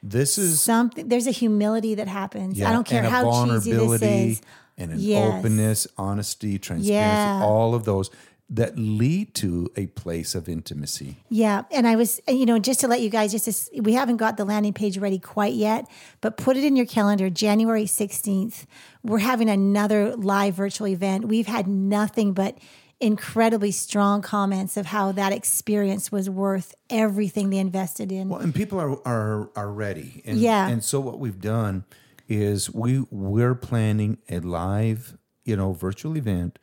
This 0.04 0.38
is 0.38 0.62
Something 0.62 1.08
there's 1.10 1.28
a 1.28 1.32
humility 1.32 1.96
that 1.96 2.08
happens. 2.08 2.58
yeah, 2.58 2.70
I 2.70 2.74
don't 2.74 2.88
care 2.88 3.04
how 3.04 3.46
cheesy 3.46 3.72
this 3.74 4.02
is. 4.02 4.42
and 4.78 4.92
an 4.94 5.00
Yes. 5.00 5.40
openness, 5.40 5.86
honesty, 5.98 6.58
transparency, 6.58 7.46
all 7.46 7.76
of 7.76 7.84
those 7.84 8.10
that 8.54 8.78
lead 8.78 9.34
to 9.34 9.72
a 9.78 9.88
place 9.88 10.36
of 10.36 10.50
intimacy. 10.50 11.16
Yeah, 11.30 11.64
and 11.72 11.88
I 11.88 11.96
was, 11.96 12.20
you 12.28 12.46
know, 12.46 12.60
just 12.60 12.82
to 12.82 12.88
let 12.88 13.00
you 13.00 13.10
guys, 13.10 13.32
just 13.32 13.70
to, 13.72 13.82
we 13.82 13.94
haven't 13.94 14.18
got 14.18 14.36
the 14.36 14.44
landing 14.44 14.74
page 14.74 14.98
ready 14.98 15.20
quite 15.20 15.54
yet, 15.54 15.90
but 16.20 16.36
put 16.36 16.58
it 16.58 16.66
in 16.66 16.76
your 16.76 16.86
calendar. 16.86 17.30
January 17.30 17.86
sixteenth, 17.86 18.68
we're 19.04 19.20
having 19.20 19.50
another 19.50 20.16
live 20.18 20.54
virtual 20.54 20.88
event. 20.88 21.30
We've 21.30 21.48
had 21.48 21.66
nothing 21.66 22.34
but 22.34 22.58
incredibly 23.00 23.72
strong 23.72 24.22
comments 24.22 24.78
of 24.78 24.86
how 24.86 25.12
that 25.14 25.32
experience 25.34 26.12
was 26.12 26.30
worth 26.30 26.76
everything 26.90 27.50
they 27.50 27.58
invested 27.58 28.12
in. 28.12 28.28
Well, 28.30 28.42
and 28.42 28.54
people 28.54 28.80
are 28.82 29.00
are 29.08 29.50
are 29.56 29.72
ready. 29.72 30.22
And, 30.26 30.38
Yeah. 30.38 30.68
And 30.68 30.84
so 30.84 31.00
what 31.00 31.20
we've 31.20 31.40
done 31.40 31.86
is 32.28 32.70
we 32.70 33.06
we're 33.10 33.56
planning 33.56 34.18
a 34.30 34.40
live, 34.40 35.18
you 35.46 35.56
know, 35.56 35.72
virtual 35.72 36.18
event 36.18 36.60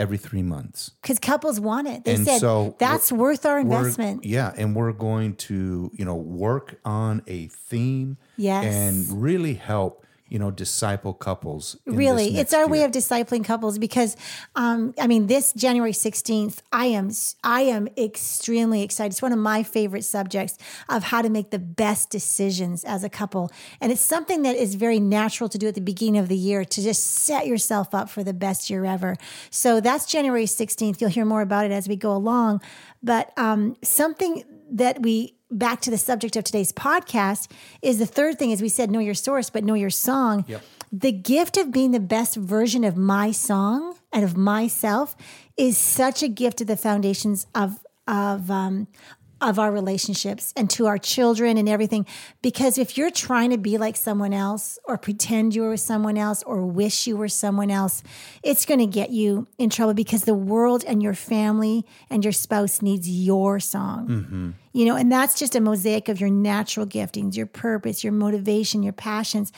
every 0.00 0.16
three 0.16 0.42
months. 0.42 0.92
Because 1.02 1.18
couples 1.18 1.60
want 1.60 1.86
it. 1.86 2.04
They 2.04 2.14
And 2.14 2.24
said 2.26 2.40
so 2.40 2.74
that's 2.78 3.12
worth 3.12 3.44
our 3.46 3.58
investment. 3.60 4.24
yeah, 4.24 4.52
and 4.56 4.74
we're 4.74 4.92
going 4.92 5.36
to, 5.36 5.90
you 5.94 6.04
know, 6.04 6.16
work 6.16 6.80
on 6.84 7.22
a 7.26 7.46
theme 7.48 8.16
Yes. 8.36 8.64
and 8.64 9.22
really 9.22 9.54
help, 9.54 10.04
you 10.30 10.38
know, 10.38 10.50
disciple 10.50 11.12
couples. 11.12 11.76
really 11.86 12.38
it's 12.38 12.54
our 12.54 12.66
way 12.66 12.82
of 12.84 12.92
discipling 12.92 13.44
couples 13.44 13.78
because 13.78 14.16
um, 14.54 14.94
i 14.98 15.06
mean 15.06 15.26
this 15.26 15.52
january 15.52 15.92
16th 15.92 16.58
i 16.72 16.86
am 16.86 17.10
i 17.44 17.62
am 17.62 17.88
extremely 17.96 18.82
excited. 18.82 19.12
It's 19.12 19.22
one 19.22 19.32
of 19.32 19.38
my 19.38 19.62
favorite 19.62 20.04
subjects 20.04 20.58
of 20.88 21.04
how 21.04 21.22
to 21.22 21.28
make 21.28 21.50
the 21.50 21.58
best 21.58 22.10
decisions 22.10 22.84
as 22.84 23.04
a 23.04 23.08
couple. 23.08 23.50
And 23.80 23.92
it's 23.92 24.00
something 24.00 24.42
that 24.42 24.56
is 24.56 24.74
very 24.74 25.00
natural 25.00 25.48
to 25.48 25.58
do 25.58 25.68
at 25.68 25.74
the 25.74 25.80
beginning 25.80 26.18
of 26.18 26.28
the 26.28 26.36
year 26.36 26.64
to 26.64 26.82
just 26.82 27.02
set 27.04 27.46
yourself 27.46 27.94
up 27.94 28.08
for 28.08 28.22
the 28.24 28.32
best 28.32 28.70
year 28.70 28.84
ever. 28.84 29.16
So 29.50 29.80
that's 29.80 30.06
january 30.06 30.44
16th 30.44 31.00
you'll 31.00 31.10
hear 31.10 31.24
more 31.24 31.42
about 31.42 31.66
it 31.66 31.72
as 31.72 31.88
we 31.88 31.96
go 31.96 32.12
along. 32.12 32.60
But 33.02 33.32
um, 33.36 33.76
something 33.82 34.44
that 34.72 35.02
we 35.02 35.36
back 35.50 35.80
to 35.82 35.90
the 35.90 35.98
subject 35.98 36.36
of 36.36 36.44
today's 36.44 36.72
podcast 36.72 37.50
is 37.82 37.98
the 37.98 38.06
third 38.06 38.38
thing 38.38 38.50
is 38.50 38.62
we 38.62 38.68
said 38.68 38.90
know 38.90 38.98
your 39.00 39.14
source 39.14 39.50
but 39.50 39.64
know 39.64 39.74
your 39.74 39.90
song 39.90 40.44
Yep. 40.48 40.62
the 40.92 41.12
gift 41.12 41.56
of 41.56 41.72
being 41.72 41.90
the 41.90 42.00
best 42.00 42.36
version 42.36 42.84
of 42.84 42.96
my 42.96 43.32
song 43.32 43.94
and 44.12 44.24
of 44.24 44.36
myself 44.36 45.16
is 45.56 45.76
such 45.76 46.22
a 46.22 46.28
gift 46.28 46.58
to 46.58 46.64
the 46.64 46.76
foundations 46.76 47.46
of 47.54 47.80
of 48.06 48.50
um, 48.50 48.88
of 49.40 49.58
our 49.58 49.72
relationships 49.72 50.52
and 50.56 50.68
to 50.70 50.86
our 50.86 50.98
children 50.98 51.56
and 51.56 51.68
everything. 51.68 52.06
Because 52.42 52.78
if 52.78 52.98
you're 52.98 53.10
trying 53.10 53.50
to 53.50 53.58
be 53.58 53.78
like 53.78 53.96
someone 53.96 54.32
else 54.32 54.78
or 54.84 54.98
pretend 54.98 55.54
you 55.54 55.62
were 55.62 55.76
someone 55.76 56.18
else 56.18 56.42
or 56.42 56.64
wish 56.66 57.06
you 57.06 57.16
were 57.16 57.28
someone 57.28 57.70
else, 57.70 58.02
it's 58.42 58.66
going 58.66 58.80
to 58.80 58.86
get 58.86 59.10
you 59.10 59.46
in 59.58 59.70
trouble 59.70 59.94
because 59.94 60.24
the 60.24 60.34
world 60.34 60.84
and 60.86 61.02
your 61.02 61.14
family 61.14 61.86
and 62.10 62.24
your 62.24 62.32
spouse 62.32 62.82
needs 62.82 63.08
your 63.08 63.60
song. 63.60 64.08
Mm-hmm. 64.08 64.50
You 64.72 64.84
know, 64.84 64.96
and 64.96 65.10
that's 65.10 65.38
just 65.38 65.56
a 65.56 65.60
mosaic 65.60 66.08
of 66.08 66.20
your 66.20 66.30
natural 66.30 66.86
giftings, 66.86 67.36
your 67.36 67.46
purpose, 67.46 68.04
your 68.04 68.12
motivation, 68.12 68.82
your 68.82 68.92
passions. 68.92 69.52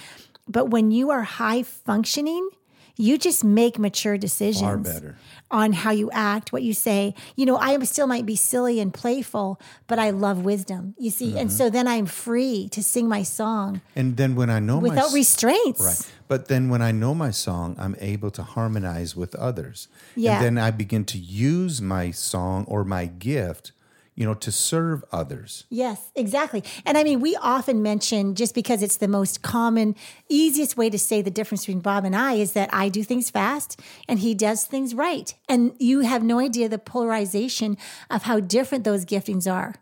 But 0.48 0.70
when 0.70 0.90
you 0.90 1.10
are 1.10 1.22
high 1.22 1.62
functioning, 1.62 2.48
you 2.96 3.16
just 3.18 3.42
make 3.44 3.78
mature 3.78 4.16
decisions 4.18 4.86
better. 4.88 5.16
on 5.50 5.72
how 5.72 5.90
you 5.90 6.10
act, 6.12 6.52
what 6.52 6.62
you 6.62 6.72
say. 6.74 7.14
You 7.36 7.46
know, 7.46 7.56
I 7.56 7.70
am 7.72 7.84
still 7.84 8.06
might 8.06 8.26
be 8.26 8.36
silly 8.36 8.80
and 8.80 8.92
playful, 8.92 9.60
but 9.86 9.98
I 9.98 10.10
love 10.10 10.44
wisdom. 10.44 10.94
You 10.98 11.10
see, 11.10 11.28
Mm-hmm. 11.30 11.38
and 11.38 11.52
so 11.52 11.70
then 11.70 11.86
I'm 11.88 12.06
free 12.06 12.68
to 12.70 12.82
sing 12.82 13.08
my 13.08 13.22
song 13.22 13.80
And 13.96 14.16
then 14.16 14.34
when 14.34 14.50
I 14.50 14.58
know 14.60 14.80
my 14.80 14.88
without 14.88 15.06
s- 15.08 15.14
restraints. 15.14 15.80
Right. 15.80 16.12
But 16.28 16.48
then 16.48 16.68
when 16.70 16.80
I 16.82 16.92
know 16.92 17.14
my 17.14 17.30
song, 17.30 17.76
I'm 17.78 17.96
able 18.00 18.30
to 18.32 18.42
harmonize 18.42 19.14
with 19.16 19.34
others. 19.34 19.88
Yeah. 20.16 20.36
And 20.36 20.44
then 20.44 20.58
I 20.58 20.70
begin 20.70 21.04
to 21.06 21.18
use 21.18 21.82
my 21.82 22.10
song 22.10 22.64
or 22.68 22.84
my 22.84 23.06
gift, 23.06 23.72
you 24.14 24.26
know, 24.26 24.34
to 24.34 24.52
serve 24.52 25.02
others. 25.10 25.64
Yes, 25.70 26.10
exactly. 26.14 26.62
And 26.84 26.98
I 26.98 27.04
mean, 27.04 27.20
we 27.20 27.34
often 27.36 27.82
mention 27.82 28.34
just 28.34 28.54
because 28.54 28.82
it's 28.82 28.98
the 28.98 29.08
most 29.08 29.42
common, 29.42 29.96
easiest 30.28 30.76
way 30.76 30.90
to 30.90 30.98
say 30.98 31.22
the 31.22 31.30
difference 31.30 31.62
between 31.62 31.80
Bob 31.80 32.04
and 32.04 32.14
I 32.14 32.34
is 32.34 32.52
that 32.52 32.68
I 32.74 32.90
do 32.90 33.02
things 33.04 33.30
fast 33.30 33.80
and 34.06 34.18
he 34.18 34.34
does 34.34 34.64
things 34.64 34.94
right. 34.94 35.32
And 35.48 35.74
you 35.78 36.00
have 36.00 36.22
no 36.22 36.40
idea 36.40 36.68
the 36.68 36.78
polarization 36.78 37.78
of 38.10 38.24
how 38.24 38.38
different 38.40 38.84
those 38.84 39.06
giftings 39.06 39.50
are. 39.50 39.76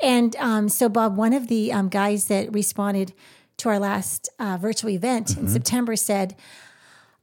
And 0.00 0.34
um, 0.36 0.68
so, 0.68 0.88
Bob, 0.88 1.16
one 1.16 1.32
of 1.32 1.46
the 1.46 1.72
um, 1.72 1.88
guys 1.88 2.26
that 2.26 2.52
responded 2.52 3.12
to 3.58 3.68
our 3.68 3.78
last 3.78 4.28
uh, 4.38 4.58
virtual 4.60 4.90
event 4.90 5.36
in 5.36 5.48
September 5.48 5.96
said, 5.96 6.36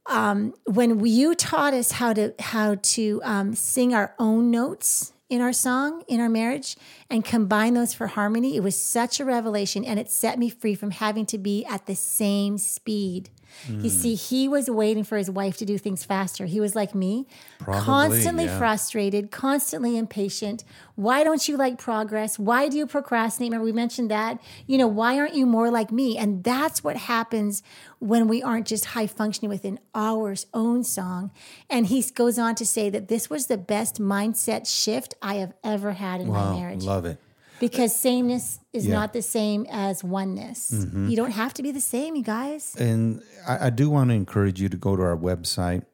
um, 0.06 0.54
when 0.64 0.98
we, 0.98 1.10
you 1.10 1.34
taught 1.34 1.72
us 1.72 1.92
how 1.92 2.12
to 2.12 2.34
how 2.38 2.76
to 2.82 3.22
um, 3.24 3.54
sing 3.54 3.94
our 3.94 4.14
own 4.18 4.50
notes 4.50 5.13
in 5.34 5.40
our 5.40 5.52
song 5.52 6.04
in 6.06 6.20
our 6.20 6.28
marriage 6.28 6.76
and 7.10 7.24
combine 7.24 7.74
those 7.74 7.92
for 7.92 8.06
harmony 8.06 8.56
it 8.56 8.62
was 8.62 8.80
such 8.80 9.18
a 9.18 9.24
revelation 9.24 9.84
and 9.84 9.98
it 9.98 10.08
set 10.08 10.38
me 10.38 10.48
free 10.48 10.76
from 10.76 10.92
having 10.92 11.26
to 11.26 11.36
be 11.36 11.64
at 11.64 11.86
the 11.86 11.96
same 11.96 12.56
speed 12.56 13.28
you 13.68 13.88
see 13.88 14.14
he 14.14 14.48
was 14.48 14.68
waiting 14.68 15.04
for 15.04 15.16
his 15.16 15.30
wife 15.30 15.56
to 15.58 15.64
do 15.64 15.78
things 15.78 16.04
faster. 16.04 16.46
He 16.46 16.60
was 16.60 16.74
like 16.74 16.94
me 16.94 17.26
Probably, 17.58 17.82
constantly 17.82 18.44
yeah. 18.44 18.58
frustrated 18.58 19.30
constantly 19.30 19.96
impatient. 19.96 20.64
Why 20.96 21.24
don't 21.24 21.46
you 21.48 21.56
like 21.56 21.78
progress? 21.78 22.38
Why 22.38 22.68
do 22.68 22.76
you 22.76 22.86
procrastinate? 22.86 23.50
Remember 23.50 23.64
we 23.64 23.72
mentioned 23.72 24.10
that. 24.10 24.40
You 24.66 24.78
know 24.78 24.86
why 24.86 25.18
aren't 25.18 25.34
you 25.34 25.46
more 25.46 25.70
like 25.70 25.90
me? 25.90 26.16
And 26.16 26.44
that's 26.44 26.84
what 26.84 26.96
happens 26.96 27.62
when 27.98 28.28
we 28.28 28.42
aren't 28.42 28.66
just 28.66 28.86
high 28.86 29.06
functioning 29.06 29.48
within 29.48 29.78
our 29.94 30.34
own 30.52 30.84
song. 30.84 31.30
And 31.70 31.86
he 31.86 32.02
goes 32.02 32.38
on 32.38 32.54
to 32.56 32.66
say 32.66 32.90
that 32.90 33.08
this 33.08 33.30
was 33.30 33.46
the 33.46 33.58
best 33.58 34.00
mindset 34.00 34.66
shift 34.66 35.14
i 35.22 35.34
have 35.36 35.52
ever 35.62 35.92
had 35.92 36.20
in 36.20 36.28
my 36.28 36.54
marriage. 36.54 36.84
love 36.84 37.04
it. 37.04 37.18
Because 37.60 37.94
sameness 37.94 38.58
is 38.72 38.86
Yeah. 38.86 38.94
not 38.94 39.12
the 39.12 39.22
same 39.22 39.66
as 39.70 40.02
oneness 40.04 40.72
you 41.10 41.16
don't 41.16 41.30
have 41.32 41.54
to 41.54 41.62
be 41.62 41.70
the 41.72 41.80
same 41.80 42.16
you 42.16 42.22
guys 42.22 42.74
And 42.78 43.22
I, 43.46 43.66
I 43.66 43.70
do 43.70 43.90
want 43.90 44.10
to 44.10 44.14
encourage 44.14 44.60
you 44.60 44.68
to 44.68 44.76
go 44.76 44.96
to 44.96 45.02
our 45.02 45.16
website, 45.16 45.84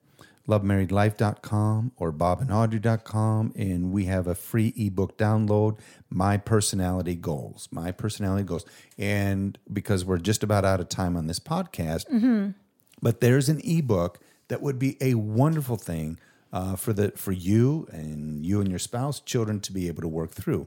lovemarriedlife.com 0.48 1.92
or 1.96 2.12
bobandaudrey.com, 2.12 3.52
and 3.56 3.92
we 3.92 4.04
have 4.06 4.26
a 4.26 4.34
free 4.34 4.72
ebook 4.76 5.16
download, 5.18 5.78
My 6.08 6.36
Personality 6.36 7.14
Goals. 7.14 7.68
My 7.70 7.92
Personality 7.92 8.44
Goals. 8.44 8.64
And 8.98 9.58
because 9.72 10.04
we're 10.04 10.18
just 10.18 10.42
about 10.42 10.64
out 10.64 10.80
of 10.80 10.88
time 10.88 11.16
on 11.16 11.26
this 11.26 11.38
podcast, 11.40 12.54
but 13.02 13.20
there's 13.20 13.48
an 13.48 13.60
ebook 13.64 14.18
that 14.48 14.60
would 14.62 14.78
be 14.78 14.96
a 15.00 15.14
wonderful 15.14 15.76
thing 15.76 16.18
uh, 16.52 16.74
for 16.76 16.92
the 16.92 17.12
for 17.12 17.30
you 17.32 17.86
and 17.92 18.44
you 18.44 18.60
and 18.60 18.68
your 18.68 18.78
spouse, 18.80 19.20
children 19.20 19.60
to 19.60 19.72
be 19.72 19.86
able 19.86 20.02
to 20.02 20.08
work 20.08 20.32
through 20.32 20.66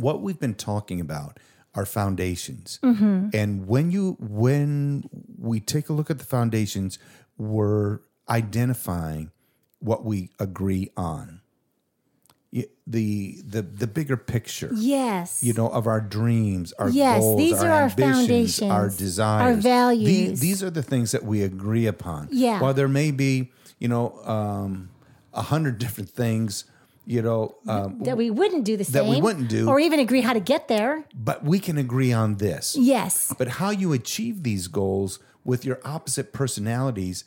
what 0.00 0.20
we've 0.22 0.38
been 0.40 0.54
talking 0.54 1.00
about 1.00 1.38
are 1.74 1.86
foundations. 1.86 2.78
And 2.82 3.66
when 3.68 3.90
you 3.90 4.16
when 4.20 5.04
we 5.38 5.60
take 5.60 5.88
a 5.88 5.92
look 5.92 6.10
at 6.10 6.18
the 6.18 6.24
foundations 6.24 6.98
we're 7.38 8.00
identifying 8.28 9.30
what 9.78 10.04
we 10.04 10.30
agree 10.38 10.90
on. 10.96 11.40
The 12.86 13.40
the 13.46 13.62
the 13.62 13.86
bigger 13.86 14.16
picture 14.16 14.70
yes. 14.74 15.40
you 15.44 15.52
know 15.52 15.68
of 15.68 15.86
our 15.86 16.00
dreams 16.00 16.72
our 16.72 16.88
Yes, 16.90 17.20
goals 17.20 17.38
these 17.38 17.62
our 17.62 17.68
are 17.70 17.82
our 17.82 17.90
foundations, 17.90 18.62
our 18.62 18.80
our 18.82 18.88
desires. 18.90 19.56
The- 19.56 19.62
values. 19.62 20.40
these 20.40 20.60
are 20.60 20.70
the 20.70 20.82
things 20.82 21.12
that 21.12 21.22
we 21.22 21.44
agree 21.44 21.86
upon. 21.86 22.28
Yeah. 22.32 22.60
while 22.60 22.74
there 22.74 22.88
may 22.88 23.12
be 23.12 23.52
you 23.78 23.86
know 23.86 24.18
um 24.24 24.90
a 25.32 25.42
hundred 25.42 25.78
different 25.84 26.10
things 26.10 26.64
you 27.10 27.22
know 27.22 27.56
um, 27.66 27.98
that 28.04 28.16
we 28.16 28.30
wouldn't 28.30 28.64
do 28.64 28.76
the 28.76 28.84
same 28.84 28.92
That 28.92 29.10
we 29.10 29.20
wouldn't 29.20 29.48
do. 29.48 29.68
or 29.68 29.80
even 29.80 29.98
agree 29.98 30.20
how 30.20 30.32
to 30.32 30.40
get 30.40 30.68
there. 30.68 31.04
But 31.12 31.42
we 31.42 31.58
can 31.58 31.76
agree 31.76 32.12
on 32.12 32.36
this. 32.36 32.76
Yes. 32.78 33.34
But 33.36 33.48
how 33.48 33.70
you 33.70 33.92
achieve 33.92 34.44
these 34.44 34.68
goals 34.68 35.18
with 35.44 35.64
your 35.64 35.80
opposite 35.84 36.32
personalities, 36.32 37.24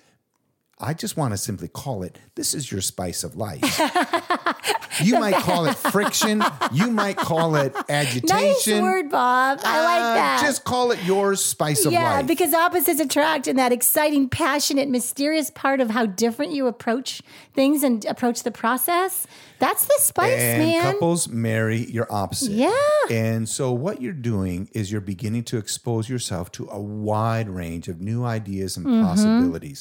I 0.80 0.94
just 0.94 1.16
want 1.16 1.34
to 1.34 1.38
simply 1.38 1.68
call 1.68 2.04
it 2.04 2.18
this 2.36 2.54
is 2.54 2.72
your 2.72 2.82
spice 2.82 3.24
of 3.24 3.36
life. 3.36 3.62
you 5.02 5.18
might 5.20 5.36
call 5.36 5.66
it 5.66 5.76
friction, 5.78 6.44
you 6.72 6.90
might 6.92 7.16
call 7.16 7.56
it 7.56 7.74
agitation. 7.90 8.28
nice 8.36 8.68
word 8.82 9.10
bob 9.10 9.60
i 9.64 9.84
like 9.84 10.02
Uh, 10.02 10.14
that 10.16 10.42
Just 10.44 10.64
call 10.64 10.92
it 10.92 11.02
your 11.04 11.36
spice 11.36 11.86
of 11.86 11.94
yeah, 11.94 12.04
life. 12.04 12.16
Yeah, 12.18 12.22
because 12.24 12.54
opposites 12.54 13.00
attract, 13.00 13.48
and 13.48 13.58
that 13.60 13.72
exciting, 13.72 14.30
passionate, 14.30 14.90
mysterious 14.90 15.50
part 15.52 15.80
of 15.80 15.92
how 15.92 16.06
different 16.06 16.52
you 16.52 16.68
approach 16.68 17.22
things 17.54 17.84
and 17.84 18.04
approach 18.06 18.44
the 18.44 18.52
process. 18.52 19.26
That's 19.60 19.86
the 19.86 19.96
spice, 20.00 20.40
and 20.42 20.64
man. 20.64 20.82
couples 20.94 21.30
marry 21.30 21.90
your 21.90 22.12
opposite. 22.12 22.52
Yeah. 22.52 22.74
And 23.10 23.48
so 23.48 23.72
what 23.72 24.02
you're 24.02 24.12
doing 24.12 24.70
is 24.74 24.92
you're 24.92 25.00
beginning 25.02 25.44
to 25.46 25.58
expose 25.58 26.10
yourself 26.10 26.52
to 26.54 26.68
a 26.70 26.80
wide 26.82 27.48
range 27.48 27.88
of 27.88 28.02
new 28.02 28.26
ideas 28.26 28.76
and 28.76 28.86
Mm-hmm. 28.86 29.04
possibilities, 29.06 29.80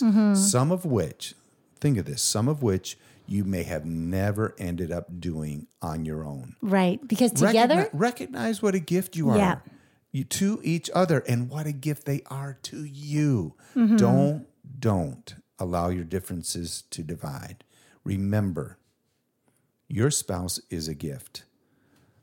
some 0.49 0.70
of 0.70 0.82
which, 0.85 1.35
think 1.80 1.99
of 1.99 2.05
this, 2.07 2.22
some 2.22 2.49
of 2.49 2.62
which 2.62 2.99
you 3.26 3.45
may 3.45 3.62
have 3.62 3.85
never 3.87 4.55
ended 4.59 4.91
up 4.93 5.20
doing 5.20 5.66
on 5.80 6.05
your 6.05 6.24
own. 6.24 6.57
right, 6.61 7.01
because 7.07 7.33
together, 7.33 7.85
Recogni- 7.85 7.91
recognize 7.93 8.62
what 8.62 8.74
a 8.74 8.80
gift 8.80 9.16
you 9.16 9.30
are 9.30 9.37
Yeah. 9.39 9.59
you, 10.11 10.24
to 10.24 10.61
each 10.62 10.91
other 10.95 11.20
and 11.28 11.49
what 11.49 11.66
a 11.66 11.72
gift 11.72 12.05
they 12.05 12.22
are 12.26 12.59
to 12.64 12.85
you. 12.85 13.55
Mm-hmm. 13.76 13.97
Don't, 13.97 14.47
don't 14.78 15.35
allow 15.59 15.89
your 15.89 16.05
differences 16.05 16.83
to 16.91 17.03
divide. 17.03 17.64
Remember, 18.05 18.78
your 19.89 20.11
spouse 20.11 20.61
is 20.68 20.89
a 20.89 20.95
gift. 20.95 21.45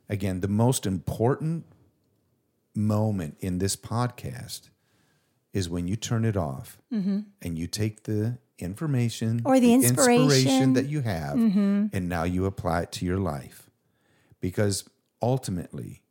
Again, 0.10 0.42
the 0.42 0.48
most 0.48 0.86
important 0.86 1.66
moment 2.76 3.38
in 3.40 3.58
this 3.60 3.76
podcast 3.76 4.70
is 5.54 5.70
when 5.70 5.88
you 5.88 5.96
turn 5.96 6.26
it 6.26 6.38
off 6.38 6.78
and 6.92 7.58
you 7.58 7.66
take 7.68 8.04
the 8.04 8.38
information 8.62 9.40
Mm-hmm. 9.40 9.48
Or 9.48 9.60
the 9.60 9.74
inspiration. 9.74 10.74
that 10.74 10.86
you 10.86 11.02
have 11.02 11.36
and 11.36 12.10
now 12.10 12.24
you 12.24 12.46
apply 12.46 12.82
it 12.84 12.92
to 12.94 13.06
your 13.06 13.18
life. 13.20 13.70
Because 14.42 14.88
ultimately, 15.22 16.02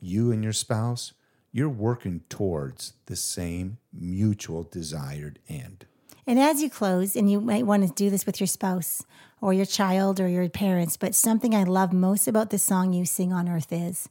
you 0.00 0.32
and 0.32 0.42
your 0.42 0.52
spouse, 0.52 1.12
you're 1.52 1.68
working 1.68 2.22
towards 2.28 2.94
the 3.06 3.16
same 3.16 3.78
mutual 3.92 4.62
desired 4.62 5.38
end. 5.48 5.86
and 6.26 6.38
as 6.38 6.62
you 6.62 6.68
close, 6.70 7.16
and 7.16 7.30
you 7.30 7.40
might 7.40 7.64
want 7.66 7.86
to 7.86 7.92
do 7.94 8.10
this 8.10 8.26
with 8.26 8.38
your 8.40 8.46
spouse 8.46 9.02
or 9.40 9.52
your 9.54 9.64
child 9.64 10.20
or 10.20 10.28
your 10.28 10.48
parents, 10.48 10.96
but 10.96 11.14
something 11.14 11.54
I 11.54 11.64
love 11.64 11.92
most 11.92 12.28
about 12.28 12.50
the 12.50 12.58
song 12.58 12.92
you 12.92 13.04
sing 13.06 13.32
on 13.32 13.48
earth 13.48 13.72
is, 13.72 14.08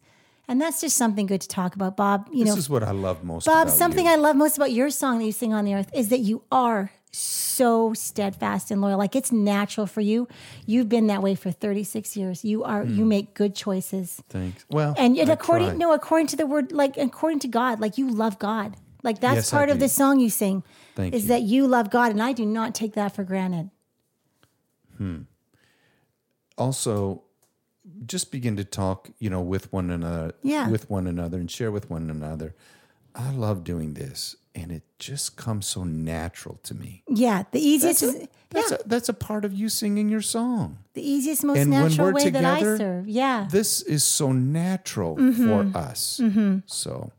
and 0.47 0.59
that's 0.61 0.81
just 0.81 0.95
something 0.97 1.25
good 1.27 1.41
to 1.41 1.47
talk 1.47 1.75
about, 1.75 1.95
Bob. 1.97 2.27
You 2.31 2.39
This 2.39 2.47
know, 2.47 2.55
this 2.55 2.63
is 2.65 2.69
what 2.69 2.81
I 2.83 2.91
love 2.91 3.23
most 3.23 3.45
Bob, 3.45 3.69
something 3.69 4.05
you. 4.05 4.11
I 4.11 4.15
love 4.15 4.35
most 4.35 4.57
about 4.57 4.71
your 4.71 4.89
song 4.89 5.19
that 5.19 5.25
you 5.25 5.31
sing 5.31 5.53
on 5.53 5.65
the 5.65 5.73
earth 5.75 5.89
is 5.93 6.09
that 6.09 6.19
you 6.19 6.43
are 6.51 6.91
so 7.17 7.93
steadfast 7.93 8.69
and 8.71 8.81
loyal. 8.81 8.97
Like 8.97 9.15
it's 9.15 9.31
natural 9.31 9.87
for 9.87 10.01
you. 10.01 10.27
You've 10.65 10.87
been 10.89 11.07
that 11.07 11.21
way 11.23 11.35
for 11.35 11.51
36 11.51 12.15
years. 12.15 12.45
You 12.45 12.63
are 12.63 12.83
you 12.83 13.03
Hmm. 13.03 13.07
make 13.09 13.33
good 13.33 13.55
choices. 13.55 14.21
Thanks. 14.29 14.65
Well, 14.69 14.93
And 14.97 15.17
it, 15.17 15.29
according 15.29 15.69
try. 15.69 15.77
no, 15.77 15.93
according 15.93 16.27
to 16.27 16.35
the 16.35 16.45
word 16.45 16.71
like 16.71 16.97
according 16.97 17.39
to 17.39 17.47
God, 17.47 17.79
like 17.79 17.97
you 17.97 18.09
love 18.09 18.37
God. 18.39 18.75
Like 19.03 19.19
that's 19.21 19.35
Yes, 19.37 19.51
part 19.51 19.69
of 19.69 19.79
the 19.79 19.89
song 19.89 20.19
you 20.19 20.29
sing. 20.29 20.63
Thank 20.95 21.13
is 21.13 21.23
you. 21.23 21.27
that 21.29 21.41
you 21.43 21.67
love 21.67 21.89
God 21.89 22.11
and 22.11 22.21
I 22.21 22.33
do 22.33 22.45
not 22.45 22.73
take 22.75 22.93
that 22.93 23.13
for 23.15 23.23
granted. 23.23 23.69
Hmm. 24.97 25.21
Also 26.57 27.23
just 28.05 28.31
begin 28.31 28.57
to 28.57 28.63
talk 28.65 29.09
you 29.19 29.29
know 29.29 29.41
with 29.41 29.71
one 29.71 29.89
another 29.89 30.33
Yeah. 30.43 30.69
with 30.69 30.89
one 30.89 31.07
another 31.07 31.37
and 31.37 31.49
share 31.49 31.71
with 31.71 31.89
one 31.89 32.09
another 32.09 32.53
i 33.15 33.31
love 33.31 33.63
doing 33.63 33.93
this 33.93 34.35
and 34.57 34.71
it 34.71 34.83
just 34.99 35.37
comes 35.37 35.67
so 35.67 35.83
natural 35.83 36.59
to 36.63 36.73
me 36.73 37.03
Yeah, 37.07 37.43
the 37.51 37.59
easiest 37.61 38.01
that's, 38.01 38.15
a, 38.15 38.27
that's, 38.49 38.71
a, 38.71 38.79
that's 38.85 39.09
a 39.09 39.13
part 39.13 39.45
of 39.45 39.53
you 39.53 39.69
singing 39.69 40.09
your 40.09 40.21
song 40.21 40.79
the 40.93 41.07
easiest 41.07 41.43
most 41.43 41.59
and 41.59 41.69
natural 41.69 42.11
way 42.11 42.29
that 42.29 42.43
I 42.43 42.59
together, 42.59 42.77
serve. 42.77 43.07
Yeah. 43.07 43.47
this 43.51 43.81
is 43.83 44.03
so 44.03 44.31
natural 44.31 45.15
Mm-hmm. 45.17 45.71
for 45.71 45.77
us 45.77 46.19
so 46.65 47.11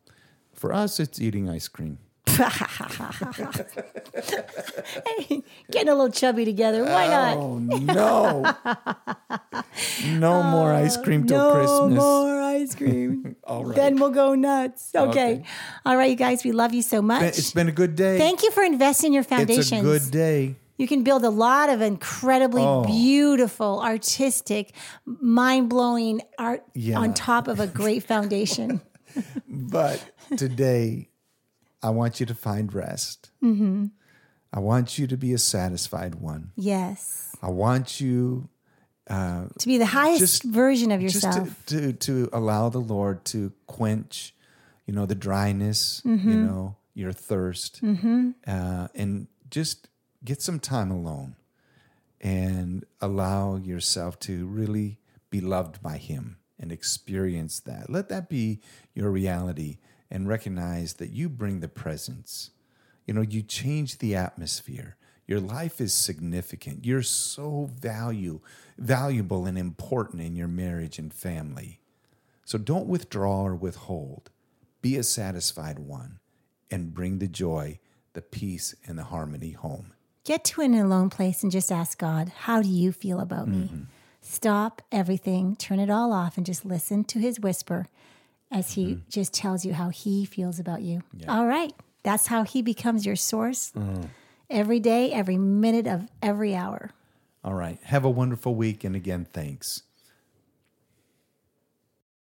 for 0.53 0.73
us 0.73 0.99
it's 1.01 1.21
eating 1.21 1.49
ice 1.49 1.69
cream 1.69 1.99
Getting 5.71 5.89
a 5.89 5.95
little 5.95 6.11
chubby 6.11 6.45
together. 6.45 6.85
Why 6.85 7.35
oh, 7.37 7.59
not? 7.59 7.59
oh 7.59 7.59
no 7.59 7.65
no 10.19 10.43
more 10.43 10.73
ice 10.73 10.97
oh, 10.97 11.03
cream 11.03 11.27
till 11.27 11.39
no 11.39 11.53
christmas 11.55 11.95
No 11.95 12.25
more 12.25 12.41
ice 12.41 12.75
cream. 12.75 13.37
all 13.45 13.65
right 13.65 13.77
Then 13.77 13.97
we'll 13.97 14.11
go 14.11 14.35
nuts. 14.35 14.91
Okay. 14.95 15.11
Okay. 15.11 15.43
All 15.85 15.97
right, 15.97 16.11
you 16.11 16.17
guys, 16.17 16.45
we 16.45 16.53
love 16.53 16.73
you 16.75 16.83
so 16.83 17.03
much. 17.03 17.23
it's 17.23 17.53
been 17.53 17.69
a 17.69 17.73
good 17.73 17.97
day 17.97 18.19
Thank 18.19 18.43
you 18.43 18.51
for 18.53 18.63
investing 18.63 19.09
in 19.09 19.13
your 19.15 19.25
foundations. 19.25 19.73
it's 19.73 19.73
a 19.73 19.83
good 19.83 20.11
day 20.11 20.57
You 20.77 20.87
can 20.87 21.03
build 21.03 21.25
a 21.25 21.31
lot 21.31 21.69
of 21.71 21.81
incredibly 21.83 22.63
Oh. 22.63 22.85
beautiful, 22.85 23.81
artistic, 23.83 24.73
mind 25.05 25.69
blowing 25.69 26.21
art 26.39 26.63
Yeah. 26.75 26.99
on 27.01 27.15
top 27.15 27.49
of 27.49 27.59
a 27.61 27.67
great 27.67 28.05
foundation. 28.05 28.81
But 29.49 30.05
today, 30.37 31.09
I 31.83 31.91
want 31.91 32.21
you 32.21 32.27
to 32.27 32.35
find 32.35 32.73
rest. 32.73 33.31
Mm-hmm. 33.43 33.87
I 34.53 34.61
want 34.61 34.99
you 34.99 35.07
to 35.07 35.17
be 35.17 35.33
a 35.33 35.39
satisfied 35.39 36.17
one. 36.17 36.53
yes. 36.57 37.37
I 37.43 37.51
want 37.51 38.01
you 38.01 38.49
to 39.09 39.49
be 39.65 39.79
the 39.79 39.87
highest 39.87 40.21
just- 40.21 40.43
version 40.45 40.91
of 40.93 41.01
yourself. 41.01 41.49
to, 41.67 41.93
to 41.93 41.93
to 41.93 42.29
allow 42.33 42.69
the 42.69 42.81
Lord 42.81 43.25
to 43.27 43.53
quench, 43.67 44.35
you 44.87 44.95
know, 44.95 45.07
the 45.07 45.15
dryness, 45.15 46.03
Mm-hmm. 46.05 46.31
you 46.31 46.37
know, 46.37 46.77
your 46.95 47.13
thirst, 47.13 47.81
uh, 47.83 48.89
and 48.95 49.29
just 49.51 49.89
get 50.25 50.43
some 50.43 50.59
time 50.59 50.91
alone 50.91 51.37
and 52.21 52.85
allow 53.01 53.57
yourself 53.57 54.19
to 54.21 54.47
really 54.47 54.99
be 55.31 55.41
loved 55.41 55.81
by 55.83 55.97
Him 55.99 56.39
and 56.59 56.73
experience 56.73 57.61
that. 57.61 57.89
Let 57.89 58.09
that 58.09 58.29
be 58.29 58.61
your 58.95 59.11
reality, 59.11 59.79
and 60.11 60.29
recognize 60.29 60.95
that 60.95 61.11
you 61.11 61.29
bring 61.29 61.61
the 61.61 61.69
presence. 61.69 62.51
You 63.07 63.15
know, 63.15 63.21
you 63.23 63.43
change 63.43 63.99
the 63.99 64.15
atmosphere. 64.15 64.97
Your 65.27 65.41
life 65.41 65.81
is 65.81 65.93
significant. 65.93 66.87
You're 66.87 67.03
so 67.03 67.69
value, 67.79 68.41
valuable 68.79 69.45
and 69.47 69.59
important 69.59 70.23
in 70.23 70.37
your 70.37 70.49
marriage 70.49 70.99
and 70.99 71.13
family. 71.13 71.81
So 72.45 72.57
don't 72.59 72.87
withdraw 72.87 73.43
or 73.43 73.55
withhold. 73.55 74.31
Be 74.81 74.97
a 74.97 75.03
satisfied 75.03 75.79
one 75.79 76.21
and 76.71 76.95
bring 76.95 77.19
the 77.19 77.29
joy, 77.29 77.79
the 78.15 78.23
peace, 78.23 78.75
and 78.87 78.99
the 78.99 79.05
harmony 79.05 79.53
home. 79.53 79.93
Get 80.25 80.45
to 80.45 80.63
an 80.63 80.75
alone 80.75 81.11
place 81.11 81.43
and 81.43 81.53
just 81.53 81.71
ask 81.73 81.99
God, 81.99 82.31
How 82.45 82.63
do 82.63 82.69
you 82.69 82.93
feel 82.93 83.21
about 83.21 83.49
Mm-hmm. 83.49 83.77
me? 83.81 83.87
Stop 84.21 84.83
everything, 84.93 85.57
turn 85.57 85.79
it 85.79 85.89
all 85.91 86.13
off, 86.13 86.37
and 86.37 86.45
just 86.45 86.65
listen 86.65 87.05
to 87.05 87.19
his 87.19 87.41
whisper 87.41 87.87
as 88.51 88.73
he 88.73 88.85
Mm-hmm. 88.87 89.01
just 89.11 89.33
tells 89.35 89.65
you 89.65 89.75
how 89.75 89.89
he 89.91 90.25
feels 90.25 90.59
about 90.59 90.83
you. 90.83 91.03
All 91.29 91.47
right. 91.47 91.73
That's 92.03 92.27
how 92.29 92.45
he 92.45 92.63
becomes 92.63 93.05
your 93.05 93.17
source 93.17 93.73
Mm. 93.73 94.09
every 94.49 94.81
day, 94.81 95.13
every 95.13 95.37
minute 95.37 95.87
of 95.87 96.09
every 96.23 96.55
hour. 96.55 96.91
All 97.45 97.55
right. 97.55 97.79
Have 97.85 98.05
a 98.05 98.11
wonderful 98.11 98.55
week. 98.55 98.85
And 98.85 98.97
again, 98.97 99.27
thanks. 99.33 99.83